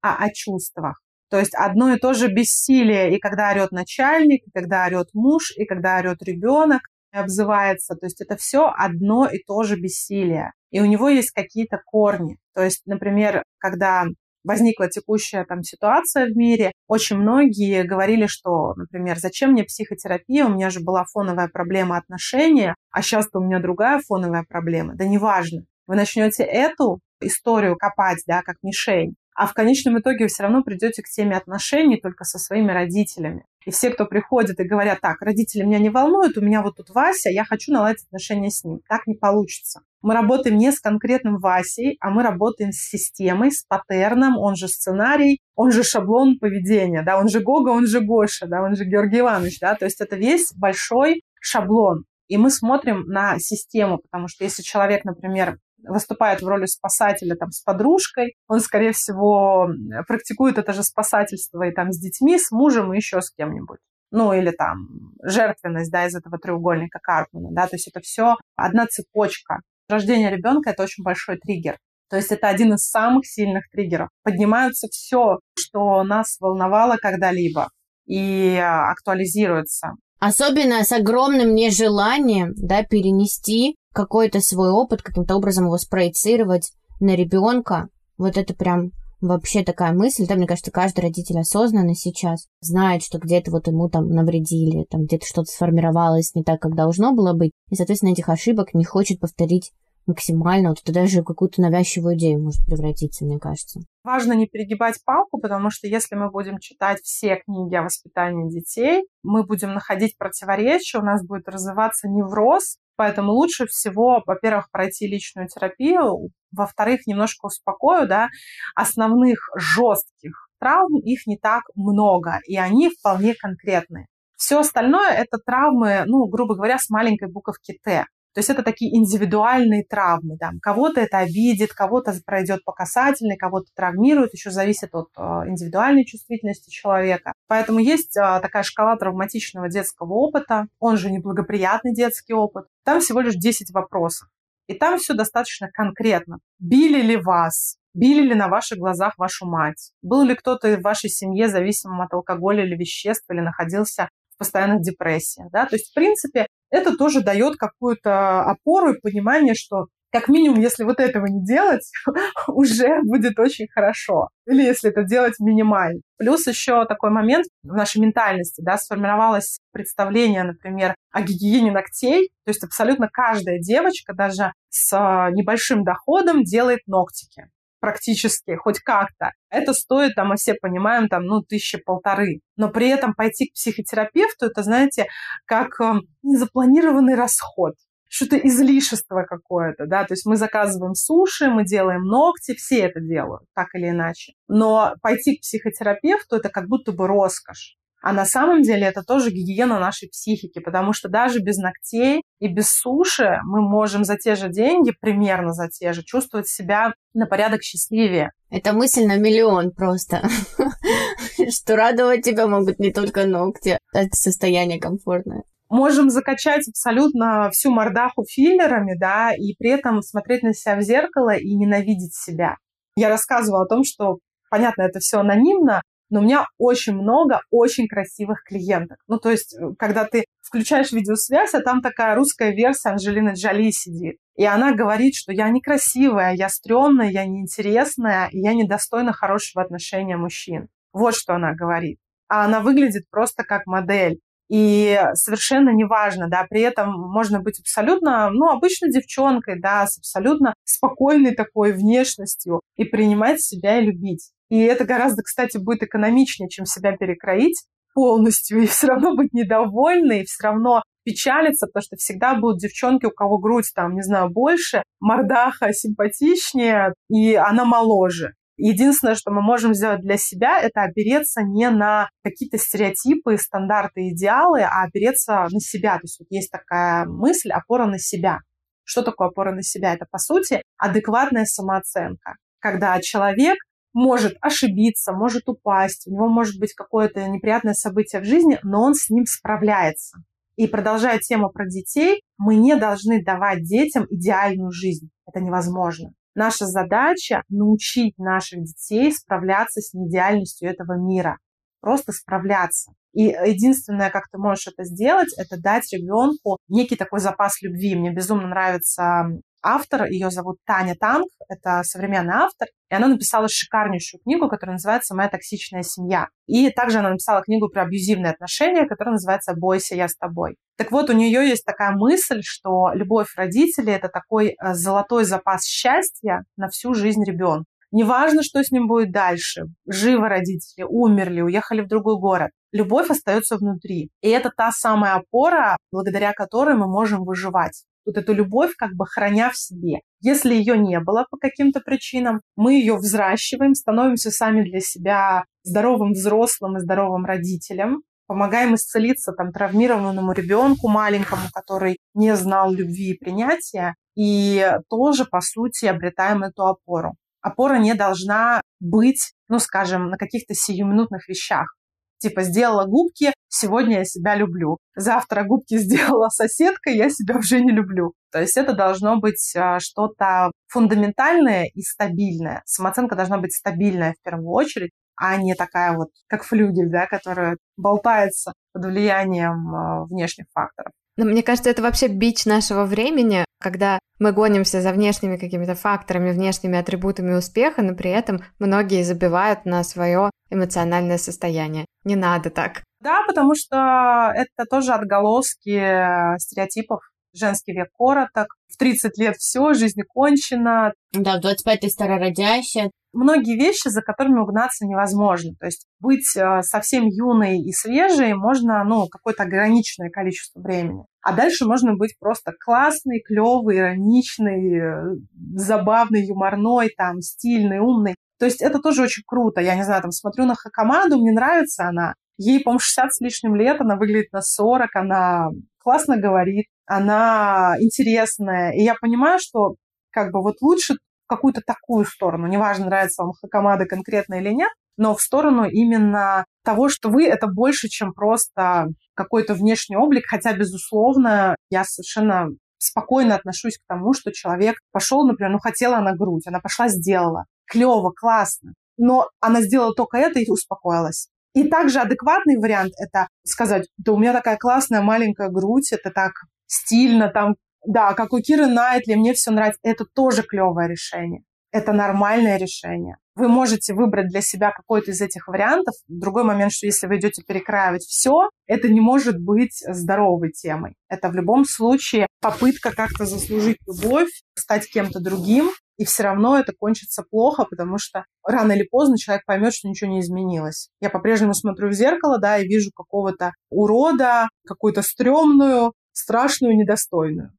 а 0.00 0.24
о 0.24 0.30
чувствах. 0.30 1.00
То 1.30 1.38
есть 1.38 1.54
одно 1.54 1.92
и 1.94 1.98
то 1.98 2.12
же 2.12 2.28
бессилие, 2.28 3.16
и 3.16 3.18
когда 3.18 3.50
орет 3.50 3.70
начальник, 3.70 4.42
и 4.46 4.50
когда 4.50 4.86
орет 4.86 5.08
муж, 5.14 5.52
и 5.56 5.64
когда 5.64 5.98
орет 5.98 6.22
ребенок, 6.22 6.82
и 7.12 7.16
обзывается. 7.16 7.94
То 7.94 8.06
есть 8.06 8.20
это 8.20 8.36
все 8.36 8.70
одно 8.76 9.26
и 9.26 9.38
то 9.42 9.62
же 9.62 9.76
бессилие. 9.76 10.52
И 10.70 10.80
у 10.80 10.86
него 10.86 11.08
есть 11.08 11.30
какие-то 11.32 11.80
корни. 11.84 12.38
То 12.54 12.62
есть, 12.62 12.82
например, 12.86 13.42
когда 13.58 14.04
возникла 14.44 14.88
текущая 14.88 15.44
там 15.44 15.62
ситуация 15.62 16.26
в 16.26 16.36
мире, 16.36 16.72
очень 16.86 17.16
многие 17.16 17.82
говорили, 17.82 18.26
что, 18.26 18.74
например, 18.74 19.18
зачем 19.18 19.52
мне 19.52 19.64
психотерапия, 19.64 20.46
у 20.46 20.54
меня 20.54 20.70
же 20.70 20.80
была 20.80 21.04
фоновая 21.04 21.48
проблема 21.48 21.96
отношения, 21.96 22.74
а 22.90 23.02
сейчас 23.02 23.26
у 23.34 23.40
меня 23.40 23.60
другая 23.60 24.00
фоновая 24.06 24.44
проблема. 24.48 24.94
Да 24.94 25.04
неважно. 25.04 25.64
Вы 25.86 25.96
начнете 25.96 26.44
эту 26.44 27.00
историю 27.20 27.76
копать, 27.76 28.22
да, 28.26 28.42
как 28.42 28.56
мишень, 28.62 29.14
а 29.40 29.46
в 29.46 29.54
конечном 29.54 29.98
итоге 29.98 30.24
вы 30.24 30.28
все 30.28 30.42
равно 30.42 30.62
придете 30.62 31.02
к 31.02 31.08
теме 31.08 31.34
отношений 31.34 31.98
только 31.98 32.24
со 32.24 32.38
своими 32.38 32.72
родителями. 32.72 33.46
И 33.64 33.70
все, 33.70 33.88
кто 33.88 34.04
приходит 34.04 34.60
и 34.60 34.64
говорят, 34.64 35.00
так, 35.00 35.22
родители 35.22 35.62
меня 35.62 35.78
не 35.78 35.88
волнуют, 35.88 36.36
у 36.36 36.42
меня 36.42 36.60
вот 36.60 36.76
тут 36.76 36.90
Вася, 36.90 37.30
я 37.30 37.46
хочу 37.46 37.72
наладить 37.72 38.04
отношения 38.04 38.50
с 38.50 38.64
ним. 38.64 38.80
Так 38.86 39.06
не 39.06 39.14
получится. 39.14 39.80
Мы 40.02 40.12
работаем 40.12 40.58
не 40.58 40.70
с 40.70 40.78
конкретным 40.78 41.38
Васей, 41.38 41.96
а 42.00 42.10
мы 42.10 42.22
работаем 42.22 42.70
с 42.70 42.80
системой, 42.80 43.50
с 43.50 43.64
паттерном, 43.64 44.36
он 44.36 44.56
же 44.56 44.68
сценарий, 44.68 45.40
он 45.54 45.72
же 45.72 45.84
шаблон 45.84 46.38
поведения, 46.38 47.02
да, 47.02 47.18
он 47.18 47.30
же 47.30 47.40
Гога, 47.40 47.70
он 47.70 47.86
же 47.86 48.00
Гоша, 48.02 48.46
да, 48.46 48.60
он 48.60 48.76
же 48.76 48.84
Георгий 48.84 49.20
Иванович, 49.20 49.58
да, 49.58 49.74
то 49.74 49.86
есть 49.86 50.02
это 50.02 50.16
весь 50.16 50.52
большой 50.54 51.22
шаблон. 51.40 52.04
И 52.28 52.36
мы 52.36 52.50
смотрим 52.50 53.04
на 53.06 53.38
систему, 53.38 54.00
потому 54.00 54.28
что 54.28 54.44
если 54.44 54.62
человек, 54.62 55.06
например, 55.06 55.56
выступает 55.84 56.42
в 56.42 56.48
роли 56.48 56.66
спасателя 56.66 57.36
там, 57.36 57.50
с 57.50 57.62
подружкой, 57.62 58.36
он, 58.48 58.60
скорее 58.60 58.92
всего, 58.92 59.68
практикует 60.06 60.58
это 60.58 60.72
же 60.72 60.82
спасательство 60.82 61.62
и 61.62 61.72
там 61.72 61.92
с 61.92 61.98
детьми, 61.98 62.38
с 62.38 62.50
мужем 62.50 62.92
и 62.92 62.96
еще 62.96 63.20
с 63.20 63.30
кем-нибудь. 63.30 63.78
Ну, 64.12 64.32
или 64.32 64.50
там 64.50 64.88
жертвенность, 65.22 65.92
да, 65.92 66.06
из 66.06 66.16
этого 66.16 66.38
треугольника 66.38 66.98
Карпмана, 67.00 67.50
да, 67.52 67.66
то 67.66 67.76
есть 67.76 67.88
это 67.88 68.00
все 68.00 68.36
одна 68.56 68.86
цепочка. 68.86 69.60
Рождение 69.88 70.30
ребенка– 70.30 70.70
это 70.70 70.82
очень 70.82 71.04
большой 71.04 71.36
триггер. 71.38 71.78
То 72.08 72.16
есть 72.16 72.32
это 72.32 72.48
один 72.48 72.74
из 72.74 72.88
самых 72.88 73.24
сильных 73.24 73.70
триггеров. 73.70 74.08
Поднимаются 74.24 74.88
все, 74.88 75.38
что 75.56 76.02
нас 76.02 76.38
волновало 76.40 76.96
когда-либо, 76.96 77.68
и 78.06 78.60
актуализируется. 78.60 79.92
Особенно 80.20 80.84
с 80.84 80.92
огромным 80.92 81.54
нежеланием 81.54 82.52
да, 82.56 82.82
перенести 82.82 83.76
какой-то 83.94 84.40
свой 84.40 84.70
опыт, 84.70 85.02
каким-то 85.02 85.34
образом 85.34 85.64
его 85.64 85.78
спроецировать 85.78 86.72
на 87.00 87.16
ребенка. 87.16 87.88
Вот 88.18 88.36
это 88.36 88.54
прям 88.54 88.90
вообще 89.22 89.64
такая 89.64 89.92
мысль, 89.92 90.26
да, 90.26 90.34
мне 90.34 90.46
кажется, 90.46 90.70
каждый 90.70 91.00
родитель 91.00 91.38
осознанный 91.40 91.94
сейчас 91.94 92.46
знает, 92.60 93.02
что 93.02 93.18
где-то 93.18 93.50
вот 93.50 93.66
ему 93.66 93.88
там 93.88 94.08
навредили, 94.08 94.84
там 94.90 95.04
где-то 95.04 95.26
что-то 95.26 95.50
сформировалось 95.50 96.34
не 96.34 96.42
так, 96.42 96.60
как 96.60 96.74
должно 96.74 97.12
было 97.14 97.32
быть, 97.32 97.52
и, 97.70 97.74
соответственно, 97.74 98.12
этих 98.12 98.28
ошибок 98.28 98.74
не 98.74 98.84
хочет 98.84 99.20
повторить 99.20 99.72
максимально, 100.06 100.70
вот 100.70 100.80
это 100.82 100.92
даже 100.92 101.22
какую-то 101.22 101.60
навязчивую 101.60 102.16
идею 102.16 102.42
может 102.42 102.64
превратиться, 102.66 103.24
мне 103.24 103.38
кажется. 103.38 103.80
Важно 104.02 104.32
не 104.32 104.46
перегибать 104.46 105.02
палку, 105.04 105.38
потому 105.38 105.70
что 105.70 105.86
если 105.86 106.14
мы 106.14 106.30
будем 106.30 106.58
читать 106.58 107.00
все 107.02 107.36
книги 107.36 107.74
о 107.74 107.82
воспитании 107.82 108.50
детей, 108.50 109.04
мы 109.22 109.44
будем 109.44 109.74
находить 109.74 110.16
противоречия, 110.16 110.98
у 110.98 111.04
нас 111.04 111.24
будет 111.24 111.48
развиваться 111.48 112.08
невроз, 112.08 112.78
поэтому 112.96 113.32
лучше 113.32 113.66
всего, 113.66 114.22
во-первых, 114.26 114.70
пройти 114.70 115.06
личную 115.06 115.48
терапию, 115.48 116.30
во-вторых, 116.52 117.06
немножко 117.06 117.46
успокою, 117.46 118.08
да, 118.08 118.28
основных 118.74 119.38
жестких 119.56 120.48
травм, 120.58 120.98
их 120.98 121.26
не 121.26 121.36
так 121.36 121.62
много, 121.74 122.40
и 122.46 122.56
они 122.56 122.90
вполне 122.90 123.34
конкретные. 123.34 124.06
Все 124.36 124.60
остальное– 124.60 125.10
это 125.10 125.38
травмы, 125.38 126.04
ну, 126.06 126.26
грубо 126.26 126.54
говоря, 126.54 126.78
с 126.78 126.88
маленькой 126.88 127.30
буковки 127.30 127.78
«Т». 127.84 128.06
То 128.32 128.38
есть 128.38 128.50
это 128.50 128.62
такие 128.62 128.96
индивидуальные 128.96 129.84
травмы. 129.84 130.36
Да. 130.38 130.50
Кого-то 130.62 131.00
это 131.00 131.18
обидит, 131.18 131.72
кого-то 131.72 132.14
пройдет 132.24 132.64
по 132.64 132.72
касательной, 132.72 133.36
кого-то 133.36 133.66
травмирует. 133.74 134.32
Еще 134.32 134.50
зависит 134.50 134.94
от 134.94 135.08
э, 135.16 135.20
индивидуальной 135.48 136.04
чувствительности 136.04 136.70
человека. 136.70 137.32
Поэтому 137.48 137.80
есть 137.80 138.16
э, 138.16 138.40
такая 138.40 138.62
шкала 138.62 138.96
травматичного 138.96 139.68
детского 139.68 140.14
опыта, 140.14 140.66
он 140.78 140.96
же 140.96 141.10
неблагоприятный 141.10 141.92
детский 141.92 142.32
опыт. 142.32 142.66
Там 142.84 143.00
всего 143.00 143.20
лишь 143.20 143.34
10 143.34 143.72
вопросов. 143.72 144.28
И 144.68 144.74
там 144.74 144.98
все 144.98 145.14
достаточно 145.14 145.68
конкретно. 145.72 146.38
Били 146.60 147.02
ли 147.02 147.16
вас? 147.16 147.76
Били 147.92 148.22
ли 148.22 148.34
на 148.36 148.46
ваших 148.46 148.78
глазах 148.78 149.14
вашу 149.18 149.46
мать? 149.46 149.90
Был 150.00 150.22
ли 150.22 150.36
кто-то 150.36 150.76
в 150.76 150.82
вашей 150.82 151.10
семье 151.10 151.48
зависимым 151.48 152.02
от 152.02 152.12
алкоголя 152.12 152.64
или 152.64 152.76
веществ, 152.76 153.28
или 153.30 153.40
находился 153.40 154.08
в 154.32 154.38
постоянных 154.38 154.82
депрессиях? 154.82 155.50
Да? 155.50 155.66
То 155.66 155.74
есть, 155.74 155.90
в 155.90 155.94
принципе, 155.94 156.46
это 156.70 156.96
тоже 156.96 157.22
дает 157.22 157.56
какую-то 157.56 158.42
опору 158.42 158.92
и 158.92 159.00
понимание, 159.00 159.54
что 159.54 159.86
как 160.12 160.28
минимум, 160.28 160.60
если 160.60 160.82
вот 160.84 160.98
этого 160.98 161.26
не 161.26 161.44
делать, 161.44 161.88
уже 162.48 163.00
будет 163.04 163.38
очень 163.38 163.68
хорошо. 163.72 164.28
Или 164.46 164.62
если 164.62 164.90
это 164.90 165.04
делать 165.04 165.34
минимально. 165.38 166.00
Плюс 166.18 166.46
еще 166.46 166.84
такой 166.86 167.10
момент 167.10 167.46
в 167.62 167.74
нашей 167.74 168.00
ментальности, 168.00 168.60
да, 168.60 168.76
сформировалось 168.76 169.60
представление, 169.72 170.42
например, 170.42 170.94
о 171.12 171.22
гигиене 171.22 171.70
ногтей. 171.70 172.30
То 172.44 172.50
есть 172.50 172.64
абсолютно 172.64 173.08
каждая 173.08 173.60
девочка, 173.60 174.12
даже 174.12 174.52
с 174.68 174.92
а, 174.92 175.30
небольшим 175.30 175.84
доходом, 175.84 176.42
делает 176.42 176.80
ногтики 176.86 177.48
практически, 177.80 178.54
хоть 178.56 178.78
как-то. 178.80 179.32
Это 179.48 179.72
стоит, 179.72 180.14
там, 180.14 180.28
мы 180.28 180.36
все 180.36 180.54
понимаем, 180.54 181.08
там, 181.08 181.24
ну, 181.24 181.42
тысячи 181.42 181.78
полторы. 181.78 182.40
Но 182.56 182.70
при 182.70 182.88
этом 182.88 183.14
пойти 183.14 183.48
к 183.48 183.54
психотерапевту, 183.54 184.46
это, 184.46 184.62
знаете, 184.62 185.06
как 185.46 185.80
э, 185.80 185.94
незапланированный 186.22 187.14
расход 187.14 187.74
что-то 188.10 188.36
излишество 188.36 189.22
какое-то, 189.22 189.86
да, 189.86 190.04
то 190.04 190.14
есть 190.14 190.26
мы 190.26 190.36
заказываем 190.36 190.94
суши, 190.94 191.48
мы 191.48 191.64
делаем 191.64 192.02
ногти, 192.02 192.54
все 192.54 192.80
это 192.80 193.00
делают, 193.00 193.44
так 193.54 193.68
или 193.74 193.88
иначе. 193.88 194.32
Но 194.48 194.94
пойти 195.00 195.36
к 195.36 195.42
психотерапевту– 195.42 196.36
это 196.36 196.48
как 196.48 196.66
будто 196.66 196.90
бы 196.90 197.06
роскошь. 197.06 197.76
А 198.02 198.12
на 198.12 198.24
самом 198.24 198.62
деле 198.62 198.86
это 198.86 199.02
тоже 199.02 199.30
гигиена 199.30 199.78
нашей 199.78 200.08
психики, 200.08 200.58
потому 200.58 200.92
что 200.92 201.08
даже 201.08 201.40
без 201.40 201.58
ногтей 201.58 202.22
и 202.38 202.48
без 202.48 202.70
суши 202.70 203.38
мы 203.44 203.60
можем 203.60 204.04
за 204.04 204.16
те 204.16 204.36
же 204.36 204.48
деньги, 204.48 204.92
примерно 204.98 205.52
за 205.52 205.68
те 205.68 205.92
же, 205.92 206.02
чувствовать 206.02 206.48
себя 206.48 206.94
на 207.12 207.26
порядок 207.26 207.62
счастливее. 207.62 208.30
Это 208.50 208.72
мысль 208.72 209.04
на 209.04 209.16
миллион 209.16 209.72
просто. 209.72 210.22
Что 211.50 211.76
радовать 211.76 212.24
тебя 212.24 212.46
могут 212.46 212.78
не 212.78 212.92
только 212.92 213.26
ногти, 213.26 213.78
это 213.92 214.16
состояние 214.16 214.80
комфортное 214.80 215.42
можем 215.70 216.10
закачать 216.10 216.68
абсолютно 216.68 217.48
всю 217.52 217.70
мордаху 217.70 218.24
филлерами, 218.28 218.98
да, 218.98 219.30
и 219.32 219.54
при 219.56 219.70
этом 219.70 220.02
смотреть 220.02 220.42
на 220.42 220.52
себя 220.52 220.76
в 220.76 220.82
зеркало 220.82 221.36
и 221.36 221.54
ненавидеть 221.54 222.14
себя. 222.14 222.56
Я 222.96 223.08
рассказывала 223.08 223.62
о 223.62 223.68
том, 223.68 223.84
что, 223.84 224.18
понятно, 224.50 224.82
это 224.82 224.98
все 224.98 225.20
анонимно, 225.20 225.80
но 226.10 226.20
у 226.20 226.22
меня 226.22 226.46
очень 226.58 226.94
много 226.94 227.40
очень 227.50 227.88
красивых 227.88 228.42
клиенток. 228.44 228.98
Ну, 229.06 229.18
то 229.18 229.30
есть, 229.30 229.54
э, 229.54 229.74
когда 229.78 230.04
ты 230.04 230.24
включаешь 230.42 230.92
видеосвязь, 230.92 231.54
а 231.54 231.62
там 231.62 231.80
такая 231.80 232.14
русская 232.16 232.52
версия 232.52 232.90
Анжелины 232.90 233.34
Джоли 233.34 233.70
сидит. 233.70 234.16
И 234.36 234.44
она 234.44 234.74
говорит, 234.74 235.14
что 235.14 235.32
я 235.32 235.48
некрасивая, 235.48 236.34
я 236.34 236.48
стрёмная, 236.48 237.10
я 237.10 237.24
неинтересная, 237.24 238.28
и 238.32 238.40
я 238.40 238.54
недостойна 238.54 239.12
хорошего 239.12 239.62
отношения 239.62 240.16
мужчин. 240.16 240.68
Вот 240.92 241.14
что 241.14 241.34
она 241.34 241.54
говорит. 241.54 241.98
А 242.28 242.44
она 242.44 242.60
выглядит 242.60 243.08
просто 243.10 243.44
как 243.44 243.66
модель. 243.66 244.20
И 244.50 245.00
совершенно 245.14 245.70
неважно, 245.70 246.28
да, 246.28 246.44
при 246.50 246.60
этом 246.60 246.92
можно 246.92 247.40
быть 247.40 247.60
абсолютно, 247.60 248.30
ну, 248.30 248.48
обычной 248.48 248.90
девчонкой, 248.90 249.60
да, 249.60 249.86
с 249.86 249.98
абсолютно 249.98 250.54
спокойной 250.64 251.36
такой 251.36 251.72
внешностью 251.72 252.60
и 252.76 252.84
принимать 252.84 253.40
себя 253.40 253.78
и 253.78 253.84
любить. 253.86 254.32
И 254.48 254.58
это 254.58 254.84
гораздо, 254.84 255.22
кстати, 255.22 255.56
будет 255.56 255.84
экономичнее, 255.84 256.48
чем 256.48 256.66
себя 256.66 256.96
перекроить 256.96 257.62
полностью 257.94 258.60
и 258.60 258.66
все 258.66 258.88
равно 258.88 259.14
быть 259.14 259.32
недовольной, 259.32 260.22
и 260.22 260.24
все 260.24 260.48
равно 260.48 260.82
печалиться, 261.04 261.66
потому 261.66 261.82
что 261.84 261.96
всегда 261.96 262.34
будут 262.34 262.58
девчонки, 262.58 263.06
у 263.06 263.10
кого 263.10 263.38
грудь 263.38 263.70
там, 263.74 263.94
не 263.94 264.02
знаю, 264.02 264.30
больше, 264.30 264.82
мордаха 264.98 265.72
симпатичнее, 265.72 266.92
и 267.08 267.34
она 267.34 267.64
моложе. 267.64 268.34
Единственное, 268.62 269.14
что 269.14 269.30
мы 269.30 269.40
можем 269.40 269.72
сделать 269.72 270.02
для 270.02 270.18
себя, 270.18 270.60
это 270.60 270.82
опереться 270.82 271.40
не 271.42 271.70
на 271.70 272.10
какие-то 272.22 272.58
стереотипы, 272.58 273.38
стандарты, 273.38 274.10
идеалы, 274.10 274.60
а 274.60 274.84
опереться 274.84 275.46
на 275.50 275.60
себя. 275.60 275.94
То 275.94 276.02
есть 276.04 276.20
вот 276.20 276.26
есть 276.28 276.50
такая 276.50 277.06
мысль 277.06 277.50
опора 277.52 277.86
на 277.86 277.98
себя. 277.98 278.40
Что 278.84 279.00
такое 279.00 279.28
опора 279.28 279.52
на 279.52 279.62
себя? 279.62 279.94
Это, 279.94 280.04
по 280.10 280.18
сути, 280.18 280.62
адекватная 280.76 281.46
самооценка. 281.46 282.36
Когда 282.58 283.00
человек 283.00 283.56
может 283.94 284.36
ошибиться, 284.42 285.14
может 285.14 285.48
упасть, 285.48 286.06
у 286.06 286.12
него 286.12 286.28
может 286.28 286.60
быть 286.60 286.74
какое-то 286.74 287.26
неприятное 287.28 287.72
событие 287.72 288.20
в 288.20 288.26
жизни, 288.26 288.58
но 288.62 288.82
он 288.82 288.94
с 288.94 289.08
ним 289.08 289.24
справляется. 289.24 290.18
И 290.56 290.66
продолжая 290.66 291.18
тему 291.18 291.48
про 291.48 291.64
детей, 291.66 292.22
мы 292.36 292.56
не 292.56 292.76
должны 292.76 293.24
давать 293.24 293.62
детям 293.62 294.06
идеальную 294.10 294.70
жизнь. 294.70 295.08
Это 295.26 295.40
невозможно. 295.40 296.12
Наша 296.34 296.66
задача 296.66 297.42
научить 297.48 298.16
наших 298.18 298.62
детей 298.64 299.12
справляться 299.12 299.80
с 299.80 299.92
неидеальностью 299.94 300.68
этого 300.68 300.96
мира. 300.96 301.38
Просто 301.80 302.12
справляться. 302.12 302.92
И 303.12 303.24
единственное, 303.24 304.10
как 304.10 304.28
ты 304.30 304.38
можешь 304.38 304.68
это 304.68 304.84
сделать, 304.84 305.36
это 305.36 305.60
дать 305.60 305.92
ребенку 305.92 306.58
некий 306.68 306.96
такой 306.96 307.20
запас 307.20 307.60
любви. 307.62 307.96
Мне 307.96 308.12
безумно 308.12 308.48
нравится 308.48 309.26
автор, 309.62 310.04
ее 310.04 310.30
зовут 310.30 310.58
Таня 310.66 310.94
Танк, 310.98 311.28
это 311.48 311.82
современный 311.82 312.34
автор, 312.34 312.68
и 312.90 312.94
она 312.94 313.08
написала 313.08 313.48
шикарнейшую 313.48 314.20
книгу, 314.22 314.48
которая 314.48 314.74
называется 314.74 315.14
«Моя 315.14 315.28
токсичная 315.28 315.82
семья». 315.82 316.28
И 316.46 316.70
также 316.70 316.98
она 316.98 317.10
написала 317.10 317.42
книгу 317.42 317.68
про 317.68 317.82
абьюзивные 317.82 318.32
отношения, 318.32 318.86
которая 318.86 319.14
называется 319.14 319.54
«Бойся, 319.54 319.94
я 319.94 320.08
с 320.08 320.16
тобой». 320.16 320.56
Так 320.76 320.92
вот, 320.92 321.10
у 321.10 321.12
нее 321.12 321.48
есть 321.48 321.64
такая 321.64 321.92
мысль, 321.92 322.40
что 322.42 322.90
любовь 322.94 323.28
родителей– 323.36 323.92
это 323.94 324.08
такой 324.08 324.48
э, 324.48 324.74
золотой 324.74 325.24
запас 325.24 325.64
счастья 325.64 326.44
на 326.56 326.68
всю 326.68 326.94
жизнь 326.94 327.24
ребенка. 327.24 327.64
Неважно, 327.92 328.42
что 328.42 328.62
с 328.62 328.70
ним 328.70 328.86
будет 328.86 329.10
дальше. 329.10 329.64
Живы 329.88 330.28
родители, 330.28 330.84
умерли, 330.88 331.40
уехали 331.40 331.80
в 331.80 331.88
другой 331.88 332.18
город. 332.18 332.50
Любовь 332.72 333.10
остается 333.10 333.56
внутри. 333.56 334.10
И 334.22 334.28
это 334.28 334.50
та 334.56 334.70
самая 334.70 335.16
опора, 335.16 335.76
благодаря 335.90 336.32
которой 336.32 336.76
мы 336.76 336.86
можем 336.86 337.24
выживать 337.24 337.84
вот 338.10 338.22
эту 338.22 338.32
любовь 338.32 338.74
как 338.76 338.94
бы 338.94 339.06
храня 339.06 339.50
в 339.50 339.56
себе. 339.56 340.00
Если 340.20 340.54
ее 340.54 340.76
не 340.76 340.98
было 341.00 341.26
по 341.30 341.36
каким-то 341.36 341.80
причинам, 341.80 342.40
мы 342.56 342.74
ее 342.74 342.96
взращиваем, 342.96 343.74
становимся 343.74 344.30
сами 344.30 344.62
для 344.62 344.80
себя 344.80 345.44
здоровым 345.62 346.12
взрослым 346.12 346.76
и 346.76 346.80
здоровым 346.80 347.24
родителем, 347.24 348.02
помогаем 348.26 348.74
исцелиться 348.74 349.32
там 349.32 349.52
травмированному 349.52 350.32
ребенку 350.32 350.88
маленькому, 350.88 351.42
который 351.52 351.98
не 352.14 352.36
знал 352.36 352.72
любви 352.72 353.12
и 353.12 353.18
принятия, 353.18 353.94
и 354.16 354.76
тоже, 354.88 355.24
по 355.24 355.40
сути, 355.40 355.86
обретаем 355.86 356.42
эту 356.42 356.66
опору. 356.66 357.14
Опора 357.40 357.78
не 357.78 357.94
должна 357.94 358.60
быть, 358.80 359.32
ну, 359.48 359.58
скажем, 359.58 360.10
на 360.10 360.16
каких-то 360.18 360.54
сиюминутных 360.54 361.28
вещах. 361.28 361.74
Типа 362.20 362.42
сделала 362.42 362.84
губки, 362.84 363.32
сегодня 363.48 363.98
я 363.98 364.04
себя 364.04 364.34
люблю. 364.34 364.78
Завтра 364.94 365.44
губки 365.44 365.78
сделала 365.78 366.28
соседка, 366.28 366.90
я 366.90 367.10
себя 367.10 367.36
уже 367.36 367.60
не 367.60 367.72
люблю. 367.72 368.12
То 368.30 368.40
есть 368.40 368.56
это 368.56 368.74
должно 368.74 369.18
быть 369.18 369.54
а, 369.56 369.80
что-то 369.80 370.52
фундаментальное 370.68 371.64
и 371.74 371.82
стабильное. 371.82 372.62
Самооценка 372.66 373.16
должна 373.16 373.38
быть 373.38 373.54
стабильная 373.54 374.14
в 374.20 374.22
первую 374.22 374.50
очередь, 374.50 374.90
а 375.16 375.36
не 375.36 375.54
такая 375.54 375.96
вот, 375.96 376.08
как 376.28 376.44
флюгель, 376.44 376.90
да, 376.90 377.06
которая 377.06 377.56
болтается 377.76 378.52
под 378.72 378.84
влиянием 378.84 379.74
а, 379.74 380.04
внешних 380.04 380.46
факторов. 380.52 380.92
Но 381.16 381.24
мне 381.24 381.42
кажется, 381.42 381.70
это 381.70 381.82
вообще 381.82 382.08
бич 382.08 382.46
нашего 382.46 382.84
времени, 382.84 383.44
когда 383.60 383.98
мы 384.18 384.32
гонимся 384.32 384.80
за 384.80 384.92
внешними 384.92 385.36
какими-то 385.36 385.74
факторами, 385.74 386.32
внешними 386.32 386.78
атрибутами 386.78 387.34
успеха, 387.34 387.82
но 387.82 387.94
при 387.94 388.10
этом 388.10 388.42
многие 388.58 389.02
забивают 389.02 389.64
на 389.64 389.84
свое 389.84 390.30
эмоциональное 390.50 391.18
состояние. 391.18 391.86
Не 392.04 392.16
надо 392.16 392.50
так. 392.50 392.82
Да, 393.00 393.20
потому 393.26 393.54
что 393.54 394.32
это 394.34 394.68
тоже 394.68 394.92
отголоски 394.92 395.70
э, 395.70 396.38
стереотипов. 396.38 397.00
Женский 397.32 397.72
век 397.72 397.88
короток, 397.96 398.56
в 398.68 398.76
30 398.76 399.16
лет 399.18 399.36
все, 399.36 399.72
жизнь 399.72 400.00
кончена. 400.02 400.92
Да, 401.12 401.36
в 401.36 401.40
25 401.40 401.80
ты 401.80 401.88
старородящая. 401.88 402.90
Многие 403.12 403.56
вещи, 403.56 403.88
за 403.88 404.02
которыми 404.02 404.40
угнаться 404.40 404.84
невозможно. 404.84 405.52
То 405.58 405.66
есть 405.66 405.86
быть 406.00 406.36
э, 406.36 406.62
совсем 406.62 407.06
юной 407.06 407.58
и 407.60 407.72
свежей 407.72 408.34
можно, 408.34 408.84
ну, 408.84 409.06
какое-то 409.08 409.44
ограниченное 409.44 410.10
количество 410.10 410.60
времени. 410.60 411.04
А 411.22 411.32
дальше 411.32 411.66
можно 411.66 411.94
быть 411.94 412.16
просто 412.18 412.52
классный, 412.58 413.20
клевый, 413.20 413.78
ироничный, 413.78 415.20
забавный, 415.54 416.26
юморной, 416.26 416.90
там, 416.96 417.20
стильный, 417.20 417.78
умный. 417.78 418.14
То 418.38 418.46
есть 418.46 418.62
это 418.62 418.78
тоже 418.78 419.02
очень 419.02 419.22
круто. 419.26 419.60
Я 419.60 419.74
не 419.76 419.84
знаю, 419.84 420.00
там 420.00 420.12
смотрю 420.12 420.46
на 420.46 420.54
команду, 420.54 421.18
мне 421.18 421.32
нравится 421.32 421.84
она. 421.84 422.14
Ей, 422.38 422.62
по-моему, 422.62 422.80
60 422.80 423.12
с 423.12 423.20
лишним 423.20 423.54
лет, 423.54 423.80
она 423.82 423.96
выглядит 423.96 424.32
на 424.32 424.40
40, 424.40 424.88
она 424.96 425.48
классно 425.78 426.16
говорит, 426.16 426.66
она 426.86 427.74
интересная. 427.80 428.72
И 428.72 428.82
я 428.82 428.94
понимаю, 428.98 429.38
что 429.40 429.74
как 430.10 430.32
бы 430.32 430.42
вот 430.42 430.56
лучше 430.62 430.94
какую-то 431.26 431.60
такую 431.60 432.06
сторону, 432.06 432.46
неважно, 432.46 432.86
нравится 432.86 433.22
вам 433.22 433.32
команда 433.50 433.84
конкретно 433.84 434.34
или 434.34 434.50
нет, 434.50 434.70
но 434.96 435.14
в 435.14 435.22
сторону 435.22 435.64
именно 435.64 436.44
того, 436.64 436.88
что 436.88 437.08
вы 437.08 437.26
это 437.26 437.46
больше, 437.46 437.88
чем 437.88 438.12
просто 438.12 438.88
какой-то 439.14 439.54
внешний 439.54 439.96
облик, 439.96 440.24
хотя, 440.26 440.52
безусловно, 440.52 441.56
я 441.70 441.84
совершенно 441.84 442.48
спокойно 442.78 443.34
отношусь 443.34 443.78
к 443.78 443.86
тому, 443.86 444.12
что 444.14 444.32
человек 444.32 444.76
пошел, 444.92 445.26
например, 445.26 445.52
ну, 445.52 445.58
хотела 445.58 445.98
она 445.98 446.14
грудь, 446.14 446.46
она 446.46 446.60
пошла, 446.60 446.88
сделала. 446.88 447.44
Клево, 447.66 448.10
классно. 448.10 448.72
Но 448.96 449.28
она 449.40 449.62
сделала 449.62 449.94
только 449.94 450.18
это 450.18 450.40
и 450.40 450.50
успокоилась. 450.50 451.28
И 451.54 451.68
также 451.68 452.00
адекватный 452.00 452.58
вариант– 452.58 452.92
это 452.98 453.28
сказать, 453.44 453.88
да 453.96 454.12
у 454.12 454.18
меня 454.18 454.32
такая 454.32 454.56
классная 454.56 455.02
маленькая 455.02 455.48
грудь, 455.48 455.92
это 455.92 456.10
так 456.10 456.32
стильно, 456.66 457.28
там, 457.28 457.56
да, 457.86 458.14
как 458.14 458.32
у 458.32 458.40
Киры 458.40 458.66
Найтли, 458.66 459.14
мне 459.14 459.34
все 459.34 459.50
нравится. 459.50 459.80
Это 459.82 460.04
тоже 460.14 460.42
клевое 460.42 460.88
решение. 460.88 461.42
Это 461.72 461.92
нормальное 461.92 462.56
решение. 462.56 463.16
Вы 463.36 463.48
можете 463.48 463.94
выбрать 463.94 464.28
для 464.28 464.40
себя 464.40 464.72
какой-то 464.72 465.12
из 465.12 465.20
этих 465.20 465.46
вариантов. 465.46 465.94
Другой 466.08 466.44
момент, 466.44 466.72
что 466.72 466.86
если 466.86 467.06
вы 467.06 467.18
идете 467.18 467.42
перекраивать 467.46 468.02
все, 468.02 468.50
это 468.66 468.88
не 468.88 469.00
может 469.00 469.38
быть 469.38 469.82
здоровой 469.88 470.50
темой. 470.50 470.94
Это 471.08 471.28
в 471.28 471.34
любом 471.34 471.64
случае 471.64 472.26
попытка 472.40 472.90
как-то 472.90 473.24
заслужить 473.24 473.78
любовь, 473.86 474.30
стать 474.54 474.90
кем-то 474.90 475.20
другим, 475.20 475.70
и 475.96 476.04
все 476.04 476.24
равно 476.24 476.58
это 476.58 476.72
кончится 476.72 477.22
плохо, 477.30 477.66
потому 477.68 477.98
что 477.98 478.24
рано 478.42 478.72
или 478.72 478.88
поздно 478.90 479.16
человек 479.16 479.44
поймет, 479.44 479.74
что 479.74 479.88
ничего 479.88 480.10
не 480.10 480.20
изменилось. 480.20 480.88
Я 481.00 481.10
по-прежнему 481.10 481.54
смотрю 481.54 481.88
в 481.88 481.92
зеркало, 481.92 482.38
да, 482.38 482.58
и 482.58 482.66
вижу 482.66 482.90
какого-то 482.94 483.52
урода, 483.70 484.48
какую-то 484.66 485.02
стрёмную, 485.02 485.92
страшную, 486.12 486.76
недостойную. 486.76 487.52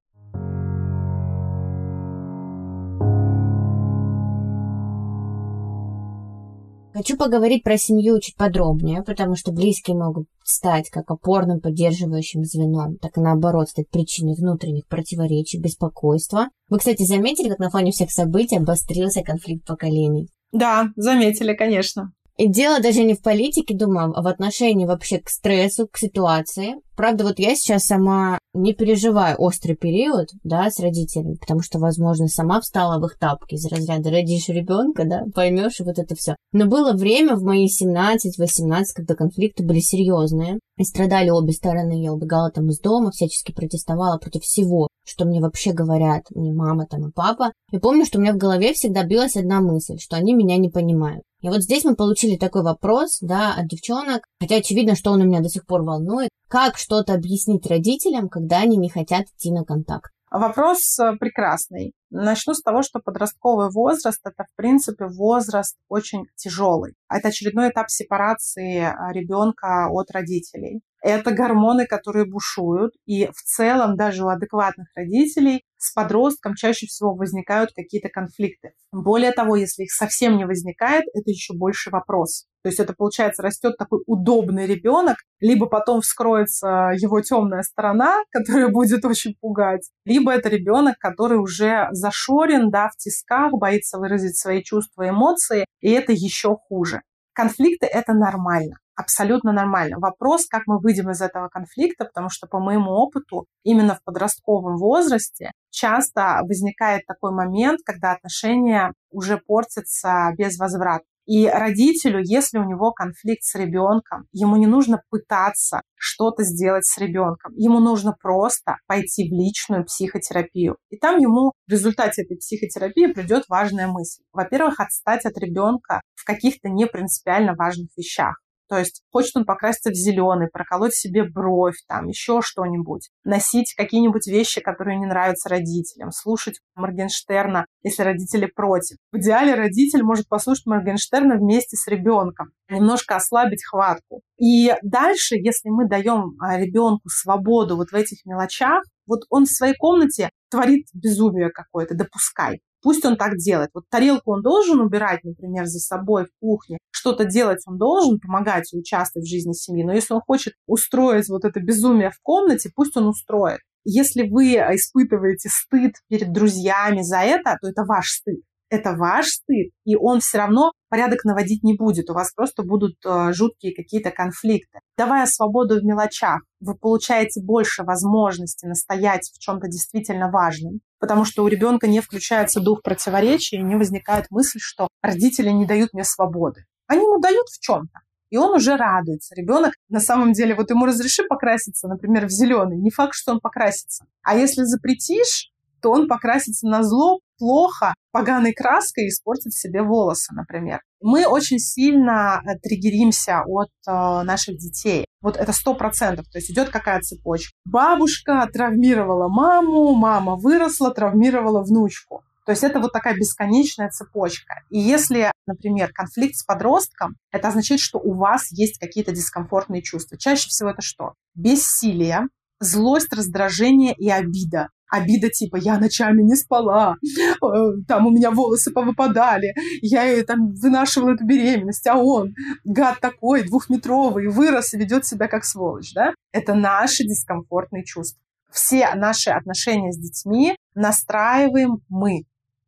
Хочу 7.01 7.17
поговорить 7.17 7.63
про 7.63 7.79
семью 7.79 8.19
чуть 8.19 8.35
подробнее, 8.35 9.01
потому 9.01 9.35
что 9.35 9.51
близкие 9.51 9.97
могут 9.97 10.27
стать 10.43 10.91
как 10.91 11.09
опорным 11.09 11.59
поддерживающим 11.59 12.43
звеном, 12.43 12.97
так 12.97 13.17
и 13.17 13.21
наоборот 13.21 13.69
стать 13.69 13.89
причиной 13.89 14.35
внутренних 14.35 14.85
противоречий, 14.85 15.59
беспокойства. 15.59 16.49
Вы, 16.69 16.77
кстати, 16.77 17.01
заметили, 17.01 17.49
как 17.49 17.57
на 17.57 17.71
фоне 17.71 17.89
всех 17.89 18.11
событий 18.11 18.57
обострился 18.57 19.23
конфликт 19.23 19.65
поколений? 19.65 20.29
Да, 20.51 20.89
заметили, 20.95 21.55
конечно. 21.55 22.11
И 22.41 22.47
дело 22.47 22.81
даже 22.81 23.03
не 23.03 23.13
в 23.13 23.21
политике, 23.21 23.75
думаю, 23.75 24.17
а 24.17 24.23
в 24.23 24.25
отношении 24.25 24.87
вообще 24.87 25.19
к 25.19 25.29
стрессу, 25.29 25.87
к 25.87 25.95
ситуации. 25.95 26.77
Правда, 26.95 27.23
вот 27.23 27.37
я 27.37 27.53
сейчас 27.53 27.83
сама 27.83 28.39
не 28.55 28.73
переживаю 28.73 29.35
острый 29.37 29.75
период, 29.75 30.29
да, 30.43 30.71
с 30.71 30.79
родителями, 30.79 31.35
потому 31.35 31.61
что, 31.61 31.77
возможно, 31.77 32.27
сама 32.27 32.59
встала 32.59 32.99
в 32.99 33.05
их 33.05 33.19
тапки 33.19 33.53
из 33.53 33.67
разряда 33.67 34.09
родишь 34.09 34.47
ребенка, 34.47 35.05
да, 35.05 35.21
поймешь 35.35 35.79
и 35.79 35.83
вот 35.83 35.99
это 35.99 36.15
все. 36.15 36.35
Но 36.51 36.65
было 36.65 36.93
время 36.93 37.35
в 37.35 37.43
мои 37.43 37.67
17-18, 37.67 38.85
когда 38.95 39.13
конфликты 39.13 39.63
были 39.63 39.79
серьезные, 39.79 40.57
и 40.77 40.83
страдали 40.83 41.29
обе 41.29 41.53
стороны. 41.53 42.01
Я 42.01 42.11
убегала 42.11 42.49
там 42.49 42.69
из 42.69 42.79
дома, 42.79 43.11
всячески 43.11 43.51
протестовала 43.51 44.17
против 44.17 44.41
всего, 44.41 44.87
что 45.05 45.25
мне 45.25 45.41
вообще 45.41 45.73
говорят, 45.73 46.23
мне 46.31 46.51
мама 46.51 46.87
там 46.87 47.07
и 47.07 47.11
папа. 47.11 47.51
И 47.71 47.77
помню, 47.77 48.03
что 48.03 48.17
у 48.17 48.21
меня 48.21 48.33
в 48.33 48.37
голове 48.37 48.73
всегда 48.73 49.03
билась 49.03 49.35
одна 49.35 49.61
мысль, 49.61 49.99
что 49.99 50.15
они 50.15 50.33
меня 50.33 50.57
не 50.57 50.69
понимают. 50.69 51.21
И 51.41 51.49
вот 51.49 51.63
здесь 51.63 51.83
мы 51.83 51.95
получили 51.95 52.37
такой 52.37 52.63
вопрос, 52.63 53.17
да, 53.21 53.55
от 53.55 53.67
девчонок, 53.67 54.25
хотя 54.39 54.57
очевидно, 54.57 54.95
что 54.95 55.11
он 55.11 55.21
у 55.21 55.25
меня 55.25 55.41
до 55.41 55.49
сих 55.49 55.65
пор 55.65 55.83
волнует. 55.83 56.29
Как 56.47 56.77
что-то 56.77 57.13
объяснить 57.13 57.65
родителям, 57.65 58.29
когда 58.29 58.59
они 58.59 58.77
не 58.77 58.89
хотят 58.89 59.25
идти 59.35 59.51
на 59.51 59.63
контакт? 59.63 60.11
Вопрос 60.29 60.99
э, 60.99 61.17
прекрасный. 61.19 61.93
Начну 62.11 62.53
с 62.53 62.61
того, 62.61 62.81
что 62.81 62.99
подростковый 62.99 63.69
возраст– 63.71 64.19
это, 64.25 64.43
в 64.43 64.55
принципе, 64.57 65.05
возраст 65.05 65.77
очень 65.87 66.25
тяжелый. 66.35 66.93
Это 67.09 67.29
очередной 67.29 67.69
этап 67.69 67.89
сепарации 67.89 68.81
э, 68.81 69.13
ребенка 69.13 69.87
от 69.89 70.11
родителей. 70.11 70.81
Это 71.01 71.31
гормоны, 71.31 71.87
которые 71.87 72.25
бушуют, 72.25 72.93
и 73.05 73.27
в 73.27 73.41
целом 73.41 73.95
даже 73.95 74.23
у 74.23 74.27
адекватных 74.27 74.87
родителей 74.95 75.63
с 75.77 75.93
подростком 75.93 76.53
чаще 76.53 76.85
всего 76.85 77.15
возникают 77.15 77.71
какие-то 77.73 78.09
конфликты. 78.09 78.73
Более 78.91 79.31
того, 79.31 79.55
если 79.55 79.83
их 79.83 79.91
совсем 79.91 80.37
не 80.37 80.45
возникает, 80.45 81.05
это 81.13 81.31
еще 81.31 81.55
больше 81.55 81.89
вопрос. 81.89 82.45
То 82.63 82.69
есть 82.69 82.79
это, 82.79 82.93
получается, 82.93 83.41
растет 83.41 83.77
такой 83.77 84.01
удобный 84.05 84.67
ребенок, 84.67 85.17
либо 85.39 85.65
потом 85.65 86.01
вскроется 86.01 86.91
его 86.95 87.21
темная 87.21 87.63
сторона, 87.63 88.19
которая 88.31 88.67
будет 88.69 89.03
очень 89.03 89.35
пугать, 89.41 89.89
либо 90.05 90.31
это 90.31 90.49
ребенок, 90.49 90.97
который 90.99 91.39
уже 91.39 91.87
зашорен, 92.01 92.69
да, 92.69 92.89
в 92.89 92.97
тисках, 92.97 93.53
боится 93.53 93.97
выразить 93.97 94.37
свои 94.37 94.61
чувства, 94.61 95.07
эмоции, 95.07 95.65
и 95.79 95.91
это 95.91 96.11
еще 96.11 96.57
хуже. 96.67 97.01
Конфликты– 97.33 97.85
это 97.87 98.13
нормально 98.13 98.75
абсолютно 99.01 99.51
нормально. 99.51 99.97
Вопрос, 99.99 100.47
как 100.47 100.63
мы 100.67 100.79
выйдем 100.79 101.09
из 101.09 101.21
этого 101.21 101.49
конфликта, 101.49 102.05
потому 102.05 102.29
что 102.29 102.47
по 102.47 102.59
моему 102.59 102.91
опыту 102.91 103.45
именно 103.63 103.95
в 103.95 104.03
подростковом 104.03 104.77
возрасте 104.77 105.51
часто 105.69 106.39
возникает 106.43 107.05
такой 107.05 107.31
момент, 107.31 107.79
когда 107.85 108.13
отношения 108.13 108.93
уже 109.09 109.37
портятся 109.37 110.31
без 110.37 110.57
возврата. 110.57 111.05
И 111.31 111.47
родителю, 111.47 112.19
если 112.21 112.57
у 112.57 112.65
него 112.65 112.91
конфликт 112.91 113.43
с 113.43 113.55
ребенком, 113.55 114.25
ему 114.33 114.57
не 114.57 114.67
нужно 114.67 115.01
пытаться 115.09 115.79
что-то 115.95 116.43
сделать 116.43 116.85
с 116.85 116.97
ребенком. 116.97 117.53
Ему 117.55 117.79
нужно 117.79 118.13
просто 118.21 118.75
пойти 118.85 119.29
в 119.29 119.33
личную 119.33 119.85
психотерапию. 119.85 120.75
И 120.89 120.97
там 120.97 121.19
ему 121.19 121.53
в 121.67 121.71
результате 121.71 122.23
этой 122.23 122.35
психотерапии 122.35 123.13
придет 123.13 123.45
важная 123.47 123.87
мысль. 123.87 124.23
Во-первых, 124.33 124.81
отстать 124.81 125.23
от 125.23 125.37
ребенка 125.37 126.01
в 126.15 126.25
каких-то 126.25 126.67
не 126.67 126.85
принципиально 126.85 127.55
важных 127.55 127.87
вещах. 127.95 128.35
То 128.71 128.79
есть 128.79 129.03
хочет 129.11 129.35
он 129.35 129.43
покраситься 129.43 129.89
в 129.89 129.95
зеленый, 129.95 130.47
проколоть 130.47 130.95
себе 130.95 131.25
бровь, 131.25 131.75
там 131.89 132.07
еще 132.07 132.39
что-нибудь, 132.41 133.09
носить 133.25 133.73
какие-нибудь 133.75 134.25
вещи, 134.27 134.61
которые 134.61 134.97
не 134.97 135.05
нравятся 135.05 135.49
родителям, 135.49 136.11
слушать 136.11 136.61
Моргенштерна, 136.75 137.65
если 137.83 138.03
родители 138.03 138.45
против. 138.45 138.95
В 139.11 139.17
идеале 139.17 139.55
родитель 139.55 140.03
может 140.03 140.29
послушать 140.29 140.67
Моргенштерна 140.67 141.35
вместе 141.35 141.75
с 141.75 141.85
ребенком, 141.85 142.51
немножко 142.69 143.17
ослабить 143.17 143.65
хватку. 143.65 144.21
И 144.39 144.73
дальше, 144.83 145.35
если 145.35 145.67
мы 145.67 145.89
даем 145.89 146.37
а, 146.39 146.57
ребенку 146.57 147.09
свободу 147.09 147.75
вот 147.75 147.89
в 147.89 147.93
этих 147.93 148.23
мелочах, 148.23 148.85
вот 149.05 149.23
он 149.29 149.43
в 149.43 149.51
своей 149.51 149.75
комнате 149.75 150.29
творит 150.49 150.87
безумие 150.93 151.49
какое-то, 151.49 151.93
допускай. 151.93 152.61
Пусть 152.81 153.05
он 153.05 153.15
так 153.15 153.37
делает. 153.37 153.69
Вот 153.73 153.85
тарелку 153.89 154.33
он 154.33 154.41
должен 154.41 154.79
убирать, 154.79 155.23
например, 155.23 155.65
за 155.65 155.79
собой 155.79 156.25
в 156.25 156.29
кухне. 156.39 156.77
Что-то 156.91 157.25
делать 157.25 157.61
он 157.67 157.77
должен, 157.77 158.19
помогать 158.19 158.73
и 158.73 158.77
участвовать 158.77 159.27
в 159.27 159.29
жизни 159.29 159.53
семьи. 159.53 159.83
Но 159.83 159.93
если 159.93 160.13
он 160.13 160.21
хочет 160.25 160.53
устроить 160.67 161.29
вот 161.29 161.45
это 161.45 161.59
безумие 161.59 162.09
в 162.09 162.19
комнате, 162.21 162.71
пусть 162.75 162.97
он 162.97 163.07
устроит. 163.07 163.59
Если 163.83 164.29
вы 164.29 164.53
испытываете 164.55 165.49
стыд 165.49 165.93
перед 166.07 166.31
друзьями 166.31 167.01
за 167.01 167.19
это, 167.19 167.57
то 167.61 167.67
это 167.67 167.83
ваш 167.83 168.07
стыд 168.07 168.41
это 168.71 168.93
ваш 168.93 169.27
стыд, 169.27 169.71
и 169.85 169.95
он 169.95 170.21
все 170.21 170.39
равно 170.39 170.71
порядок 170.91 171.23
наводить 171.23 171.63
не 171.63 171.75
будет. 171.75 172.09
У 172.09 172.13
вас 172.13 172.33
просто 172.33 172.63
будут 172.63 172.97
э, 173.05 173.31
жуткие 173.31 173.73
какие-то 173.73 174.11
конфликты. 174.11 174.79
Давая 174.97 175.25
свободу 175.25 175.79
в 175.79 175.83
мелочах, 175.83 176.41
вы 176.59 176.75
получаете 176.75 177.41
больше 177.41 177.83
возможности 177.83 178.65
настоять 178.65 179.31
в 179.33 179.39
чем-то 179.39 179.67
действительно 179.67 180.29
важном, 180.29 180.81
потому 180.99 181.23
что 181.23 181.45
у 181.45 181.47
ребенка 181.47 181.87
не 181.87 182.01
включается 182.01 182.59
дух 182.59 182.83
противоречия 182.83 183.55
и 183.57 183.63
не 183.63 183.75
возникает 183.75 184.25
мысль, 184.29 184.59
что 184.61 184.89
родители 185.01 185.49
не 185.49 185.65
дают 185.65 185.93
мне 185.93 186.03
свободы. 186.03 186.65
Они 186.87 187.01
ему 187.01 187.19
дают 187.19 187.47
в 187.47 187.59
чем-то. 187.61 187.99
И 188.29 188.37
он 188.37 188.53
уже 188.55 188.75
радуется. 188.75 189.33
Ребенок, 189.35 189.73
на 189.87 190.01
самом 190.01 190.33
деле, 190.33 190.55
вот 190.55 190.69
ему 190.69 190.85
разреши 190.85 191.23
покраситься, 191.23 191.87
например, 191.87 192.25
в 192.25 192.31
зеленый. 192.31 192.77
Не 192.77 192.89
факт, 192.89 193.13
что 193.13 193.31
он 193.31 193.39
покрасится. 193.39 194.05
А 194.23 194.35
если 194.35 194.63
запретишь, 194.63 195.51
то 195.81 195.89
он 195.89 196.07
покрасится 196.07 196.67
на 196.67 196.83
зло 196.83 197.19
плохо, 197.41 197.95
поганой 198.11 198.53
краской 198.53 199.07
испортит 199.07 199.53
себе 199.53 199.81
волосы, 199.81 200.31
например. 200.35 200.79
Мы 201.01 201.25
очень 201.25 201.57
сильно 201.57 202.39
э, 202.45 202.59
триггеримся 202.59 203.41
от 203.47 203.69
э, 203.87 203.91
наших 203.91 204.57
детей. 204.57 205.05
Вот 205.21 205.37
это 205.37 205.51
сто 205.51 205.73
процентов. 205.73 206.27
То 206.31 206.37
есть 206.37 206.51
идет 206.51 206.69
какая 206.69 207.01
цепочка. 207.01 207.51
Бабушка 207.65 208.47
травмировала 208.53 209.27
маму, 209.27 209.95
мама 209.95 210.35
выросла, 210.35 210.93
травмировала 210.93 211.63
внучку. 211.63 212.23
То 212.45 212.51
есть 212.51 212.63
это 212.63 212.79
вот 212.79 212.93
такая 212.93 213.15
бесконечная 213.15 213.89
цепочка. 213.89 214.61
И 214.69 214.79
если, 214.79 215.31
например, 215.47 215.91
конфликт 215.91 216.35
с 216.35 216.43
подростком, 216.43 217.15
это 217.31 217.47
означает, 217.47 217.81
что 217.81 217.97
у 217.97 218.13
вас 218.13 218.51
есть 218.51 218.77
какие-то 218.79 219.11
дискомфортные 219.11 219.81
чувства. 219.81 220.17
Чаще 220.17 220.47
всего 220.47 220.69
это 220.69 220.81
что? 220.83 221.13
Бессилие, 221.33 222.27
злость, 222.59 223.11
раздражение 223.13 223.93
и 223.95 224.09
обида. 224.09 224.69
Обида 224.91 225.29
типа 225.29 225.55
«я 225.55 225.79
ночами 225.79 226.21
не 226.21 226.35
спала», 226.35 226.97
э, 227.01 227.47
там 227.87 228.07
у 228.07 228.11
меня 228.11 228.29
волосы 228.29 228.71
повыпадали, 228.71 229.53
я 229.81 230.21
там 230.23 230.53
вынашивала 230.53 231.13
эту 231.13 231.25
беременность, 231.25 231.87
а 231.87 231.95
он, 231.97 232.33
гад 232.65 232.99
такой, 232.99 233.43
двухметровый, 233.43 234.27
вырос 234.27 234.73
и 234.73 234.77
ведет 234.77 235.05
себя 235.05 235.29
как 235.29 235.45
сволочь, 235.45 235.93
да? 235.93 236.13
Это 236.33 236.55
наши 236.55 237.05
дискомфортные 237.05 237.85
чувства. 237.85 238.21
Все 238.51 238.93
наши 238.95 239.29
отношения 239.29 239.93
с 239.93 239.97
детьми 239.97 240.57
настраиваем 240.75 241.77
мы. 241.87 242.25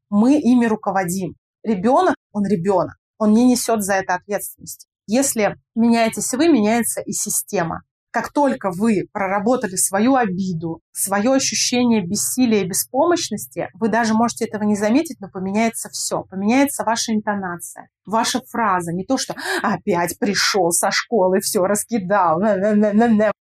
Мы 0.10 0.40
ими 0.40 0.66
руководим. 0.66 1.36
Ребенок, 1.62 2.16
он 2.32 2.46
ребенок, 2.46 2.96
он 3.18 3.34
не 3.34 3.46
несет 3.46 3.84
за 3.84 3.96
это 3.96 4.16
ответственности. 4.16 4.88
Если 5.08 5.58
меняетесь 5.76 6.32
вы, 6.34 6.48
меняется 6.48 7.02
и 7.02 7.12
система. 7.12 7.82
Как 8.14 8.32
только 8.32 8.70
вы 8.70 9.07
проработали 9.11 9.76
свою 9.76 10.16
обиду, 10.16 10.82
свое 10.91 11.34
ощущение 11.34 12.05
бессилия 12.05 12.61
и 12.61 12.68
беспомощности, 12.68 13.70
вы 13.74 13.89
даже 13.89 14.14
можете 14.14 14.45
этого 14.45 14.61
не 14.61 14.76
заметить, 14.76 15.20
но 15.20 15.30
поменяется 15.30 15.89
все. 15.89 16.22
Поменяется 16.30 16.84
ваша 16.84 17.11
интонация, 17.11 17.89
ваша 18.05 18.41
фраза. 18.47 18.93
Не 18.93 19.03
то, 19.03 19.18
что 19.18 19.34
опять 19.64 20.20
пришел 20.20 20.70
со 20.70 20.91
школы, 20.91 21.39
все 21.39 21.64
раскидал, 21.64 22.39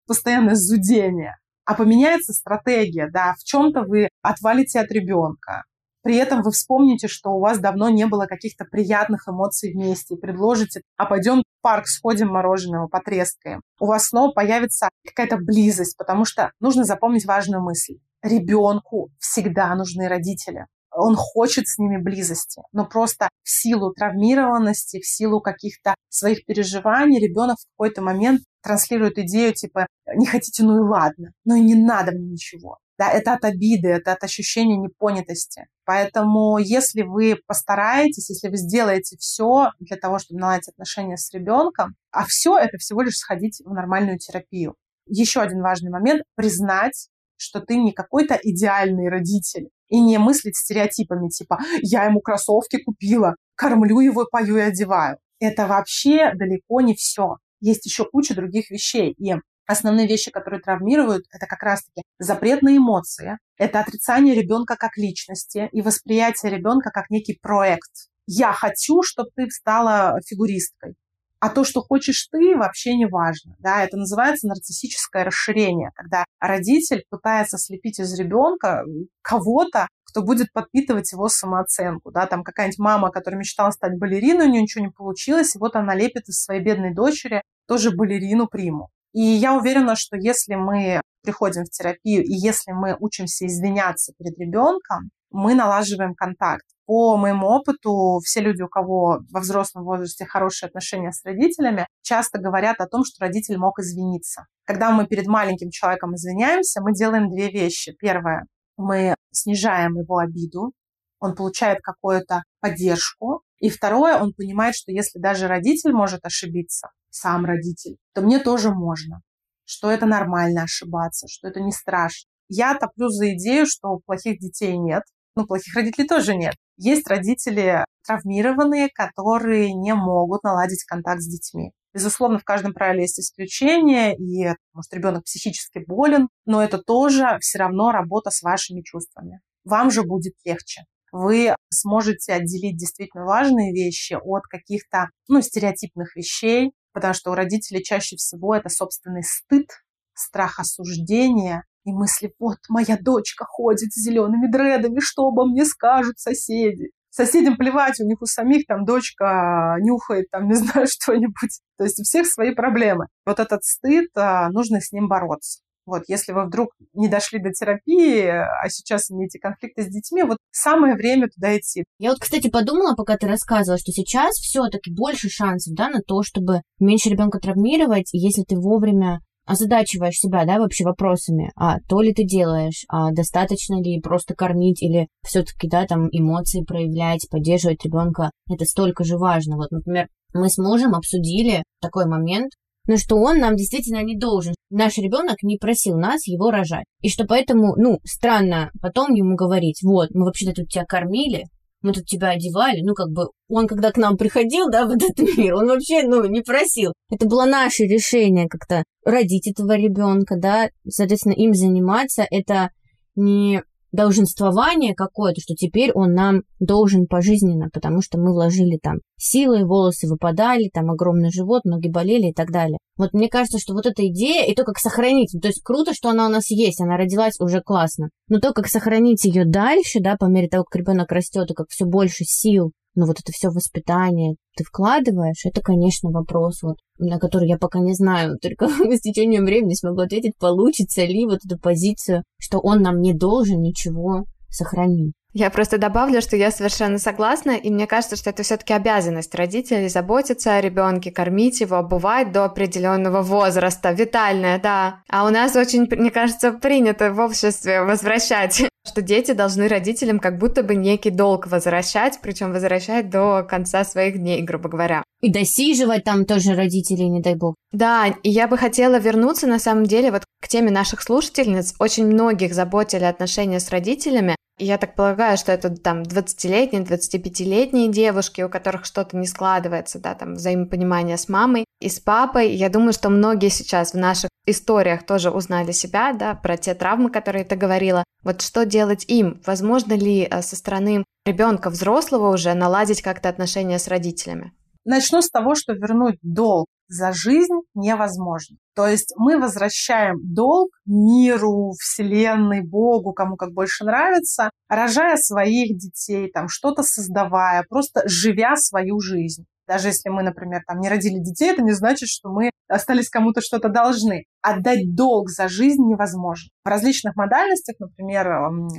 постоянное 0.07 0.55
зудение. 0.55 1.37
А 1.67 1.75
поменяется 1.75 2.33
стратегия, 2.33 3.11
да, 3.13 3.35
в 3.39 3.45
чем-то 3.45 3.83
вы 3.83 4.09
отвалите 4.23 4.81
от 4.81 4.91
ребенка, 4.91 5.65
при 6.03 6.17
этом 6.17 6.43
вы 6.43 6.51
вспомните, 6.51 7.09
что 7.09 7.31
у 7.31 7.41
вас 7.41 7.59
давно 7.59 7.89
не 7.89 8.07
было 8.07 8.27
каких-то 8.27 8.65
приятных 8.65 9.29
эмоций 9.29 9.73
вместе, 9.73 10.15
и 10.15 10.21
предложите, 10.21 10.83
а 10.97 11.07
пойдем 11.07 11.41
в 11.41 11.63
парк, 11.63 11.87
сходим 11.87 12.29
мороженого, 12.29 12.89
потрескаем. 12.89 13.63
У 13.81 13.87
вас 13.87 14.09
снова 14.09 14.33
появится 14.33 14.89
какая-то 15.07 15.37
близость, 15.37 15.97
потому 15.97 16.25
что 16.25 16.51
нужно 16.61 16.85
запомнить 16.85 17.25
важную 17.25 17.63
мысль. 17.63 17.99
Ребенку 18.23 19.11
всегда 19.19 19.75
нужны 19.75 20.09
родители 20.09 20.67
он 20.95 21.17
хочет 21.17 21.69
с 21.69 21.79
ними 21.79 21.97
близости, 21.97 22.63
но 22.73 22.85
просто 22.85 23.29
в 23.43 23.51
силу 23.51 23.93
травмированности, 23.93 25.01
в 25.01 25.07
силу 25.07 25.41
каких-то 25.41 25.95
своих 26.09 26.45
переживаний 26.45 27.21
ребенок 27.21 27.57
в 27.59 27.67
какой-то 27.77 28.03
момент 28.03 28.43
транслирует 28.63 29.19
идею 29.19 29.55
типа 29.55 29.87
«не 30.15 30.27
хотите, 30.27 30.63
ну 30.63 30.77
и 30.77 30.89
ладно, 30.89 31.33
ну 31.45 31.57
и 31.57 31.61
не 31.61 31.75
надо 31.75 32.13
мне 32.13 32.33
ничего». 32.33 32.79
Да, 33.03 33.11
это 33.11 33.33
от 33.33 33.45
обиды, 33.45 33.89
это 33.89 34.13
от 34.13 34.23
ощущения 34.23 34.77
непонятости. 34.77 35.67
Поэтому 35.85 36.59
если 36.59 37.03
вы 37.03 37.37
постараетесь, 37.49 38.31
если 38.31 38.47
вы 38.49 38.57
сделаете 38.57 39.17
все 39.19 39.71
для 39.81 39.97
того, 39.97 40.21
чтобы 40.21 40.39
наладить 40.39 40.69
отношения 40.69 41.17
с 41.17 41.33
ребенком, 41.35 41.97
а 42.13 42.25
все 42.29 42.57
это 42.57 42.79
всего 42.79 43.03
лишь 43.03 43.17
сходить 43.17 43.61
в 43.65 43.73
нормальную 43.73 44.21
терапию. 44.21 44.77
Еще 45.07 45.41
один 45.41 45.63
важный 45.63 45.91
момент– 45.91 46.23
признать, 46.37 47.09
что 47.37 47.59
ты 47.59 47.75
не 47.75 47.91
какой-то 47.91 48.39
идеальный 48.41 49.09
родитель 49.09 49.71
и 49.89 49.99
не 49.99 50.19
мыслить 50.19 50.57
стереотипами 50.57 51.29
типа 51.29 51.59
«я 51.83 52.05
ему 52.05 52.21
кроссовки 52.21 52.81
купила, 52.85 53.35
кормлю 53.57 53.99
его, 53.99 54.29
пою 54.31 54.59
и 54.59 54.61
одеваю». 54.61 55.19
Это 55.41 55.67
вообще 55.67 56.35
далеко 56.37 56.83
не 56.83 56.95
все. 56.95 57.39
Есть 57.59 57.85
еще 57.85 58.05
куча 58.05 58.37
других 58.37 58.71
вещей. 58.71 59.13
И 59.19 59.35
Основные 59.73 60.07
вещи, 60.07 60.31
которые 60.31 60.61
травмируют, 60.61 61.25
это 61.33 61.47
как 61.47 61.63
раз-таки 61.63 62.03
запрет 62.19 62.61
на 62.61 62.77
эмоции, 62.77 63.39
это 63.57 63.81
отрицание 63.81 64.35
ребенка 64.35 64.77
как 64.77 64.99
личности 64.99 65.71
и 65.73 65.81
восприятие 65.81 66.53
ребенка 66.53 66.91
как 66.91 67.09
некий 67.09 67.39
проект. 67.41 67.91
Я 68.27 68.53
хочу, 68.53 69.03
чтобы 69.03 69.31
ты 69.35 69.51
стала 69.51 70.21
фигуристкой. 70.27 70.95
А 71.41 71.49
то, 71.49 71.65
что 71.65 71.81
хочешь 71.81 72.29
ты, 72.31 72.55
вообще 72.55 72.95
не 72.97 73.07
важно. 73.07 73.57
Да? 73.61 73.83
Это 73.83 73.97
называется 73.97 74.47
нарциссическое 74.47 75.25
расширение, 75.25 75.91
когда 75.95 76.27
родитель 76.39 77.05
пытается 77.09 77.57
слепить 77.57 77.99
из 77.99 78.13
ребенка 78.19 78.85
кого-то, 79.23 79.89
кто 80.05 80.23
будет 80.23 80.53
подпитывать 80.53 81.11
его 81.13 81.29
самооценку. 81.29 82.13
Да? 82.13 82.27
Там 82.27 82.45
какая-нибудь 82.45 82.79
мама, 82.79 83.11
которая 83.11 83.41
мечтала 83.41 83.71
стать 83.71 83.99
балериной, 83.99 84.49
у 84.49 84.51
нее 84.51 84.63
ничего 84.63 84.85
не 84.85 84.91
получилось, 84.91 85.57
и 85.57 85.59
вот 85.59 85.77
она 85.77 85.95
лепит 85.95 86.29
из 86.29 86.43
своей 86.43 86.63
бедной 86.63 86.93
дочери 86.95 87.43
тоже 87.67 87.91
балерину 87.91 88.47
приму. 88.47 88.91
И 89.13 89.21
я 89.21 89.55
уверена, 89.55 89.95
что 89.97 90.17
если 90.17 90.55
мы 90.55 91.01
приходим 91.23 91.65
в 91.65 91.71
терапию 91.71 92.25
и 92.25 92.33
если 92.33 92.73
мы 92.73 92.97
учимся 92.99 93.47
извиняться 93.47 94.13
перед 94.19 94.39
ребенком, 94.39 95.11
мы 95.31 95.55
налаживаем 95.55 96.15
контакт. 96.15 96.65
По 96.87 97.17
моему 97.17 97.47
опыту, 97.47 98.21
все 98.25 98.41
люди, 98.41 98.63
у 98.63 98.69
кого 98.69 99.21
во 99.31 99.41
взрослом 99.41 99.85
возрасте 99.85 100.27
хорошие 100.27 100.69
отношения 100.69 101.13
с 101.13 101.25
родителями, 101.25 101.87
часто 102.03 102.39
говорят 102.39 102.81
о 102.81 102.87
том, 102.87 103.05
что 103.05 103.25
родитель 103.25 103.57
мог 103.57 103.79
извиниться. 103.79 104.47
Когда 104.65 104.91
мы 104.91 105.07
перед 105.07 105.27
маленьким 105.27 105.71
человеком 105.71 106.15
извиняемся, 106.15 106.83
мы 106.83 106.93
делаем 106.93 107.31
две 107.31 107.51
вещи. 107.51 107.95
Первое, 107.99 108.47
мы 108.77 109.15
снижаем 109.31 109.95
его 109.95 110.19
обиду, 110.19 110.73
он 111.19 111.35
получает 111.35 111.79
какую-то 111.83 112.43
поддержку. 112.61 113.43
И 113.59 113.71
второе, 113.71 114.19
он 114.21 114.35
понимает, 114.35 114.75
что 114.75 114.91
если 114.91 115.21
даже 115.21 115.47
родитель 115.47 115.93
может 115.93 116.25
ошибиться, 116.25 116.91
сам 117.13 117.45
родитель, 117.45 117.97
то 118.15 118.23
мне 118.23 118.39
тоже 118.39 118.71
можно, 118.73 119.21
что 119.65 119.91
это 119.91 120.07
нормально 120.07 120.65
ошибаться, 120.65 121.29
что 121.29 121.49
это 121.49 121.61
не 121.61 121.73
страшно. 121.73 122.29
Я 122.49 122.75
топлю 122.75 123.09
за 123.09 123.35
идею, 123.35 123.67
что 123.67 124.01
плохих 124.05 124.39
детей 124.39 124.77
нет, 124.77 125.03
ну, 125.37 125.47
плохих 125.47 125.75
родителей 125.75 126.07
тоже 126.07 126.35
нет. 126.35 126.55
Есть 126.77 127.09
родители 127.09 127.85
травмированные, 128.07 128.89
которые 128.93 129.73
не 129.73 129.95
могут 129.95 130.43
наладить 130.43 130.85
контакт 130.85 131.23
с 131.23 131.27
детьми. 131.27 131.73
Безусловно, 131.95 132.39
в 132.39 132.45
каждом 132.45 132.73
правиле 132.73 133.03
есть 133.03 133.21
исключения, 133.21 134.15
и, 134.17 134.55
может, 134.73 134.93
ребенок 134.93 135.25
психически 135.25 135.85
болен, 135.87 136.29
но 136.47 136.63
это 136.63 136.79
тоже 136.79 137.39
все 137.41 137.59
равно 137.59 137.93
работа 137.93 138.31
с 138.31 138.43
вашими 138.43 138.83
чувствами. 138.83 139.41
Вам 139.65 139.91
же 139.91 140.03
будет 140.03 140.35
легче. 140.45 140.83
Вы 141.13 141.55
сможете 141.71 142.33
отделить 142.33 142.79
действительно 142.79 143.25
важные 143.25 143.73
вещи 143.73 144.15
от 144.15 144.45
каких-то, 144.45 145.09
ну, 145.29 145.43
стереотипных 145.43 146.17
вещей, 146.17 146.73
потому 146.93 147.15
что 147.15 147.31
у 147.31 147.35
родителей 147.35 147.83
чаще 147.83 148.17
всего 148.17 148.55
это 148.55 148.69
собственный 148.69 149.23
стыд, 149.23 149.69
страх 150.15 150.61
осуждения 150.61 151.65
и 151.85 151.93
мысли, 151.93 152.33
вот 152.39 152.59
моя 152.69 152.97
дочка 153.01 153.45
ходит 153.45 153.93
с 153.93 154.01
зелеными 154.01 154.51
дредами, 154.51 155.01
что 155.01 155.29
обо 155.29 155.47
мне 155.47 155.65
скажут 155.65 156.19
соседи. 156.19 156.91
Соседям 157.11 157.57
плевать, 157.57 158.01
у 158.01 158.07
них 158.07 158.23
у 158.23 158.27
самих 158.27 158.67
там 158.67 158.85
дочка 158.85 159.77
нюхает, 159.81 160.31
там, 160.31 160.49
не 160.49 160.55
знаю, 160.55 160.87
что-нибудь. 160.87 161.61
То 161.77 161.85
есть 161.85 162.01
у 162.01 162.05
всех 162.05 162.27
свои 162.27 162.55
проблемы. 162.55 163.07
Вот 163.27 163.39
этот 163.39 163.65
стыд, 163.65 164.09
а, 164.15 164.49
нужно 164.51 164.81
с 164.81 164.93
ним 164.93 165.09
бороться. 165.09 165.61
Вот, 165.85 166.03
если 166.09 166.33
вы 166.33 166.47
вдруг 166.47 166.71
не 166.95 167.09
дошли 167.09 167.41
до 167.41 167.51
терапии, 167.51 168.27
а 168.27 168.69
сейчас 168.69 169.11
имеете 169.11 169.39
конфликты 169.39 169.83
с 169.83 169.87
детьми, 169.87 170.23
вот 170.23 170.39
самое 170.51 170.95
время 170.95 171.29
туда 171.29 171.57
идти. 171.57 171.85
Я 171.99 172.11
вот, 172.11 172.21
кстати, 172.21 172.49
подумала, 172.49 172.95
пока 172.95 173.17
ты 173.17 173.27
рассказывала, 173.27 173.79
что 173.79 173.91
сейчас 173.93 174.35
все-таки 174.37 174.93
больше 174.93 175.29
шансов, 175.29 175.75
да, 175.75 175.89
на 175.89 176.01
то, 176.01 176.23
чтобы 176.23 176.63
меньше 176.79 177.09
ребенка 177.09 177.39
травмировать, 177.39 178.11
если 178.13 178.43
ты 178.43 178.57
вовремя 178.57 179.21
озадачиваешь 179.45 180.19
себя, 180.19 180.45
да, 180.45 180.59
вообще 180.59 180.85
вопросами, 180.85 181.51
а 181.57 181.81
то 181.89 182.01
ли 182.01 182.15
ты 182.15 182.25
делаешь, 182.25 182.85
а 182.89 183.11
достаточно 183.11 183.83
ли 183.83 184.01
просто 184.01 184.35
кормить 184.35 184.83
или 184.83 185.09
все-таки, 185.25 185.69
да, 185.69 185.85
там 185.87 186.09
эмоции 186.13 186.63
проявлять, 186.63 187.27
поддерживать 187.31 187.85
ребенка, 187.85 188.31
это 188.49 188.65
столько 188.65 189.05
же 189.05 189.19
важно. 189.19 189.57
Вот, 189.57 189.71
например, 189.71 190.07
мы 190.33 190.49
с 190.49 190.59
мужем 190.59 190.95
обсудили 190.95 191.65
такой 191.81 192.07
момент, 192.07 192.53
но 192.87 192.97
что 192.97 193.17
он 193.17 193.39
нам 193.39 193.57
действительно 193.57 194.03
не 194.03 194.17
должен. 194.17 194.55
Наш 194.71 194.99
ребенок 194.99 195.43
не 195.43 195.57
просил 195.57 195.99
нас 195.99 196.27
его 196.27 196.51
рожать. 196.51 196.85
И 197.01 197.09
что 197.09 197.25
поэтому, 197.25 197.75
ну, 197.77 197.99
странно 198.05 198.71
потом 198.81 199.15
ему 199.15 199.37
говорить, 199.37 199.81
вот, 199.83 200.11
мы 200.13 200.25
вообще-то 200.25 200.63
тут 200.63 200.69
тебя 200.69 200.85
кормили, 200.85 201.45
мы 201.83 201.93
тут 201.93 202.07
тебя 202.07 202.31
одевали, 202.31 202.81
ну, 202.83 202.95
как 202.95 203.11
бы, 203.11 203.29
он 203.49 203.67
когда 203.67 203.91
к 203.91 203.97
нам 203.97 204.17
приходил, 204.17 204.71
да, 204.71 204.87
в 204.87 204.91
этот 204.91 205.19
мир, 205.37 205.55
он 205.55 205.69
вообще, 205.69 206.03
ну, 206.05 206.25
не 206.27 206.41
просил. 206.41 206.93
Это 207.11 207.27
было 207.27 207.45
наше 207.45 207.85
решение 207.85 208.49
как-то 208.49 208.85
родить 209.05 209.49
этого 209.49 209.77
ребенка, 209.77 210.37
да, 210.39 210.69
соответственно, 210.89 211.35
им 211.35 211.55
заниматься, 211.55 212.27
это 212.31 212.71
не 213.15 213.63
долженствование 213.93 214.95
какое-то, 214.95 215.41
что 215.41 215.55
теперь 215.55 215.93
он 215.93 216.15
нам 216.15 216.43
должен 216.59 217.07
пожизненно, 217.07 217.69
потому 217.73 218.01
что 218.01 218.19
мы 218.19 218.33
вложили 218.33 218.79
там 218.83 218.97
силы, 219.19 219.65
волосы 219.65 220.09
выпадали, 220.09 220.71
там 220.73 220.91
огромный 220.91 221.31
живот, 221.31 221.65
ноги 221.65 221.89
болели 221.89 222.31
и 222.31 222.33
так 222.33 222.51
далее. 222.51 222.79
Вот 222.97 223.13
мне 223.13 223.29
кажется, 223.29 223.59
что 223.59 223.75
вот 223.75 223.87
эта 223.87 224.07
идея 224.09 224.47
и 224.47 224.55
то, 224.55 224.65
как 224.65 224.79
сохранить, 224.79 225.37
то 225.41 225.49
есть 225.49 225.63
круто, 225.63 225.93
что 225.95 226.09
она 226.09 226.27
у 226.27 226.31
нас 226.31 226.51
есть, 226.51 226.81
она 226.81 226.97
родилась 226.97 227.39
уже 227.39 227.61
классно, 227.61 228.09
но 228.29 228.41
то, 228.41 228.53
как 228.53 228.67
сохранить 228.67 229.25
ее 229.25 229.45
дальше, 229.45 230.01
да, 230.01 230.17
по 230.17 230.27
мере 230.27 230.49
того, 230.49 230.65
как 230.65 230.81
ребенок 230.81 231.13
растет 231.13 231.51
и 231.51 231.55
как 231.55 231.67
все 231.69 231.85
больше 231.85 232.25
сил 232.25 232.73
но 232.95 233.07
вот 233.07 233.21
это 233.21 233.33
все 233.33 233.49
воспитание 233.49 234.37
ты 234.57 234.65
вкладываешь, 234.65 235.45
это, 235.45 235.61
конечно, 235.63 236.11
вопрос, 236.11 236.63
вот, 236.63 236.77
на 236.99 237.19
который 237.19 237.49
я 237.49 237.59
пока 237.59 237.81
не 237.81 237.95
знаю, 237.95 238.39
только 238.43 238.69
с 238.69 239.01
течением 239.01 239.45
времени 239.45 239.75
смогу 239.75 240.01
ответить, 240.01 240.37
получится 240.39 241.05
ли 241.05 241.25
вот 241.25 241.41
эту 241.45 241.59
позицию, 241.59 242.25
что 242.39 242.59
он 242.59 242.83
нам 242.83 243.01
не 243.01 243.15
должен 243.15 243.61
ничего 243.61 244.25
сохранить. 244.49 245.15
Я 245.35 245.49
просто 245.49 245.79
добавлю, 245.79 246.21
что 246.21 246.37
я 246.37 246.51
совершенно 246.51 246.99
согласна, 246.99 247.53
и 247.53 247.71
мне 247.71 247.87
кажется, 247.87 248.17
что 248.17 248.29
это 248.29 248.43
все-таки 248.43 248.75
обязанность 248.75 249.35
родителей 249.35 249.89
заботиться 249.89 250.57
о 250.57 250.61
ребенке, 250.61 251.11
кормить 251.11 251.63
его, 251.63 251.77
обувать 251.77 252.33
до 252.33 252.45
определенного 252.45 253.23
возраста, 253.23 253.93
витальная, 253.93 254.61
да. 254.61 255.01
А 255.09 255.27
у 255.27 255.31
нас 255.31 255.57
очень, 255.57 255.89
мне 255.91 256.11
кажется, 256.11 256.53
принято 256.53 257.15
в 257.15 257.19
обществе 257.19 257.83
возвращать, 257.83 258.69
что 258.87 259.03
дети 259.03 259.33
должны 259.33 259.69
родителям 259.69 260.19
как 260.19 260.39
будто 260.39 260.63
бы 260.63 260.75
некий 260.75 261.11
долг 261.11 261.47
возвращать, 261.47 262.19
причем 262.23 262.53
возвращать 262.53 263.11
до 263.11 263.43
конца 263.49 263.85
своих 263.85 264.19
дней, 264.19 264.43
грубо 264.43 264.69
говоря. 264.69 265.03
И 265.21 265.31
досиживать 265.31 266.05
там 266.05 266.25
тоже 266.25 266.55
родителей, 266.55 267.09
не 267.09 267.21
дай 267.21 267.35
бог. 267.37 267.55
Да, 267.71 268.09
и 268.23 268.31
я 268.31 268.49
бы 268.49 268.59
хотела 268.59 268.99
вернуться 268.99 269.47
на 269.47 269.59
самом 269.59 269.87
деле 269.87 270.11
вот 270.11 270.25
к 270.41 270.49
теме 270.49 270.71
наших 270.71 271.03
слушательниц. 271.03 271.75
Очень 271.79 272.07
многих 272.07 272.55
заботили 272.55 273.05
отношения 273.05 273.61
с 273.61 273.71
родителями, 273.71 274.37
я 274.59 274.79
так 274.79 274.95
полагаю, 274.95 275.37
что 275.39 275.51
это 275.51 275.71
там 275.71 276.03
20-летние, 276.03 276.85
25-летние 276.85 277.89
девушки, 277.89 278.43
у 278.43 278.49
которых 278.49 278.85
что-то 278.85 279.17
не 279.17 279.27
складывается, 279.27 279.99
да, 279.99 280.15
там 280.15 280.35
взаимопонимание 280.35 281.17
с 281.17 281.29
мамой 281.29 281.65
и 281.83 281.89
с 281.89 282.01
папой. 282.01 282.55
Я 282.55 282.69
думаю, 282.69 282.93
что 282.93 283.11
многие 283.11 283.49
сейчас 283.49 283.93
в 283.93 283.99
наших 283.99 284.31
историях 284.47 285.05
тоже 285.05 285.31
узнали 285.31 285.73
себя, 285.73 286.13
да, 286.13 286.35
про 286.35 286.57
те 286.57 286.75
травмы, 286.75 287.11
которые 287.11 287.45
ты 287.45 287.57
говорила. 287.57 288.05
Вот 288.23 288.41
что 288.41 288.65
делать 288.65 289.05
им? 289.09 289.41
Возможно 289.47 289.95
ли 289.95 290.29
э, 290.31 290.43
со 290.43 290.57
стороны 290.57 291.05
ребенка 291.27 291.71
взрослого 291.71 292.33
уже 292.33 292.55
наладить 292.55 293.03
как-то 293.03 293.29
отношения 293.29 293.79
с 293.79 293.89
родителями? 293.89 294.53
Начну 294.85 295.23
с 295.23 295.31
того, 295.31 295.55
что 295.55 295.75
вернуть 295.75 296.19
долг 296.23 296.67
за 296.89 297.13
жизнь 297.13 297.55
невозможно. 297.75 298.57
То 298.75 298.87
есть 298.87 299.15
мы 299.17 299.39
возвращаем 299.39 300.17
долг 300.23 300.71
миру, 300.85 301.73
Вселенной, 301.79 302.63
Богу, 302.63 303.13
кому 303.13 303.37
как 303.37 303.53
больше 303.53 303.85
нравится, 303.85 304.51
рожая 304.69 305.17
своих 305.17 305.79
детей, 305.79 306.31
там 306.31 306.49
что-то 306.49 306.83
создавая, 306.83 307.65
просто 307.69 308.03
живя 308.07 308.57
свою 308.57 309.01
жизнь. 309.01 309.45
Даже 309.67 309.89
если 309.89 310.09
мы, 310.09 310.23
например, 310.23 310.63
там 310.67 310.81
не 310.81 310.89
родили 310.89 311.19
детей, 311.19 311.53
это 311.53 311.63
не 311.63 311.73
значит, 311.73 312.09
что 312.09 312.31
мы 312.31 312.51
остались 312.69 313.09
кому-то 313.09 313.41
что-то 313.41 313.69
должны. 313.69 314.25
Отдать 314.41 314.95
долг 314.95 315.29
за 315.31 315.49
жизнь 315.49 315.83
невозможно. 315.83 316.51
В 316.65 316.69
различных 316.69 317.17
модальностях, 317.17 317.77
например, 317.79 318.29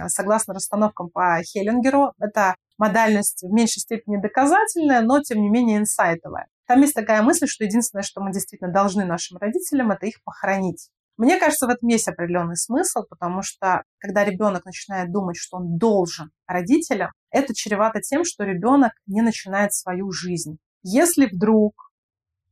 согласно 0.07 0.53
расстановкам 0.53 1.09
по 1.09 1.39
Хеллингеру, 1.43 2.13
это 2.19 2.55
модальность 2.77 3.43
в 3.43 3.53
меньшей 3.53 3.79
степени 3.79 4.21
доказательная, 4.21 5.01
но 5.01 5.21
тем 5.21 5.41
не 5.41 5.49
менее 5.49 5.77
инсайтовая. 5.77 6.47
Там 6.67 6.81
есть 6.81 6.93
такая 6.93 7.21
мысль, 7.21 7.47
что 7.47 7.63
единственное, 7.63 8.03
что 8.03 8.21
мы 8.21 8.31
действительно 8.31 8.71
должны 8.71 9.05
нашим 9.05 9.38
родителям, 9.38 9.91
это 9.91 10.05
их 10.05 10.23
похоронить. 10.23 10.89
Мне 11.15 11.38
кажется, 11.38 11.67
в 11.67 11.69
этом 11.69 11.88
есть 11.89 12.07
определенный 12.07 12.57
смысл, 12.57 13.01
потому 13.07 13.43
что 13.43 13.84
когда 13.99 14.25
ребенок 14.25 14.65
начинает 14.65 15.11
думать, 15.11 15.38
что 15.38 15.57
он 15.57 15.77
должен 15.77 16.31
родителям, 16.47 17.11
это 17.29 17.53
чревато 17.53 18.01
тем, 18.01 18.23
что 18.25 18.43
ребенок 18.43 18.93
не 19.05 19.21
начинает 19.21 19.73
свою 19.73 20.11
жизнь. 20.11 20.57
Если 20.84 21.27
вдруг 21.31 21.91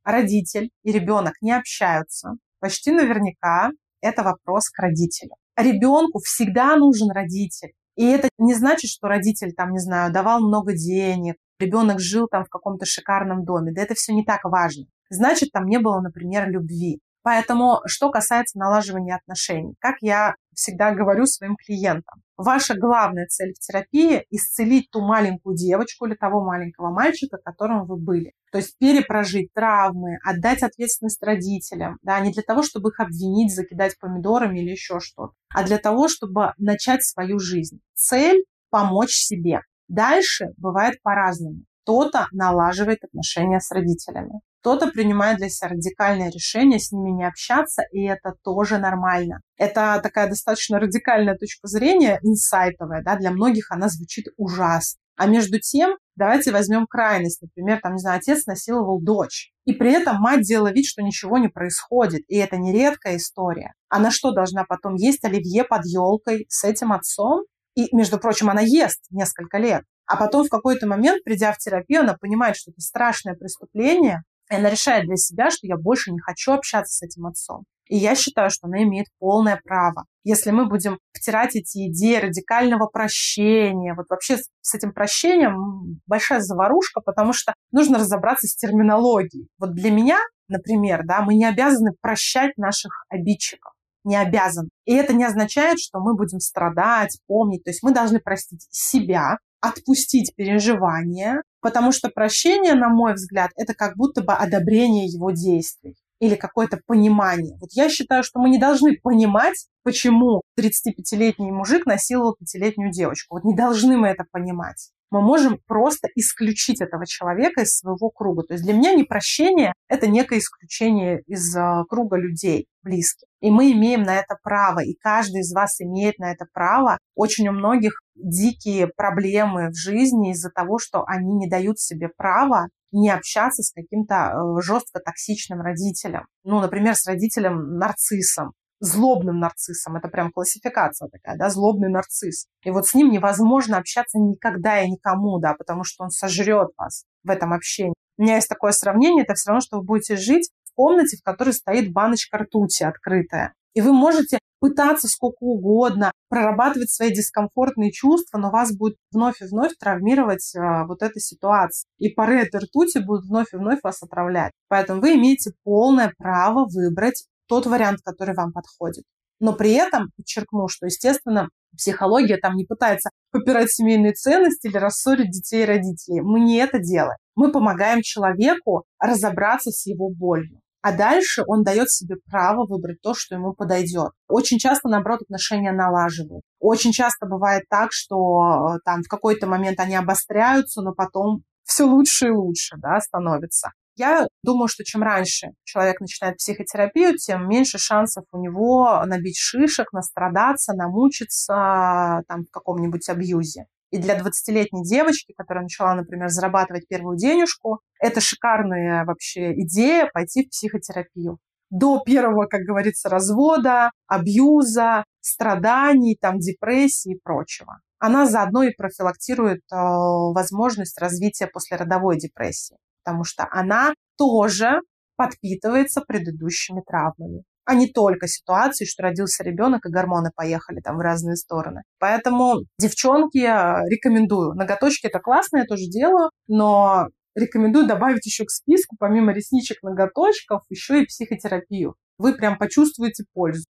родитель 0.04 0.72
и 0.84 0.92
ребенок 0.92 1.34
не 1.42 1.52
общаются, 1.52 2.32
почти 2.60 2.92
наверняка 2.92 3.72
это 4.02 4.24
вопрос 4.24 4.70
к 4.70 4.80
родителю. 4.80 5.36
Ребенку 5.58 6.20
всегда 6.20 6.76
нужен 6.76 7.12
родитель. 7.12 7.74
И 7.96 8.06
это 8.06 8.30
не 8.38 8.54
значит, 8.54 8.90
что 8.90 9.08
родитель, 9.08 9.54
там, 9.54 9.72
не 9.72 9.80
знаю, 9.80 10.12
давал 10.12 10.40
много 10.40 10.74
денег, 10.74 11.36
ребенок 11.60 12.00
жил 12.00 12.28
там 12.28 12.46
в 12.46 12.50
каком-то 12.50 12.86
шикарном 12.86 13.44
доме. 13.44 13.74
Да 13.74 13.82
это 13.82 13.96
все 13.96 14.14
не 14.14 14.24
так 14.24 14.44
важно. 14.46 14.86
Значит, 15.10 15.52
там 15.52 15.66
не 15.66 15.78
было, 15.78 16.00
например, 16.00 16.50
любви. 16.50 17.00
Поэтому, 17.24 17.82
что 17.86 18.10
касается 18.10 18.58
налаживания 18.58 19.16
отношений, 19.16 19.76
как 19.80 19.98
я 20.02 20.36
всегда 20.56 20.92
говорю 20.92 21.26
своим 21.26 21.56
клиентам, 21.56 22.22
ваша 22.36 22.76
главная 22.76 23.28
цель 23.28 23.54
в 23.54 23.60
терапии– 23.60 24.26
исцелить 24.32 24.90
ту 24.92 25.02
маленькую 25.02 25.56
девочку 25.56 26.06
или 26.06 26.16
того 26.16 26.44
маленького 26.44 26.92
мальчика, 26.92 27.38
которым 27.38 27.86
вы 27.86 27.98
были. 27.98 28.34
То 28.52 28.58
есть 28.58 28.78
перепрожить 28.80 29.54
травмы, 29.54 30.18
отдать 30.26 30.64
ответственность 30.64 31.22
родителям, 31.24 31.98
да, 32.02 32.20
не 32.20 32.32
для 32.32 32.44
того, 32.44 32.64
чтобы 32.64 32.90
их 32.90 33.00
обвинить, 33.00 33.54
закидать 33.54 33.98
помидорами 34.00 34.60
или 34.60 34.72
еще 34.72 35.00
что-то, 35.00 35.34
а 35.54 35.64
для 35.64 35.78
того, 35.78 36.08
чтобы 36.08 36.54
начать 36.58 37.04
свою 37.04 37.40
жизнь. 37.40 37.80
Цель– 37.94 38.44
помочь 38.72 39.14
себе. 39.14 39.62
Дальше 39.88 40.48
бывает 40.58 41.02
по-разному. 41.04 41.66
Кто-то 41.84 42.28
налаживает 42.32 43.04
отношения 43.04 43.60
с 43.60 43.72
родителями, 43.72 44.42
кто-то 44.62 44.88
принимает 44.88 45.38
для 45.38 45.50
себя 45.50 45.70
радикальное 45.70 46.30
решение 46.30 46.80
с 46.80 46.92
ними 46.92 47.10
не 47.10 47.28
общаться, 47.28 47.82
и 47.92 48.04
это 48.04 48.36
тоже 48.44 48.78
нормально. 48.78 49.42
Это 49.58 50.00
такая 50.02 50.30
достаточно 50.30 50.80
радикальная 50.80 51.36
точка 51.36 51.68
зрения, 51.68 52.20
инсайтовая, 52.22 53.02
да, 53.04 53.16
для 53.16 53.32
многих 53.32 53.72
она 53.72 53.90
звучит 53.90 54.28
ужасно. 54.38 55.00
А 55.18 55.28
между 55.28 55.60
тем, 55.60 55.98
давайте 56.16 56.52
возьмем 56.52 56.88
крайность. 56.88 57.42
Например, 57.42 57.80
там, 57.82 57.94
не 57.94 58.00
знаю, 58.00 58.18
отец 58.18 58.46
насиловал 58.46 59.02
дочь. 59.02 59.52
И 59.66 59.74
при 59.74 59.92
этом 59.92 60.18
мать 60.18 60.42
делала 60.42 60.72
вид, 60.72 60.86
что 60.86 61.04
ничего 61.04 61.38
не 61.38 61.48
происходит. 61.48 62.22
И 62.28 62.38
это 62.38 62.58
не 62.58 62.72
редкая 62.72 63.18
история. 63.18 63.74
Она 63.90 64.10
что, 64.10 64.32
должна 64.32 64.64
потом 64.64 64.96
есть 64.96 65.24
оливье 65.24 65.64
под 65.64 65.86
елкой 65.86 66.46
с 66.50 66.64
этим 66.64 66.92
отцом? 66.92 67.44
И, 67.76 67.96
между 67.96 68.18
прочим, 68.18 68.50
она 68.50 68.62
ест 68.62 69.02
несколько 69.12 69.58
лет. 69.58 69.84
А 70.08 70.18
потом 70.18 70.46
в 70.46 70.50
какой-то 70.50 70.88
момент, 70.88 71.24
придя 71.24 71.54
в 71.54 71.58
терапию, 71.58 72.02
она 72.02 72.16
понимает, 72.20 72.58
что 72.58 72.72
это 72.72 72.82
страшное 72.82 73.36
преступление, 73.36 74.24
и 74.52 74.56
она 74.56 74.70
решает 74.70 75.06
для 75.06 75.16
себя, 75.16 75.50
что 75.50 75.66
я 75.66 75.78
больше 75.78 76.12
не 76.12 76.20
хочу 76.20 76.52
общаться 76.52 76.98
с 76.98 77.02
этим 77.02 77.26
отцом. 77.26 77.64
И 77.88 77.98
я 77.98 78.16
считаю, 78.16 78.50
что 78.50 78.68
она 78.68 78.84
имеет 78.84 79.08
полное 79.20 79.60
право. 79.64 80.06
Если 80.24 80.52
мы 80.52 80.66
будем 80.66 81.00
втирать 81.14 81.56
эти 81.56 81.90
идеи 81.90 82.18
радикального 82.18 82.88
прощения, 82.88 83.94
вот 83.96 84.06
вообще 84.10 84.38
с 84.62 84.76
этим 84.76 84.94
прощением 84.94 86.00
большая 86.06 86.40
заварушка, 86.40 87.02
потому 87.02 87.34
что 87.34 87.54
нужно 87.72 87.98
разобраться 87.98 88.48
с 88.48 88.56
терминологией. 88.56 89.48
Вот 89.58 89.74
для 89.74 89.92
меня, 89.92 90.20
например, 90.48 91.02
да, 91.06 91.22
мы 91.22 91.36
не 91.36 91.46
обязаны 91.46 91.92
прощать 92.02 92.58
наших 92.58 93.06
обидчиков 93.10 93.74
не 94.04 94.16
обязан. 94.16 94.70
И 94.86 94.96
это 94.96 95.14
не 95.14 95.24
означает, 95.24 95.78
что 95.80 96.00
мы 96.00 96.16
будем 96.16 96.40
страдать, 96.40 97.20
помнить. 97.28 97.64
То 97.64 97.70
есть 97.70 97.84
мы 97.84 97.94
должны 97.94 98.20
простить 98.20 98.66
себя, 98.72 99.38
отпустить 99.62 100.34
переживания, 100.36 101.44
потому 101.62 101.92
что 101.92 102.10
прощение, 102.10 102.74
на 102.74 102.90
мой 102.90 103.14
взгляд, 103.14 103.52
это 103.56 103.74
как 103.74 103.96
будто 103.96 104.22
бы 104.22 104.34
одобрение 104.34 105.06
его 105.06 105.32
действий 105.32 105.96
или 106.20 106.36
какое-то 106.36 106.80
понимание. 106.86 107.58
Вот 107.60 107.70
я 107.74 107.90
считаю, 107.90 108.24
что 108.24 108.40
мы 108.40 108.50
не 108.50 108.60
должны 108.60 108.98
понимать, 109.02 109.68
почему 109.84 110.42
35-летний 110.60 111.52
мужик 111.52 111.86
насиловал 111.86 112.36
пятилетнюю 112.36 112.92
девочку. 112.92 113.36
Вот 113.36 113.44
не 113.44 113.56
должны 113.56 113.98
мы 113.98 114.10
это 114.10 114.26
понимать 114.32 114.92
мы 115.12 115.22
можем 115.22 115.60
просто 115.68 116.08
исключить 116.16 116.82
этого 116.82 117.06
человека 117.06 117.62
из 117.62 117.78
своего 117.78 118.10
круга. 118.10 118.44
То 118.44 118.54
есть 118.54 118.64
для 118.64 118.74
меня 118.74 118.96
непрощение– 118.96 119.74
это 119.90 120.08
некое 120.08 120.40
исключение 120.40 121.22
из 121.28 121.56
а, 121.56 121.84
круга 121.84 122.18
людей 122.18 122.68
близких. 122.82 123.28
И 123.42 123.52
мы 123.52 123.72
имеем 123.74 124.04
на 124.04 124.18
это 124.18 124.38
право, 124.42 124.80
и 124.80 124.96
каждый 124.96 125.42
из 125.42 125.54
вас 125.54 125.82
имеет 125.82 126.18
на 126.18 126.32
это 126.32 126.46
право. 126.54 126.98
Очень 127.16 127.50
у 127.50 127.52
многих 127.52 128.02
дикие 128.16 128.88
проблемы 128.88 129.70
в 129.70 129.76
жизни 129.76 130.32
из-за 130.32 130.50
того, 130.50 130.80
что 130.80 131.04
они 131.06 131.36
не 131.36 131.50
дают 131.50 131.80
себе 131.80 132.10
права 132.10 132.68
не 132.92 133.10
общаться 133.10 133.64
с 133.64 133.72
каким-то 133.72 134.34
э, 134.34 134.62
жестко 134.62 135.00
токсичным 135.00 135.62
родителем. 135.62 136.26
Ну, 136.44 136.60
например, 136.60 136.96
с 136.96 137.08
родителем-нарциссом 137.08 138.52
злобным 138.82 139.40
нарциссом. 139.40 139.96
Это 139.96 140.10
прям 140.10 140.32
классификация 140.32 141.08
такая, 141.08 141.38
да, 141.38 141.50
злобный 141.50 141.90
нарцисс. 141.90 142.48
И 142.66 142.72
вот 142.72 142.88
с 142.88 142.94
ним 142.94 143.12
невозможно 143.12 143.78
общаться 143.78 144.18
никогда 144.18 144.82
и 144.82 144.90
никому, 144.90 145.40
да, 145.40 145.54
потому 145.54 145.84
что 145.86 146.04
он 146.04 146.10
сожрет 146.10 146.70
вас 146.78 147.06
в 147.24 147.30
этом 147.30 147.54
общении. 147.54 147.94
У 148.18 148.24
меня 148.24 148.36
есть 148.36 148.50
такое 148.50 148.72
сравнение, 148.72 149.24
это 149.24 149.36
все 149.36 149.50
равно, 149.50 149.62
что 149.62 149.78
вы 149.78 149.84
будете 149.84 150.18
жить 150.18 150.50
в 150.66 150.76
комнате, 150.76 151.18
в 151.18 151.24
которой 151.24 151.54
стоит 151.54 151.94
баночка 151.94 152.40
ртути 152.40 152.84
открытая. 152.84 153.54
И 153.74 153.82
вы 153.82 153.94
можете 153.94 154.40
пытаться 154.60 155.08
сколько 155.08 155.44
угодно 155.44 156.12
прорабатывать 156.30 156.92
свои 156.92 157.12
дискомфортные 157.12 157.92
чувства, 157.92 158.38
но 158.38 158.52
вас 158.52 158.76
будет 158.76 158.96
вновь 159.12 159.42
и 159.42 159.46
вновь 159.46 159.76
травмировать 159.80 160.54
а, 160.56 160.86
вот 160.86 161.02
эта 161.02 161.20
ситуация. 161.20 161.88
И 161.98 162.10
пары 162.10 162.42
этой 162.42 162.62
ртути 162.62 163.00
будут 163.00 163.26
вновь 163.26 163.54
и 163.54 163.58
вновь 163.58 163.80
вас 163.82 164.04
отравлять. 164.04 164.52
Поэтому 164.68 165.02
вы 165.02 165.16
имеете 165.16 165.54
полное 165.64 166.14
право 166.18 166.68
выбрать 166.70 167.26
тот 167.52 167.66
вариант, 167.66 168.00
который 168.06 168.34
вам 168.34 168.54
подходит. 168.54 169.04
Но 169.42 169.52
при 169.52 169.74
этом 169.74 170.12
подчеркну, 170.16 170.70
что, 170.70 170.86
естественно, 170.86 171.50
психология 171.76 172.38
там 172.38 172.56
не 172.56 172.64
пытается 172.64 173.10
попирать 173.32 173.70
семейные 173.70 174.14
ценности 174.14 174.68
или 174.68 174.78
рассорить 174.78 175.32
детей 175.32 175.64
и 175.64 175.66
родителей. 175.66 176.22
Мы 176.22 176.40
не 176.40 176.56
это 176.60 176.80
делаем. 176.80 177.18
Мы 177.36 177.52
помогаем 177.52 178.02
человеку 178.04 178.86
разобраться 179.00 179.70
с 179.70 179.86
его 179.86 180.10
болью. 180.10 180.62
А 180.82 180.96
дальше 180.96 181.44
он 181.46 181.64
дает 181.64 181.92
себе 181.92 182.16
право 182.30 182.66
выбрать 182.66 183.02
то, 183.02 183.14
что 183.14 183.36
ему 183.36 183.54
подойдет. 183.54 184.12
Очень 184.30 184.58
часто, 184.58 184.88
наоборот, 184.88 185.24
отношения 185.24 185.74
налаживают. 185.74 186.44
Очень 186.60 186.94
часто 186.94 187.26
бывает 187.26 187.64
так, 187.70 187.90
что 187.92 188.76
э, 188.76 188.80
там 188.86 189.02
в 189.04 189.10
какой-то 189.10 189.46
момент 189.46 189.78
они 189.82 189.96
обостряются, 189.96 190.82
но 190.82 190.94
потом 190.94 191.44
все 191.66 191.84
лучше 191.84 192.28
и 192.28 192.32
лучше 192.32 192.78
да, 192.78 193.02
становится. 193.02 193.72
Я 193.96 194.28
думаю, 194.44 194.68
что 194.68 194.84
чем 194.84 195.04
раньше 195.04 195.50
человек 195.64 196.00
начинает 196.00 196.38
психотерапию, 196.38 197.18
тем 197.18 197.48
меньше 197.48 197.78
шансов 197.78 198.24
у 198.32 198.42
него 198.42 199.04
набить 199.06 199.38
шишек, 199.38 199.92
настрадаться, 199.94 200.74
намучиться 200.74 202.24
там 202.28 202.46
в 202.46 202.52
каком-нибудь 202.52 203.08
абьюзе. 203.10 203.66
И 203.92 203.98
для 203.98 204.18
20-летней 204.18 204.84
девочки, 204.84 205.34
которая 205.38 205.64
начала, 205.64 205.94
например, 205.96 206.30
зарабатывать 206.30 206.88
первую 206.88 207.18
денежку, 207.18 207.82
это 208.00 208.22
шикарная 208.22 209.04
вообще 209.04 209.54
идея 209.62 210.10
пойти 210.14 210.46
в 210.46 210.50
психотерапию. 210.50 211.40
До 211.70 212.00
первого, 212.00 212.46
как 212.46 212.62
говорится, 212.62 213.10
развода, 213.10 213.92
абьюза, 214.08 215.04
страданий, 215.20 216.18
там, 216.20 216.40
депрессии 216.40 217.16
и 217.16 217.20
прочего. 217.22 217.80
Она 218.00 218.26
заодно 218.26 218.64
и 218.64 218.74
профилактирует 218.74 219.62
э, 219.72 219.76
возможность 219.76 221.00
развития 221.00 221.48
послеродовой 221.48 222.18
депрессии, 222.18 222.78
потому 223.04 223.24
что 223.24 223.48
она 223.52 223.94
тоже 224.18 224.82
подпитывается 225.16 226.02
предыдущими 226.02 226.82
травмами 226.86 227.44
а 227.64 227.76
не 227.76 227.88
только 227.88 228.28
ситуации, 228.28 228.86
что 228.86 229.04
родился 229.04 229.44
ребенок 229.44 229.86
и 229.86 229.90
гормоны 229.90 230.32
поехали 230.36 230.82
там 230.82 230.98
в 230.98 231.02
разные 231.02 231.36
стороны. 231.36 231.84
Поэтому, 232.00 232.62
девчонки, 232.80 233.38
рекомендую. 233.38 234.54
Ноготочки 234.56 235.08
это 235.08 235.20
классно, 235.20 235.60
я 235.60 235.66
тоже 235.66 235.86
делаю, 235.86 236.32
но 236.48 237.08
рекомендую 237.36 237.88
добавить 237.88 238.26
еще 238.26 238.46
к 238.46 238.50
списку, 238.50 238.96
помимо 239.00 239.32
ресничек, 239.32 239.82
ноготочков, 239.84 240.64
еще 240.70 241.04
и 241.04 241.06
психотерапию. 241.06 241.96
Вы 242.18 242.34
прям 242.34 242.58
почувствуете 242.58 243.24
пользу. 243.34 243.66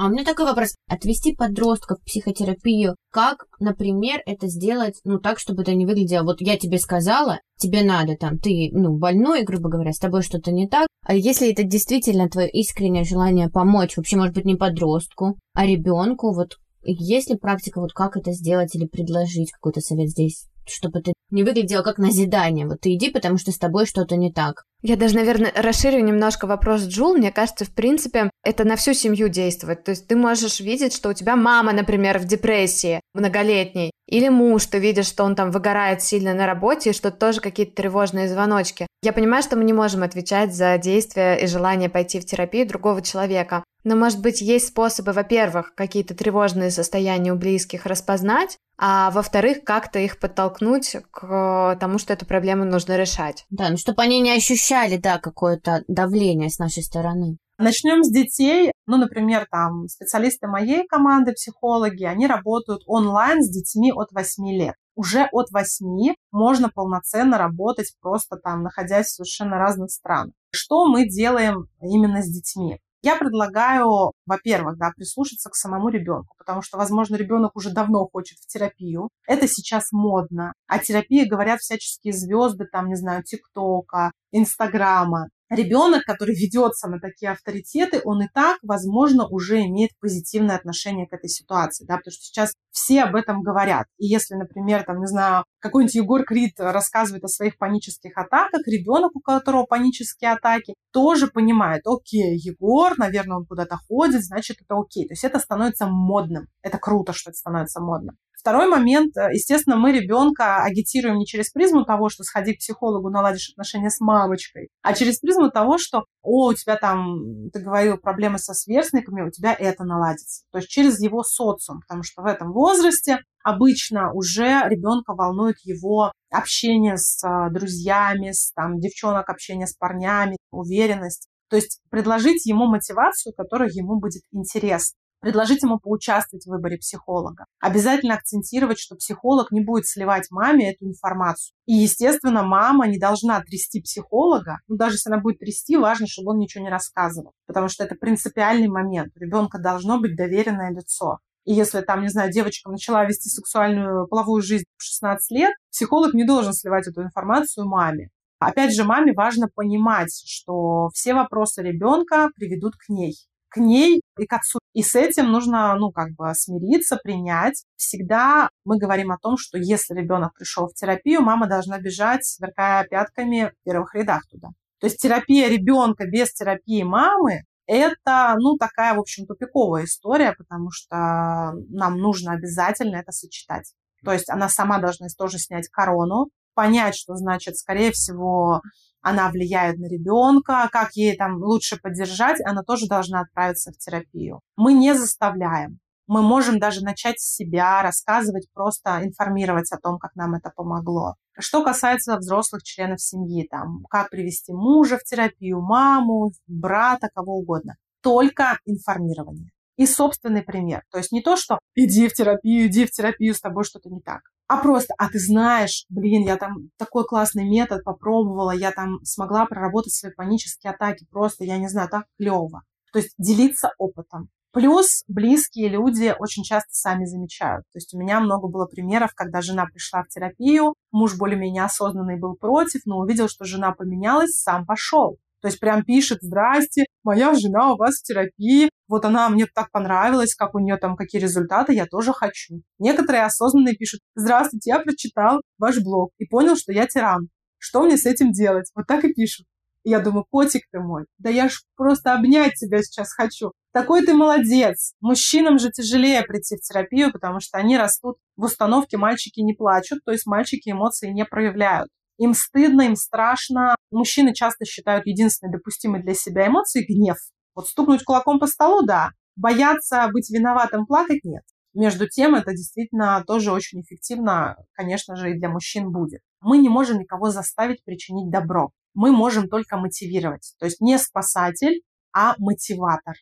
А 0.00 0.06
у 0.06 0.08
меня 0.08 0.24
такой 0.24 0.46
вопрос. 0.46 0.76
Отвести 0.88 1.34
подростков 1.34 1.98
в 2.00 2.04
психотерапию, 2.06 2.96
как, 3.12 3.44
например, 3.58 4.22
это 4.24 4.48
сделать, 4.48 4.98
ну, 5.04 5.18
так, 5.18 5.38
чтобы 5.38 5.60
это 5.60 5.74
не 5.74 5.84
выглядело, 5.84 6.24
вот 6.24 6.40
я 6.40 6.56
тебе 6.56 6.78
сказала, 6.78 7.40
тебе 7.58 7.82
надо 7.82 8.16
там, 8.16 8.38
ты, 8.38 8.70
ну, 8.72 8.96
больной, 8.96 9.42
грубо 9.42 9.68
говоря, 9.68 9.92
с 9.92 9.98
тобой 9.98 10.22
что-то 10.22 10.52
не 10.52 10.66
так, 10.66 10.86
а 11.04 11.14
если 11.14 11.52
это 11.52 11.64
действительно 11.64 12.30
твое 12.30 12.48
искреннее 12.48 13.04
желание 13.04 13.50
помочь, 13.50 13.98
вообще, 13.98 14.16
может 14.16 14.34
быть, 14.34 14.46
не 14.46 14.54
подростку, 14.54 15.36
а 15.52 15.66
ребенку, 15.66 16.32
вот 16.32 16.56
есть 16.82 17.28
ли 17.28 17.36
практика, 17.36 17.78
вот 17.82 17.92
как 17.92 18.16
это 18.16 18.32
сделать 18.32 18.74
или 18.74 18.86
предложить 18.86 19.52
какой-то 19.52 19.82
совет 19.82 20.08
здесь? 20.08 20.46
Чтобы 20.70 21.00
это 21.00 21.12
не 21.30 21.44
выглядело 21.44 21.82
как 21.82 21.98
назидание. 21.98 22.66
Вот 22.66 22.80
ты 22.80 22.94
иди, 22.94 23.10
потому 23.10 23.38
что 23.38 23.52
с 23.52 23.58
тобой 23.58 23.86
что-то 23.86 24.16
не 24.16 24.32
так. 24.32 24.64
Я 24.82 24.96
даже, 24.96 25.14
наверное, 25.14 25.52
расширю 25.54 26.00
немножко 26.00 26.46
вопрос 26.46 26.82
Джул. 26.82 27.14
Мне 27.14 27.30
кажется, 27.30 27.64
в 27.64 27.70
принципе, 27.70 28.30
это 28.42 28.64
на 28.64 28.76
всю 28.76 28.94
семью 28.94 29.28
действует. 29.28 29.84
То 29.84 29.90
есть 29.90 30.06
ты 30.06 30.16
можешь 30.16 30.60
видеть, 30.60 30.94
что 30.94 31.10
у 31.10 31.12
тебя 31.12 31.36
мама, 31.36 31.72
например, 31.72 32.18
в 32.18 32.24
депрессии 32.24 33.00
многолетней, 33.12 33.90
или 34.08 34.28
муж, 34.28 34.66
ты 34.66 34.78
видишь, 34.78 35.06
что 35.06 35.24
он 35.24 35.36
там 35.36 35.50
выгорает 35.50 36.02
сильно 36.02 36.34
на 36.34 36.46
работе, 36.46 36.90
и 36.90 36.92
что 36.94 37.10
тоже 37.10 37.40
какие-то 37.40 37.76
тревожные 37.76 38.28
звоночки. 38.28 38.86
Я 39.02 39.12
понимаю, 39.12 39.42
что 39.42 39.56
мы 39.56 39.64
не 39.64 39.72
можем 39.72 40.02
отвечать 40.02 40.54
за 40.54 40.76
действия 40.78 41.34
и 41.34 41.46
желание 41.46 41.88
пойти 41.88 42.18
в 42.18 42.26
терапию 42.26 42.66
другого 42.66 43.02
человека. 43.02 43.62
Но, 43.84 43.96
может 43.96 44.20
быть, 44.20 44.40
есть 44.40 44.68
способы, 44.68 45.12
во-первых, 45.12 45.74
какие-то 45.74 46.14
тревожные 46.14 46.70
состояния 46.70 47.32
у 47.32 47.36
близких 47.36 47.86
распознать, 47.86 48.58
а 48.78 49.10
во-вторых, 49.10 49.64
как-то 49.64 49.98
их 49.98 50.18
подтолкнуть 50.18 50.96
к 51.10 51.76
тому, 51.80 51.98
что 51.98 52.12
эту 52.12 52.26
проблему 52.26 52.64
нужно 52.64 52.96
решать. 52.96 53.44
Да, 53.50 53.68
ну 53.68 53.76
чтобы 53.76 54.02
они 54.02 54.20
не 54.20 54.32
ощущали, 54.32 54.96
да, 54.96 55.18
какое-то 55.18 55.84
давление 55.88 56.50
с 56.50 56.58
нашей 56.58 56.82
стороны. 56.82 57.36
Начнем 57.58 58.02
с 58.02 58.10
детей. 58.10 58.72
Ну, 58.86 58.96
например, 58.96 59.46
там 59.50 59.86
специалисты 59.86 60.46
моей 60.46 60.86
команды, 60.86 61.32
психологи, 61.32 62.04
они 62.04 62.26
работают 62.26 62.82
онлайн 62.86 63.42
с 63.42 63.50
детьми 63.50 63.92
от 63.92 64.12
8 64.12 64.48
лет. 64.48 64.76
Уже 64.94 65.28
от 65.30 65.50
8 65.50 66.14
можно 66.32 66.70
полноценно 66.70 67.36
работать 67.36 67.94
просто 68.00 68.36
там, 68.36 68.62
находясь 68.62 69.08
в 69.08 69.14
совершенно 69.14 69.58
разных 69.58 69.90
странах. 69.90 70.32
Что 70.52 70.86
мы 70.86 71.06
делаем 71.06 71.68
именно 71.82 72.22
с 72.22 72.28
детьми? 72.28 72.80
Я 73.02 73.16
предлагаю, 73.16 74.12
во-первых, 74.26 74.76
да, 74.76 74.90
прислушаться 74.94 75.48
к 75.48 75.54
самому 75.54 75.88
ребенку, 75.88 76.34
потому 76.38 76.60
что, 76.60 76.76
возможно, 76.76 77.16
ребенок 77.16 77.56
уже 77.56 77.70
давно 77.70 78.06
хочет 78.06 78.38
в 78.38 78.46
терапию. 78.46 79.08
Это 79.26 79.48
сейчас 79.48 79.90
модно. 79.90 80.52
О 80.66 80.78
терапии 80.78 81.24
говорят 81.24 81.60
всяческие 81.60 82.12
звезды, 82.12 82.66
там, 82.70 82.88
не 82.88 82.96
знаю, 82.96 83.22
ТикТока, 83.22 84.12
Инстаграма 84.32 85.28
ребенок, 85.50 86.04
который 86.04 86.34
ведется 86.34 86.88
на 86.88 86.98
такие 87.00 87.32
авторитеты, 87.32 88.00
он 88.04 88.22
и 88.22 88.28
так, 88.32 88.58
возможно, 88.62 89.26
уже 89.26 89.60
имеет 89.66 89.90
позитивное 90.00 90.56
отношение 90.56 91.06
к 91.06 91.12
этой 91.12 91.28
ситуации, 91.28 91.84
да, 91.84 91.96
потому 91.96 92.12
что 92.12 92.22
сейчас 92.22 92.54
все 92.70 93.02
об 93.02 93.16
этом 93.16 93.42
говорят. 93.42 93.86
И 93.98 94.06
если, 94.06 94.34
например, 94.34 94.84
там, 94.84 95.00
не 95.00 95.06
знаю, 95.06 95.44
какой-нибудь 95.58 95.94
Егор 95.94 96.24
Крид 96.24 96.52
рассказывает 96.58 97.24
о 97.24 97.28
своих 97.28 97.58
панических 97.58 98.16
атаках, 98.16 98.66
ребенок, 98.66 99.14
у 99.14 99.20
которого 99.20 99.64
панические 99.64 100.32
атаки, 100.32 100.74
тоже 100.92 101.26
понимает, 101.26 101.82
окей, 101.86 102.36
Егор, 102.36 102.96
наверное, 102.96 103.38
он 103.38 103.46
куда-то 103.46 103.76
ходит, 103.76 104.24
значит, 104.24 104.58
это 104.60 104.78
окей. 104.78 105.06
То 105.06 105.12
есть 105.12 105.24
это 105.24 105.38
становится 105.38 105.86
модным. 105.86 106.46
Это 106.62 106.78
круто, 106.78 107.12
что 107.12 107.30
это 107.30 107.38
становится 107.38 107.80
модным. 107.80 108.16
Второй 108.40 108.68
момент, 108.68 109.14
э, 109.18 109.34
естественно, 109.34 109.76
мы 109.76 109.92
ребенка 109.92 110.62
агитируем 110.62 111.18
не 111.18 111.26
через 111.26 111.50
призму 111.50 111.84
того, 111.84 112.08
что 112.08 112.24
сходи 112.24 112.54
к 112.54 112.58
психологу, 112.58 113.10
наладишь 113.10 113.50
отношения 113.50 113.90
с 113.90 114.00
мамочкой, 114.00 114.70
а 114.80 114.94
через 114.94 115.18
призму 115.18 115.50
того, 115.50 115.76
что, 115.76 116.04
о, 116.22 116.48
у 116.48 116.54
тебя 116.54 116.76
там, 116.76 117.50
ты 117.52 117.60
говорил, 117.60 117.98
проблемы 117.98 118.38
со 118.38 118.54
сверстниками, 118.54 119.28
у 119.28 119.30
тебя 119.30 119.52
это 119.52 119.84
наладится. 119.84 120.44
То 120.52 120.58
есть 120.58 120.70
через 120.70 121.00
его 121.00 121.22
социум, 121.22 121.80
потому 121.80 122.02
что 122.02 122.22
в 122.22 122.26
этом 122.26 122.52
возрасте 122.52 123.18
обычно 123.44 124.10
уже 124.14 124.62
ребенка 124.68 125.12
волнует 125.12 125.56
его 125.64 126.10
общение 126.30 126.96
с 126.96 127.22
э, 127.22 127.52
друзьями, 127.52 128.32
с 128.32 128.52
там, 128.52 128.80
девчонок, 128.80 129.28
общение 129.28 129.66
с 129.66 129.76
парнями, 129.76 130.38
уверенность. 130.50 131.28
То 131.50 131.56
есть 131.56 131.80
предложить 131.90 132.46
ему 132.46 132.66
мотивацию, 132.66 133.34
которая 133.36 133.68
ему 133.70 134.00
будет 134.00 134.22
интересна 134.32 134.96
предложить 135.20 135.62
ему 135.62 135.78
поучаствовать 135.78 136.44
в 136.44 136.50
выборе 136.50 136.78
психолога. 136.78 137.44
Обязательно 137.60 138.14
акцентировать, 138.14 138.78
что 138.78 138.96
психолог 138.96 139.50
не 139.50 139.60
будет 139.60 139.86
сливать 139.86 140.30
маме 140.30 140.72
эту 140.72 140.86
информацию. 140.86 141.54
И, 141.66 141.74
естественно, 141.74 142.42
мама 142.42 142.88
не 142.88 142.98
должна 142.98 143.40
трясти 143.42 143.80
психолога. 143.80 144.58
Ну, 144.68 144.76
даже 144.76 144.96
если 144.96 145.10
она 145.10 145.20
будет 145.20 145.38
трясти, 145.38 145.76
важно, 145.76 146.06
чтобы 146.06 146.32
он 146.32 146.38
ничего 146.38 146.64
не 146.64 146.70
рассказывал. 146.70 147.32
Потому 147.46 147.68
что 147.68 147.84
это 147.84 147.94
принципиальный 147.94 148.68
момент. 148.68 149.12
У 149.16 149.20
ребенка 149.20 149.58
должно 149.58 150.00
быть 150.00 150.16
доверенное 150.16 150.70
лицо. 150.70 151.18
И 151.44 151.52
если 151.52 151.80
там, 151.80 152.02
не 152.02 152.08
знаю, 152.08 152.30
девочка 152.30 152.70
начала 152.70 153.04
вести 153.04 153.28
сексуальную 153.28 154.06
половую 154.08 154.42
жизнь 154.42 154.64
в 154.76 154.82
16 154.82 155.30
лет, 155.30 155.52
психолог 155.70 156.14
не 156.14 156.24
должен 156.24 156.52
сливать 156.52 156.86
эту 156.86 157.02
информацию 157.02 157.66
маме. 157.66 158.10
Опять 158.38 158.74
же, 158.74 158.84
маме 158.84 159.12
важно 159.12 159.48
понимать, 159.54 160.12
что 160.26 160.88
все 160.94 161.12
вопросы 161.14 161.62
ребенка 161.62 162.28
приведут 162.36 162.74
к 162.76 162.88
ней 162.88 163.14
к 163.50 163.58
ней 163.58 164.00
и 164.18 164.26
к 164.26 164.32
отцу. 164.32 164.58
И 164.72 164.82
с 164.82 164.94
этим 164.94 165.30
нужно, 165.30 165.74
ну, 165.74 165.90
как 165.90 166.12
бы 166.12 166.32
смириться, 166.34 166.96
принять. 166.96 167.64
Всегда 167.76 168.48
мы 168.64 168.78
говорим 168.78 169.12
о 169.12 169.18
том, 169.18 169.36
что 169.36 169.58
если 169.58 169.94
ребенок 169.94 170.34
пришел 170.34 170.68
в 170.68 170.74
терапию, 170.74 171.20
мама 171.20 171.48
должна 171.48 171.78
бежать, 171.78 172.24
сверкая 172.24 172.84
пятками 172.84 173.52
в 173.60 173.64
первых 173.64 173.94
рядах 173.94 174.22
туда. 174.30 174.48
То 174.80 174.86
есть 174.86 174.98
терапия 174.98 175.48
ребенка 175.48 176.06
без 176.06 176.32
терапии 176.32 176.82
мамы 176.82 177.42
это, 177.66 178.34
ну, 178.38 178.56
такая, 178.56 178.94
в 178.94 178.98
общем, 178.98 179.26
тупиковая 179.26 179.84
история, 179.84 180.34
потому 180.36 180.70
что 180.72 181.52
нам 181.68 181.98
нужно 181.98 182.32
обязательно 182.32 182.96
это 182.96 183.12
сочетать. 183.12 183.74
То 184.04 184.12
есть 184.12 184.28
она 184.28 184.48
сама 184.48 184.78
должна 184.78 185.06
тоже 185.16 185.38
снять 185.38 185.68
корону, 185.68 186.30
понять, 186.54 186.96
что 186.96 187.14
значит, 187.14 187.56
скорее 187.56 187.92
всего, 187.92 188.60
она 189.02 189.30
влияет 189.30 189.78
на 189.78 189.86
ребенка, 189.86 190.68
как 190.72 190.92
ей 190.94 191.16
там 191.16 191.36
лучше 191.42 191.78
поддержать, 191.80 192.38
она 192.44 192.62
тоже 192.62 192.86
должна 192.86 193.20
отправиться 193.20 193.72
в 193.72 193.78
терапию. 193.78 194.40
Мы 194.56 194.72
не 194.72 194.94
заставляем. 194.94 195.78
Мы 196.06 196.22
можем 196.22 196.58
даже 196.58 196.82
начать 196.82 197.20
с 197.20 197.36
себя, 197.36 197.82
рассказывать, 197.82 198.48
просто 198.52 199.00
информировать 199.04 199.70
о 199.70 199.78
том, 199.78 199.98
как 199.98 200.16
нам 200.16 200.34
это 200.34 200.50
помогло. 200.54 201.14
Что 201.38 201.62
касается 201.62 202.16
взрослых 202.16 202.64
членов 202.64 203.00
семьи, 203.00 203.46
там, 203.48 203.84
как 203.88 204.10
привести 204.10 204.52
мужа 204.52 204.98
в 204.98 205.04
терапию, 205.04 205.60
маму, 205.60 206.32
брата, 206.48 207.08
кого 207.14 207.36
угодно. 207.36 207.76
Только 208.02 208.58
информирование 208.64 209.52
и 209.76 209.86
собственный 209.86 210.42
пример. 210.42 210.82
То 210.90 210.98
есть 210.98 211.10
не 211.12 211.22
то, 211.22 211.36
что 211.36 211.58
иди 211.74 212.08
в 212.08 212.12
терапию, 212.12 212.66
иди 212.66 212.84
в 212.84 212.90
терапию, 212.90 213.34
с 213.34 213.40
тобой 213.40 213.64
что-то 213.64 213.88
не 213.88 214.00
так. 214.00 214.20
А 214.50 214.56
просто, 214.56 214.92
а 214.98 215.08
ты 215.08 215.20
знаешь, 215.20 215.84
блин, 215.90 216.26
я 216.26 216.36
там 216.36 216.70
такой 216.76 217.04
классный 217.04 217.48
метод 217.48 217.84
попробовала, 217.84 218.50
я 218.50 218.72
там 218.72 218.98
смогла 219.04 219.46
проработать 219.46 219.92
свои 219.92 220.10
панические 220.12 220.72
атаки, 220.72 221.06
просто, 221.08 221.44
я 221.44 221.56
не 221.56 221.68
знаю, 221.68 221.88
так 221.88 222.06
клево. 222.18 222.62
То 222.92 222.98
есть 222.98 223.14
делиться 223.16 223.70
опытом. 223.78 224.28
Плюс 224.52 225.04
близкие 225.06 225.68
люди 225.68 226.12
очень 226.18 226.42
часто 226.42 226.70
сами 226.72 227.04
замечают. 227.04 227.64
То 227.72 227.76
есть 227.76 227.94
у 227.94 227.98
меня 228.00 228.18
много 228.18 228.48
было 228.48 228.66
примеров, 228.66 229.12
когда 229.14 229.40
жена 229.40 229.66
пришла 229.66 230.02
в 230.02 230.08
терапию, 230.08 230.74
муж 230.90 231.16
более-менее 231.16 231.62
осознанный 231.62 232.18
был 232.18 232.34
против, 232.34 232.80
но 232.86 232.98
увидел, 232.98 233.28
что 233.28 233.44
жена 233.44 233.70
поменялась, 233.70 234.32
сам 234.32 234.66
пошел. 234.66 235.18
То 235.40 235.48
есть 235.48 235.58
прям 235.58 235.84
пишет, 235.84 236.18
здрасте, 236.20 236.86
моя 237.02 237.34
жена 237.34 237.72
у 237.72 237.76
вас 237.76 237.96
в 237.96 238.02
терапии, 238.02 238.70
вот 238.88 239.04
она 239.04 239.28
мне 239.28 239.46
так 239.46 239.70
понравилась, 239.70 240.34
как 240.34 240.54
у 240.54 240.58
нее 240.58 240.76
там 240.76 240.96
какие 240.96 241.20
результаты, 241.20 241.74
я 241.74 241.86
тоже 241.86 242.12
хочу. 242.12 242.62
Некоторые 242.78 243.24
осознанные 243.24 243.74
пишут, 243.74 244.00
здравствуйте, 244.14 244.70
я 244.70 244.80
прочитал 244.80 245.40
ваш 245.58 245.78
блог 245.82 246.10
и 246.18 246.26
понял, 246.26 246.56
что 246.56 246.72
я 246.72 246.86
тиран. 246.86 247.28
Что 247.58 247.82
мне 247.82 247.96
с 247.96 248.06
этим 248.06 248.32
делать? 248.32 248.70
Вот 248.74 248.86
так 248.86 249.04
и 249.04 249.12
пишут. 249.12 249.46
Я 249.82 250.00
думаю, 250.00 250.26
котик 250.30 250.64
ты 250.70 250.78
мой, 250.78 251.06
да 251.18 251.30
я 251.30 251.48
ж 251.48 251.62
просто 251.74 252.12
обнять 252.12 252.54
тебя 252.54 252.82
сейчас 252.82 253.12
хочу. 253.14 253.52
Такой 253.72 254.04
ты 254.04 254.12
молодец. 254.12 254.92
Мужчинам 255.00 255.58
же 255.58 255.70
тяжелее 255.70 256.22
прийти 256.22 256.56
в 256.56 256.60
терапию, 256.60 257.12
потому 257.12 257.40
что 257.40 257.56
они 257.56 257.78
растут 257.78 258.16
в 258.36 258.44
установке 258.44 258.98
«мальчики 258.98 259.40
не 259.40 259.54
плачут», 259.54 260.00
то 260.04 260.12
есть 260.12 260.26
мальчики 260.26 260.70
эмоции 260.70 261.10
не 261.10 261.24
проявляют. 261.24 261.88
Им 262.20 262.34
стыдно, 262.34 262.82
им 262.82 262.96
страшно. 262.96 263.74
Мужчины 263.90 264.34
часто 264.34 264.66
считают 264.66 265.06
единственной 265.06 265.52
допустимой 265.52 266.02
для 266.02 266.12
себя 266.12 266.48
эмоцией 266.48 266.84
гнев. 266.86 267.16
Вот 267.54 267.66
стукнуть 267.66 268.04
кулаком 268.04 268.38
по 268.38 268.46
столу– 268.46 268.82
да. 268.86 269.12
Бояться 269.36 270.06
быть 270.12 270.30
виноватым, 270.30 270.84
плакать– 270.84 271.20
нет. 271.24 271.42
Между 271.72 272.06
тем, 272.06 272.34
это 272.34 272.50
действительно 272.50 273.24
тоже 273.26 273.52
очень 273.52 273.80
эффективно, 273.80 274.56
конечно 274.72 275.16
же, 275.16 275.30
и 275.30 275.38
для 275.38 275.48
мужчин 275.48 275.92
будет. 275.92 276.20
Мы 276.42 276.58
не 276.58 276.68
можем 276.68 276.98
никого 276.98 277.30
заставить 277.30 277.82
причинить 277.84 278.30
добро. 278.30 278.70
Мы 278.92 279.12
можем 279.12 279.48
только 279.48 279.78
мотивировать. 279.78 280.54
То 280.58 280.66
есть 280.66 280.82
не 280.82 280.98
спасатель, 280.98 281.80
а 282.12 282.34
мотиватор. 282.36 283.14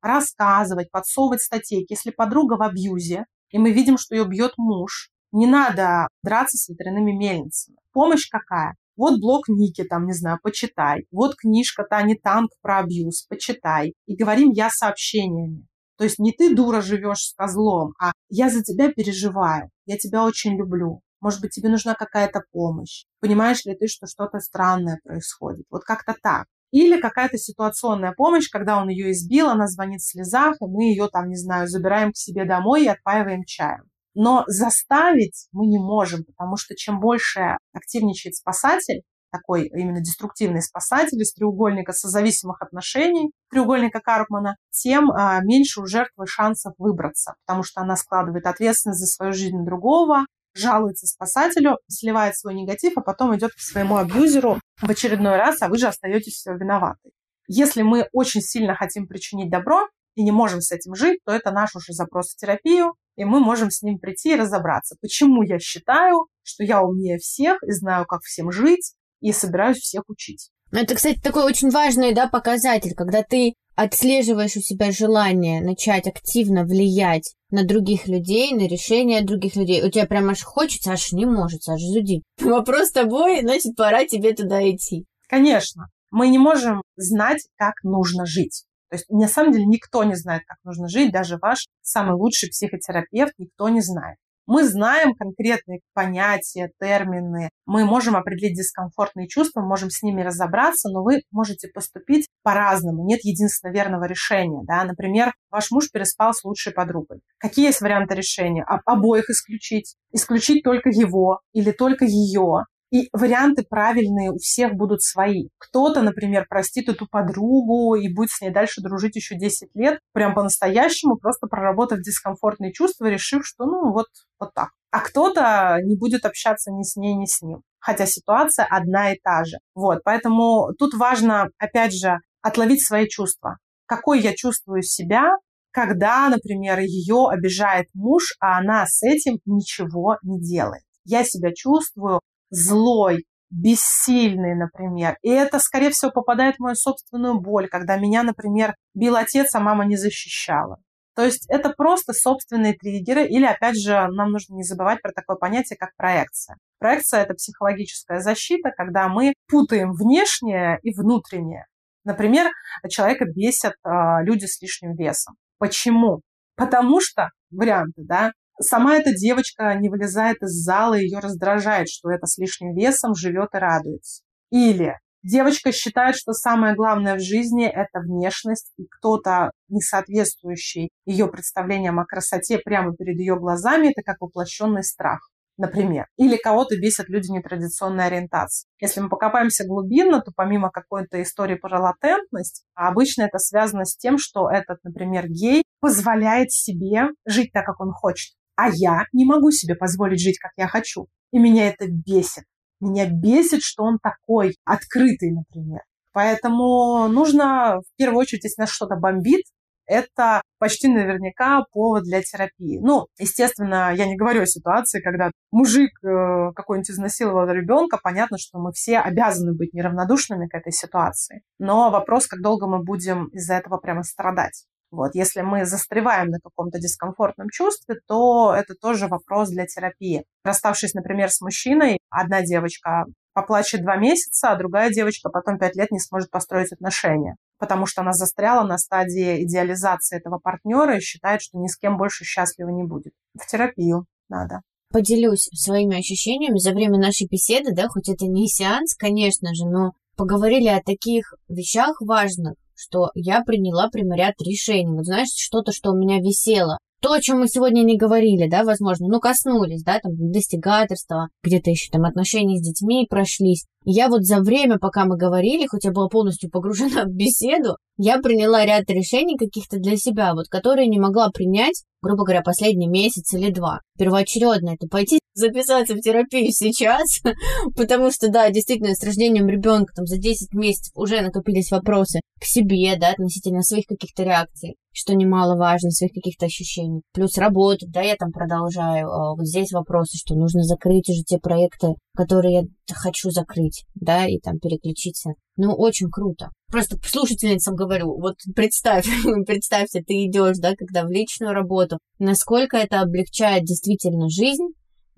Рассказывать, 0.00 0.90
подсовывать 0.90 1.42
статейки. 1.42 1.92
Если 1.92 2.10
подруга 2.10 2.54
в 2.54 2.62
абьюзе, 2.62 3.26
и 3.50 3.58
мы 3.58 3.72
видим, 3.72 3.98
что 3.98 4.14
ее 4.14 4.24
бьет 4.24 4.54
муж, 4.56 5.10
не 5.36 5.46
надо 5.46 6.08
драться 6.22 6.56
с 6.56 6.68
ветряными 6.70 7.12
мельницами. 7.12 7.76
Помощь 7.92 8.28
какая? 8.30 8.74
Вот 8.96 9.20
блог 9.20 9.48
Ники, 9.48 9.84
там, 9.84 10.06
не 10.06 10.14
знаю, 10.14 10.38
почитай. 10.42 11.04
Вот 11.10 11.36
книжка 11.36 11.84
Тани 11.84 12.14
Танк 12.14 12.52
про 12.62 12.78
абьюз, 12.78 13.26
почитай. 13.28 13.92
И 14.06 14.16
говорим 14.16 14.50
я 14.52 14.70
сообщениями. 14.70 15.66
То 15.98 16.04
есть 16.04 16.18
не 16.18 16.32
ты, 16.32 16.54
дура, 16.54 16.80
живешь 16.80 17.26
с 17.26 17.34
козлом, 17.34 17.92
а 18.00 18.12
я 18.30 18.48
за 18.48 18.62
тебя 18.62 18.90
переживаю, 18.90 19.68
я 19.84 19.98
тебя 19.98 20.24
очень 20.24 20.56
люблю. 20.56 21.00
Может 21.20 21.42
быть, 21.42 21.50
тебе 21.50 21.68
нужна 21.68 21.94
какая-то 21.94 22.40
помощь. 22.50 23.04
Понимаешь 23.20 23.64
ли 23.66 23.74
ты, 23.74 23.88
что 23.88 24.06
что-то 24.06 24.38
странное 24.38 25.00
происходит? 25.04 25.66
Вот 25.70 25.84
как-то 25.84 26.14
так. 26.22 26.46
Или 26.70 26.98
какая-то 26.98 27.36
ситуационная 27.36 28.12
помощь, 28.16 28.48
когда 28.48 28.80
он 28.80 28.88
ее 28.88 29.12
избил, 29.12 29.48
она 29.48 29.66
звонит 29.66 30.00
в 30.00 30.10
слезах, 30.10 30.56
и 30.60 30.64
мы 30.66 30.84
ее 30.84 31.08
там, 31.12 31.28
не 31.28 31.36
знаю, 31.36 31.68
забираем 31.68 32.12
к 32.12 32.16
себе 32.16 32.46
домой 32.46 32.84
и 32.84 32.88
отпаиваем 32.88 33.44
чаем. 33.44 33.84
Но 34.18 34.44
заставить 34.46 35.46
мы 35.52 35.66
не 35.66 35.78
можем, 35.78 36.24
потому 36.24 36.56
что 36.56 36.74
чем 36.74 37.00
больше 37.00 37.58
активничает 37.74 38.34
спасатель, 38.34 39.02
такой 39.30 39.66
именно 39.66 40.00
деструктивный 40.00 40.62
спасатель 40.62 41.20
из 41.20 41.34
треугольника 41.34 41.92
созависимых 41.92 42.62
отношений, 42.62 43.32
треугольника 43.50 44.00
Карпмана, 44.00 44.56
тем 44.70 45.10
а, 45.10 45.40
меньше 45.42 45.82
у 45.82 45.86
жертвы 45.86 46.26
шансов 46.26 46.72
выбраться, 46.78 47.34
потому 47.44 47.62
что 47.62 47.82
она 47.82 47.94
складывает 47.96 48.46
ответственность 48.46 49.00
за 49.00 49.06
свою 49.06 49.34
жизнь 49.34 49.66
другого, 49.66 50.24
жалуется 50.54 51.06
спасателю, 51.06 51.76
сливает 51.86 52.38
свой 52.38 52.54
негатив, 52.54 52.94
а 52.96 53.02
потом 53.02 53.36
идет 53.36 53.52
к 53.52 53.60
своему 53.60 53.96
абьюзеру 53.96 54.58
в 54.80 54.90
очередной 54.90 55.36
раз, 55.36 55.60
а 55.60 55.68
вы 55.68 55.76
же 55.76 55.88
остаетесь 55.88 56.42
виноваты. 56.46 57.10
Если 57.48 57.82
мы 57.82 58.08
очень 58.12 58.40
сильно 58.40 58.74
хотим 58.74 59.06
причинить 59.06 59.50
добро 59.50 59.86
и 60.16 60.24
не 60.24 60.32
можем 60.32 60.60
с 60.60 60.72
этим 60.72 60.94
жить, 60.94 61.20
то 61.24 61.32
это 61.32 61.52
наш 61.52 61.76
уже 61.76 61.92
запрос 61.92 62.32
в 62.32 62.36
терапию, 62.36 62.94
и 63.16 63.24
мы 63.24 63.38
можем 63.38 63.70
с 63.70 63.82
ним 63.82 63.98
прийти 63.98 64.32
и 64.32 64.36
разобраться, 64.36 64.96
почему 65.00 65.42
я 65.42 65.58
считаю, 65.58 66.26
что 66.42 66.64
я 66.64 66.82
умнее 66.82 67.18
всех 67.18 67.62
и 67.62 67.70
знаю, 67.72 68.06
как 68.06 68.22
всем 68.22 68.50
жить, 68.50 68.94
и 69.20 69.32
собираюсь 69.32 69.78
всех 69.78 70.02
учить. 70.08 70.50
Ну, 70.72 70.80
это, 70.80 70.94
кстати, 70.94 71.20
такой 71.20 71.44
очень 71.44 71.70
важный 71.70 72.12
да, 72.12 72.26
показатель, 72.26 72.94
когда 72.94 73.22
ты 73.22 73.54
отслеживаешь 73.76 74.56
у 74.56 74.60
себя 74.60 74.90
желание 74.90 75.60
начать 75.60 76.06
активно 76.06 76.64
влиять 76.64 77.34
на 77.50 77.64
других 77.64 78.08
людей, 78.08 78.52
на 78.52 78.66
решения 78.66 79.22
других 79.22 79.54
людей. 79.54 79.86
У 79.86 79.90
тебя 79.90 80.06
прям 80.06 80.30
аж 80.30 80.42
хочется, 80.42 80.92
аж 80.92 81.12
не 81.12 81.26
может, 81.26 81.68
аж 81.68 81.80
зудит. 81.80 82.22
Вопрос 82.40 82.88
с 82.88 82.92
тобой, 82.92 83.42
значит, 83.42 83.76
пора 83.76 84.06
тебе 84.06 84.32
туда 84.34 84.68
идти. 84.68 85.04
Конечно. 85.28 85.88
Мы 86.10 86.28
не 86.28 86.38
можем 86.38 86.82
знать, 86.96 87.46
как 87.56 87.74
нужно 87.82 88.26
жить. 88.26 88.64
То 88.90 88.96
есть, 88.96 89.08
на 89.08 89.28
самом 89.28 89.52
деле, 89.52 89.66
никто 89.66 90.04
не 90.04 90.14
знает, 90.14 90.42
как 90.46 90.58
нужно 90.64 90.88
жить, 90.88 91.12
даже 91.12 91.38
ваш 91.40 91.66
самый 91.82 92.14
лучший 92.16 92.48
психотерапевт, 92.50 93.32
никто 93.38 93.68
не 93.68 93.80
знает. 93.80 94.16
Мы 94.46 94.62
знаем 94.62 95.14
конкретные 95.14 95.80
понятия, 95.92 96.70
термины, 96.80 97.50
мы 97.66 97.84
можем 97.84 98.14
определить 98.14 98.56
дискомфортные 98.56 99.26
чувства, 99.26 99.60
можем 99.60 99.90
с 99.90 100.02
ними 100.02 100.22
разобраться, 100.22 100.88
но 100.88 101.02
вы 101.02 101.22
можете 101.32 101.66
поступить 101.68 102.28
по-разному. 102.44 103.04
Нет 103.04 103.24
единственно 103.24 103.72
верного 103.72 104.04
решения. 104.04 104.62
Да? 104.64 104.84
Например, 104.84 105.32
ваш 105.50 105.72
муж 105.72 105.90
переспал 105.90 106.32
с 106.32 106.44
лучшей 106.44 106.72
подругой. 106.72 107.22
Какие 107.38 107.66
есть 107.66 107.80
варианты 107.80 108.14
решения? 108.14 108.64
Обоих 108.84 109.28
исключить? 109.30 109.96
Исключить 110.12 110.62
только 110.62 110.90
его 110.90 111.40
или 111.52 111.72
только 111.72 112.04
ее? 112.04 112.66
И 112.92 113.08
варианты 113.12 113.64
правильные 113.68 114.30
у 114.30 114.36
всех 114.36 114.74
будут 114.74 115.02
свои. 115.02 115.48
Кто-то, 115.58 116.02
например, 116.02 116.46
простит 116.48 116.88
эту 116.88 117.06
подругу 117.06 117.96
и 117.96 118.12
будет 118.12 118.30
с 118.30 118.40
ней 118.40 118.50
дальше 118.50 118.80
дружить 118.80 119.16
еще 119.16 119.36
10 119.36 119.70
лет, 119.74 119.98
прям 120.12 120.34
по-настоящему, 120.34 121.16
просто 121.16 121.48
проработав 121.48 122.00
дискомфортные 122.00 122.72
чувства, 122.72 123.06
решив, 123.06 123.44
что 123.44 123.64
ну 123.64 123.92
вот, 123.92 124.06
вот 124.38 124.54
так. 124.54 124.70
А 124.92 125.00
кто-то 125.00 125.78
не 125.82 125.96
будет 125.96 126.24
общаться 126.24 126.70
ни 126.70 126.82
с 126.82 126.96
ней, 126.96 127.14
ни 127.16 127.26
с 127.26 127.42
ним. 127.42 127.62
Хотя 127.80 128.06
ситуация 128.06 128.66
одна 128.70 129.12
и 129.12 129.18
та 129.22 129.44
же. 129.44 129.58
Вот, 129.74 130.02
поэтому 130.04 130.72
тут 130.78 130.94
важно, 130.94 131.50
опять 131.58 131.92
же, 131.92 132.18
отловить 132.40 132.86
свои 132.86 133.08
чувства. 133.08 133.58
Какой 133.86 134.20
я 134.20 134.34
чувствую 134.34 134.82
себя, 134.82 135.32
когда, 135.72 136.28
например, 136.28 136.78
ее 136.78 137.28
обижает 137.28 137.88
муж, 137.94 138.34
а 138.40 138.58
она 138.58 138.86
с 138.86 139.02
этим 139.02 139.38
ничего 139.44 140.16
не 140.22 140.40
делает. 140.40 140.82
Я 141.04 141.24
себя 141.24 141.52
чувствую 141.54 142.20
злой, 142.50 143.24
бессильный, 143.50 144.54
например. 144.54 145.16
И 145.22 145.30
это, 145.30 145.58
скорее 145.58 145.90
всего, 145.90 146.10
попадает 146.10 146.56
в 146.56 146.60
мою 146.60 146.74
собственную 146.74 147.40
боль, 147.40 147.68
когда 147.68 147.96
меня, 147.96 148.22
например, 148.22 148.74
бил 148.94 149.16
отец, 149.16 149.54
а 149.54 149.60
мама 149.60 149.84
не 149.84 149.96
защищала. 149.96 150.78
То 151.14 151.24
есть 151.24 151.46
это 151.48 151.70
просто 151.70 152.12
собственные 152.12 152.74
триггеры, 152.74 153.26
или, 153.26 153.46
опять 153.46 153.80
же, 153.80 154.06
нам 154.08 154.32
нужно 154.32 154.54
не 154.54 154.64
забывать 154.64 155.00
про 155.00 155.12
такое 155.12 155.36
понятие, 155.36 155.78
как 155.78 155.96
проекция. 155.96 156.58
Проекция– 156.78 157.20
это 157.22 157.32
психологическая 157.32 158.20
защита, 158.20 158.70
когда 158.76 159.08
мы 159.08 159.32
путаем 159.48 159.92
внешнее 159.92 160.78
и 160.82 160.94
внутреннее. 160.94 161.64
Например, 162.04 162.50
человека 162.90 163.24
бесят 163.24 163.72
э, 163.82 163.88
люди 164.24 164.44
с 164.44 164.60
лишним 164.60 164.94
весом. 164.94 165.36
Почему? 165.58 166.20
Потому 166.54 167.00
что, 167.00 167.30
варианты, 167.50 168.02
да, 168.04 168.32
Сама 168.60 168.96
эта 168.96 169.12
девочка 169.12 169.74
не 169.74 169.88
вылезает 169.88 170.42
из 170.42 170.64
зала, 170.64 170.94
ее 170.94 171.18
раздражает, 171.18 171.88
что 171.88 172.10
это 172.10 172.26
с 172.26 172.38
лишним 172.38 172.74
весом 172.74 173.14
живет 173.14 173.50
и 173.54 173.58
радуется. 173.58 174.22
Или 174.50 174.94
девочка 175.22 175.72
считает, 175.72 176.16
что 176.16 176.32
самое 176.32 176.74
главное 176.74 177.16
в 177.16 177.20
жизни– 177.20 177.66
это 177.66 178.00
внешность, 178.00 178.72
и 178.78 178.86
кто-то, 178.86 179.50
не 179.68 179.80
соответствующий 179.80 180.90
ее 181.04 181.28
представлениям 181.28 182.00
о 182.00 182.06
красоте 182.06 182.58
прямо 182.58 182.94
перед 182.96 183.18
ее 183.18 183.38
глазами, 183.38 183.88
это 183.88 184.02
как 184.02 184.20
воплощенный 184.20 184.84
страх 184.84 185.20
например. 185.58 186.06
Или 186.18 186.36
кого-то 186.36 186.76
бесят 186.78 187.08
люди 187.08 187.30
нетрадиционной 187.30 188.06
ориентации. 188.06 188.68
Если 188.78 189.00
мы 189.00 189.08
покопаемся 189.08 189.64
глубинно, 189.66 190.20
то 190.20 190.30
помимо 190.36 190.70
какой-то 190.70 191.22
истории 191.22 191.54
про 191.54 191.80
латентность, 191.80 192.64
обычно 192.74 193.22
это 193.22 193.38
связано 193.38 193.86
с 193.86 193.96
тем, 193.96 194.18
что 194.18 194.50
этот, 194.50 194.84
например, 194.84 195.28
гей 195.28 195.64
позволяет 195.80 196.52
себе 196.52 197.08
жить 197.24 197.52
так, 197.52 197.64
как 197.64 197.80
он 197.80 197.92
хочет 197.92 198.34
а 198.56 198.68
я 198.70 199.04
не 199.12 199.24
могу 199.24 199.50
себе 199.50 199.74
позволить 199.74 200.20
жить, 200.20 200.38
как 200.38 200.52
я 200.56 200.66
хочу. 200.66 201.06
И 201.32 201.38
меня 201.38 201.68
это 201.68 201.86
бесит. 201.88 202.44
Меня 202.80 203.06
бесит, 203.08 203.62
что 203.62 203.84
он 203.84 203.98
такой 203.98 204.56
открытый, 204.64 205.32
например. 205.32 205.80
Поэтому 206.12 207.08
нужно, 207.08 207.80
в 207.80 207.96
первую 207.96 208.20
очередь, 208.20 208.44
если 208.44 208.62
нас 208.62 208.70
что-то 208.70 208.96
бомбит, 208.96 209.44
это 209.86 210.42
почти 210.58 210.88
наверняка 210.88 211.62
повод 211.72 212.02
для 212.02 212.22
терапии. 212.22 212.78
Ну, 212.82 213.06
естественно, 213.18 213.92
я 213.94 214.06
не 214.06 214.16
говорю 214.16 214.42
о 214.42 214.46
ситуации, 214.46 215.00
когда 215.00 215.30
мужик 215.52 215.90
э, 216.02 216.52
какой-нибудь 216.54 216.90
изнасиловал 216.90 217.48
ребенка. 217.48 217.98
Понятно, 218.02 218.36
что 218.38 218.58
мы 218.58 218.72
все 218.72 218.98
обязаны 218.98 219.54
быть 219.54 219.72
неравнодушными 219.72 220.48
к 220.48 220.54
этой 220.54 220.72
ситуации. 220.72 221.42
Но 221.58 221.90
вопрос, 221.90 222.26
как 222.26 222.40
долго 222.40 222.66
мы 222.66 222.82
будем 222.82 223.26
из-за 223.26 223.54
этого 223.54 223.78
прямо 223.78 224.02
страдать. 224.02 224.66
Вот, 224.90 225.14
если 225.14 225.40
мы 225.40 225.66
застреваем 225.66 226.28
на 226.28 226.38
каком-то 226.38 226.78
дискомфортном 226.78 227.48
чувстве, 227.50 227.96
то 228.06 228.54
это 228.54 228.74
тоже 228.74 229.08
вопрос 229.08 229.50
для 229.50 229.66
терапии. 229.66 230.24
Расставшись, 230.44 230.94
например, 230.94 231.30
с 231.30 231.40
мужчиной, 231.40 231.98
одна 232.08 232.42
девочка 232.42 233.04
поплачет 233.34 233.82
два 233.82 233.96
месяца, 233.96 234.50
а 234.50 234.56
другая 234.56 234.90
девочка 234.90 235.28
потом 235.28 235.58
пять 235.58 235.76
лет 235.76 235.90
не 235.90 236.00
сможет 236.00 236.30
построить 236.30 236.72
отношения, 236.72 237.36
потому 237.58 237.84
что 237.84 238.00
она 238.00 238.12
застряла 238.12 238.66
на 238.66 238.78
стадии 238.78 239.44
идеализации 239.44 240.16
этого 240.16 240.38
партнера 240.38 240.96
и 240.96 241.00
считает, 241.00 241.42
что 241.42 241.58
ни 241.58 241.66
с 241.66 241.76
кем 241.76 241.98
больше 241.98 242.24
счастлива 242.24 242.70
не 242.70 242.84
будет. 242.84 243.12
В 243.38 243.46
терапию 243.46 244.06
надо. 244.28 244.62
Поделюсь 244.90 245.50
своими 245.52 245.98
ощущениями 245.98 246.58
за 246.58 246.72
время 246.72 246.98
нашей 246.98 247.26
беседы, 247.26 247.74
да, 247.74 247.88
хоть 247.88 248.08
это 248.08 248.26
не 248.26 248.48
сеанс, 248.48 248.94
конечно 248.94 249.52
же, 249.52 249.66
но 249.66 249.92
поговорили 250.16 250.68
о 250.68 250.82
таких 250.82 251.34
вещах 251.48 252.00
важных, 252.00 252.54
что 252.76 253.10
я 253.14 253.42
приняла 253.42 253.88
прямо 253.88 254.16
ряд 254.16 254.34
решений. 254.40 254.94
Вот 254.94 255.06
знаешь, 255.06 255.28
что-то, 255.34 255.72
что 255.72 255.90
у 255.90 255.96
меня 255.96 256.18
висело 256.18 256.78
то, 257.00 257.12
о 257.12 257.20
чем 257.20 257.40
мы 257.40 257.48
сегодня 257.48 257.82
не 257.82 257.96
говорили, 257.96 258.48
да, 258.48 258.64
возможно, 258.64 259.06
ну, 259.08 259.20
коснулись, 259.20 259.82
да, 259.82 260.00
там, 260.00 260.12
достигательства, 260.16 261.28
где-то 261.42 261.70
еще 261.70 261.90
там 261.90 262.04
отношения 262.04 262.58
с 262.58 262.66
детьми 262.66 263.06
прошлись. 263.08 263.66
Я 263.84 264.08
вот 264.08 264.24
за 264.24 264.40
время, 264.40 264.78
пока 264.78 265.04
мы 265.04 265.16
говорили, 265.16 265.66
хоть 265.66 265.84
я 265.84 265.92
была 265.92 266.08
полностью 266.08 266.50
погружена 266.50 267.04
в 267.06 267.12
беседу, 267.12 267.76
я 267.98 268.18
приняла 268.18 268.64
ряд 268.64 268.90
решений 268.90 269.36
каких-то 269.36 269.78
для 269.78 269.96
себя, 269.96 270.34
вот, 270.34 270.48
которые 270.48 270.88
не 270.88 270.98
могла 270.98 271.30
принять, 271.30 271.84
грубо 272.02 272.24
говоря, 272.24 272.42
последний 272.42 272.88
месяц 272.88 273.32
или 273.34 273.50
два. 273.50 273.80
Первоочередно 273.98 274.70
это 274.70 274.88
пойти 274.88 275.20
записаться 275.36 275.94
в 275.94 276.00
терапию 276.00 276.50
сейчас, 276.50 277.20
потому 277.76 278.10
что, 278.10 278.28
да, 278.28 278.50
действительно, 278.50 278.94
с 278.94 279.04
рождением 279.04 279.48
ребенка 279.48 279.92
там 279.94 280.06
за 280.06 280.18
10 280.18 280.52
месяцев 280.54 280.92
уже 280.96 281.20
накопились 281.20 281.70
вопросы 281.70 282.20
к 282.40 282.44
себе, 282.44 282.96
да, 282.98 283.10
относительно 283.10 283.62
своих 283.62 283.86
каких-то 283.86 284.22
реакций, 284.24 284.76
что 284.92 285.14
немаловажно, 285.14 285.90
своих 285.90 286.12
каких-то 286.12 286.46
ощущений. 286.46 287.02
Плюс 287.12 287.38
работать, 287.38 287.90
да, 287.90 288.00
я 288.00 288.16
там 288.16 288.32
продолжаю. 288.32 289.10
А 289.10 289.34
вот 289.34 289.46
здесь 289.46 289.72
вопросы, 289.72 290.18
что 290.18 290.34
нужно 290.34 290.62
закрыть 290.62 291.08
уже 291.08 291.22
те 291.22 291.38
проекты, 291.38 291.94
которые 292.16 292.54
я 292.54 292.94
хочу 292.94 293.30
закрыть, 293.30 293.84
да, 293.94 294.26
и 294.26 294.38
там 294.38 294.58
переключиться. 294.58 295.32
Ну, 295.56 295.72
очень 295.72 296.10
круто. 296.10 296.50
Просто 296.70 296.98
слушательницам 297.02 297.74
говорю, 297.74 298.18
вот 298.18 298.36
представь, 298.54 299.06
представьте, 299.46 300.02
ты 300.02 300.26
идешь, 300.26 300.58
да, 300.58 300.74
когда 300.76 301.04
в 301.04 301.10
личную 301.10 301.52
работу, 301.52 301.98
насколько 302.18 302.76
это 302.76 303.00
облегчает 303.00 303.64
действительно 303.64 304.28
жизнь, 304.28 304.66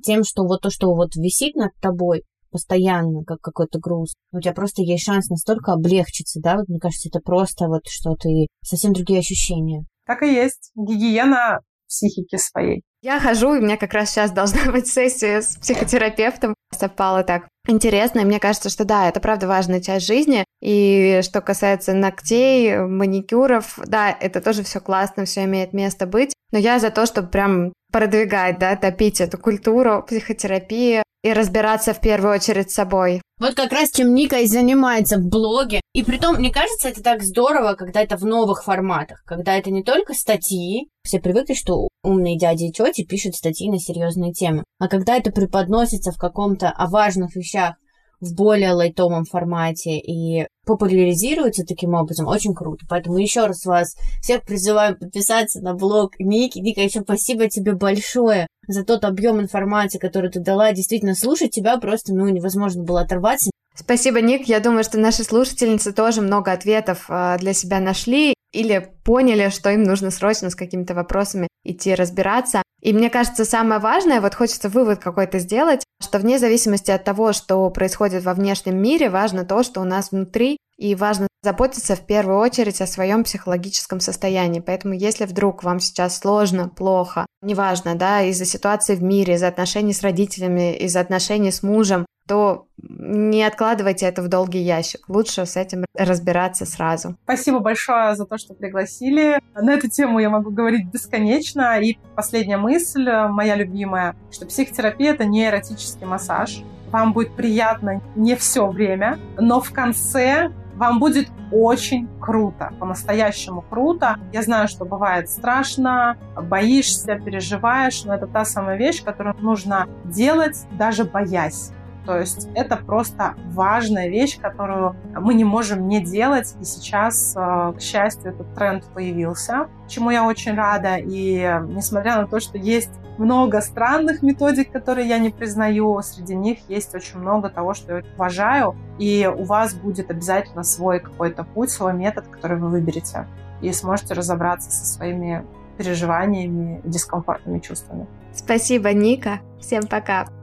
тем, 0.02 0.24
что 0.24 0.44
вот 0.44 0.62
то, 0.62 0.70
что 0.70 0.94
вот 0.94 1.16
висит 1.16 1.54
над 1.56 1.72
тобой 1.80 2.22
постоянно, 2.50 3.24
как 3.24 3.40
какой-то 3.40 3.78
груз, 3.78 4.14
у 4.32 4.40
тебя 4.40 4.52
просто 4.52 4.82
есть 4.82 5.04
шанс 5.04 5.28
настолько 5.28 5.72
облегчиться, 5.72 6.40
да, 6.42 6.56
вот 6.56 6.68
мне 6.68 6.78
кажется, 6.78 7.08
это 7.08 7.20
просто 7.20 7.66
вот 7.66 7.82
что 7.86 8.14
ты, 8.14 8.46
совсем 8.62 8.92
другие 8.92 9.20
ощущения. 9.20 9.84
Так 10.06 10.22
и 10.22 10.32
есть. 10.32 10.72
Гигиена 10.74 11.60
психики 11.86 12.36
своей. 12.36 12.82
Я 13.00 13.20
хожу, 13.20 13.54
и 13.54 13.58
у 13.58 13.62
меня 13.62 13.76
как 13.76 13.94
раз 13.94 14.10
сейчас 14.10 14.32
должна 14.32 14.64
быть 14.72 14.88
сессия 14.88 15.40
с 15.40 15.56
психотерапевтом. 15.56 16.54
Совпало 16.72 17.22
так 17.22 17.48
интересно, 17.66 18.20
и 18.20 18.24
мне 18.24 18.40
кажется, 18.40 18.70
что 18.70 18.84
да, 18.84 19.08
это 19.08 19.20
правда 19.20 19.46
важная 19.46 19.80
часть 19.80 20.06
жизни. 20.06 20.44
И 20.60 21.20
что 21.22 21.40
касается 21.40 21.94
ногтей, 21.94 22.78
маникюров, 22.78 23.78
да, 23.86 24.10
это 24.10 24.40
тоже 24.40 24.62
все 24.62 24.80
классно, 24.80 25.24
все 25.24 25.44
имеет 25.44 25.72
место 25.72 26.06
быть. 26.06 26.34
Но 26.50 26.58
я 26.58 26.78
за 26.78 26.90
то, 26.90 27.06
чтобы 27.06 27.28
прям 27.28 27.72
продвигать, 27.92 28.58
да, 28.58 28.76
топить 28.76 29.20
эту 29.20 29.38
культуру 29.38 30.04
психотерапии 30.06 31.02
и 31.22 31.32
разбираться 31.32 31.94
в 31.94 32.00
первую 32.00 32.34
очередь 32.34 32.70
с 32.70 32.74
собой. 32.74 33.20
Вот 33.40 33.54
как 33.54 33.72
раз 33.72 33.90
чем 33.90 34.14
Ника 34.14 34.38
и 34.40 34.46
занимается 34.46 35.16
в 35.16 35.28
блоге. 35.28 35.80
И 35.92 36.02
при 36.02 36.18
том, 36.18 36.36
мне 36.36 36.52
кажется, 36.52 36.88
это 36.88 37.02
так 37.02 37.22
здорово, 37.22 37.74
когда 37.74 38.02
это 38.02 38.16
в 38.16 38.24
новых 38.24 38.64
форматах, 38.64 39.22
когда 39.24 39.56
это 39.56 39.70
не 39.70 39.82
только 39.82 40.14
статьи, 40.14 40.88
все 41.02 41.20
привыкли, 41.20 41.54
что 41.54 41.88
умные 42.02 42.38
дяди 42.38 42.64
и 42.64 42.72
тети 42.72 43.04
пишут 43.04 43.36
статьи 43.36 43.70
на 43.70 43.78
серьезные 43.78 44.32
темы, 44.32 44.64
а 44.78 44.88
когда 44.88 45.16
это 45.16 45.30
преподносится 45.30 46.12
в 46.12 46.18
каком-то 46.18 46.70
о 46.70 46.88
важных 46.88 47.34
вещах, 47.36 47.76
в 48.20 48.34
более 48.34 48.72
лайтовом 48.72 49.24
формате 49.24 49.98
и 49.98 50.46
популяризируется 50.66 51.64
таким 51.64 51.94
образом, 51.94 52.26
очень 52.26 52.54
круто. 52.54 52.84
Поэтому 52.88 53.18
еще 53.18 53.46
раз 53.46 53.64
вас 53.64 53.94
всех 54.20 54.44
призываю 54.44 54.98
подписаться 54.98 55.60
на 55.60 55.74
блог 55.74 56.18
Ники. 56.18 56.58
Ника, 56.58 56.80
еще 56.80 57.00
спасибо 57.00 57.48
тебе 57.48 57.74
большое 57.74 58.46
за 58.66 58.84
тот 58.84 59.04
объем 59.04 59.40
информации, 59.40 59.98
который 59.98 60.30
ты 60.30 60.40
дала. 60.40 60.72
Действительно, 60.72 61.14
слушать 61.14 61.52
тебя 61.52 61.78
просто 61.78 62.14
ну, 62.14 62.28
невозможно 62.28 62.82
было 62.82 63.00
оторваться. 63.02 63.50
Спасибо, 63.74 64.20
Ник. 64.20 64.48
Я 64.48 64.60
думаю, 64.60 64.82
что 64.82 64.98
наши 64.98 65.22
слушательницы 65.22 65.92
тоже 65.92 66.20
много 66.20 66.52
ответов 66.52 67.06
э, 67.08 67.36
для 67.38 67.52
себя 67.54 67.78
нашли 67.78 68.34
или 68.52 68.92
поняли, 69.04 69.50
что 69.50 69.70
им 69.70 69.82
нужно 69.82 70.10
срочно 70.10 70.50
с 70.50 70.54
какими-то 70.54 70.94
вопросами 70.94 71.48
идти 71.64 71.94
разбираться. 71.94 72.62
И 72.80 72.92
мне 72.92 73.10
кажется, 73.10 73.44
самое 73.44 73.80
важное, 73.80 74.20
вот 74.20 74.34
хочется 74.34 74.68
вывод 74.68 75.00
какой-то 75.00 75.38
сделать, 75.38 75.84
что 76.00 76.18
вне 76.18 76.38
зависимости 76.38 76.90
от 76.90 77.04
того, 77.04 77.32
что 77.32 77.68
происходит 77.70 78.24
во 78.24 78.34
внешнем 78.34 78.80
мире, 78.80 79.10
важно 79.10 79.44
то, 79.44 79.62
что 79.62 79.80
у 79.80 79.84
нас 79.84 80.12
внутри, 80.12 80.58
и 80.78 80.94
важно 80.94 81.26
заботиться 81.42 81.96
в 81.96 82.06
первую 82.06 82.38
очередь 82.38 82.80
о 82.80 82.86
своем 82.86 83.24
психологическом 83.24 84.00
состоянии. 84.00 84.60
Поэтому 84.60 84.94
если 84.94 85.24
вдруг 85.24 85.64
вам 85.64 85.80
сейчас 85.80 86.18
сложно, 86.18 86.68
плохо, 86.68 87.26
неважно, 87.42 87.96
да, 87.96 88.22
из-за 88.22 88.44
ситуации 88.44 88.94
в 88.94 89.02
мире, 89.02 89.34
из-за 89.34 89.48
отношений 89.48 89.92
с 89.92 90.02
родителями, 90.02 90.76
из-за 90.76 91.00
отношений 91.00 91.50
с 91.50 91.62
мужем, 91.64 92.06
то 92.28 92.66
не 92.76 93.42
откладывайте 93.42 94.06
это 94.06 94.22
в 94.22 94.28
долгий 94.28 94.60
ящик. 94.60 95.08
Лучше 95.08 95.46
с 95.46 95.56
этим 95.56 95.84
разбираться 95.94 96.66
сразу. 96.66 97.16
Спасибо 97.24 97.58
большое 97.60 98.14
за 98.14 98.26
то, 98.26 98.38
что 98.38 98.54
пригласили. 98.54 99.40
На 99.54 99.72
эту 99.72 99.88
тему 99.88 100.18
я 100.18 100.30
могу 100.30 100.50
говорить 100.50 100.86
бесконечно. 100.86 101.80
И 101.80 101.98
последняя 102.14 102.58
мысль, 102.58 103.10
моя 103.30 103.56
любимая, 103.56 104.14
что 104.30 104.46
психотерапия— 104.46 105.12
это 105.14 105.24
не 105.24 105.46
эротический 105.46 106.06
массаж. 106.06 106.62
Вам 106.92 107.12
будет 107.12 107.34
приятно 107.34 108.00
не 108.14 108.36
все 108.36 108.66
время, 108.68 109.18
но 109.36 109.60
в 109.60 109.72
конце 109.72 110.50
вам 110.76 111.00
будет 111.00 111.28
очень 111.50 112.08
круто, 112.20 112.72
по-настоящему 112.78 113.62
круто. 113.62 114.16
Я 114.32 114.42
знаю, 114.42 114.68
что 114.68 114.84
бывает 114.84 115.28
страшно, 115.28 116.16
боишься, 116.36 117.16
переживаешь, 117.16 118.04
но 118.04 118.14
это 118.14 118.26
та 118.26 118.44
самая 118.44 118.76
вещь, 118.76 119.02
которую 119.02 119.34
нужно 119.40 119.88
делать, 120.04 120.66
даже 120.78 121.04
боясь. 121.04 121.72
То 122.08 122.18
есть 122.18 122.48
это 122.54 122.78
просто 122.78 123.34
важная 123.50 124.08
вещь, 124.08 124.40
которую 124.40 124.96
мы 125.14 125.34
не 125.34 125.44
можем 125.44 125.88
не 125.88 126.00
делать. 126.00 126.54
И 126.58 126.64
сейчас, 126.64 127.36
э, 127.36 127.74
к 127.76 127.82
счастью, 127.82 128.30
этот 128.30 128.54
тренд 128.54 128.82
появился, 128.94 129.68
чему 129.88 130.08
я 130.08 130.24
очень 130.24 130.54
рада. 130.54 130.96
И 130.96 131.60
несмотря 131.68 132.16
на 132.16 132.26
то, 132.26 132.40
что 132.40 132.56
есть 132.56 132.88
много 133.18 133.60
странных 133.60 134.22
методик, 134.22 134.72
которые 134.72 135.06
я 135.06 135.18
не 135.18 135.28
признаю, 135.28 136.00
среди 136.00 136.34
них 136.34 136.60
есть 136.70 136.94
очень 136.94 137.18
много 137.18 137.50
того, 137.50 137.74
что 137.74 137.98
я 137.98 138.02
уважаю. 138.14 138.74
И 138.98 139.30
у 139.30 139.44
вас 139.44 139.74
будет 139.74 140.10
обязательно 140.10 140.62
свой 140.62 141.00
какой-то 141.00 141.44
путь, 141.44 141.68
свой 141.68 141.92
метод, 141.92 142.26
который 142.28 142.56
вы 142.56 142.70
выберете. 142.70 143.26
И 143.60 143.70
сможете 143.74 144.14
разобраться 144.14 144.70
со 144.70 144.86
своими 144.86 145.44
переживаниями, 145.76 146.80
дискомфортными 146.84 147.58
чувствами. 147.58 148.06
Спасибо, 148.32 148.94
Ника. 148.94 149.40
Всем 149.60 149.86
пока. 149.86 150.37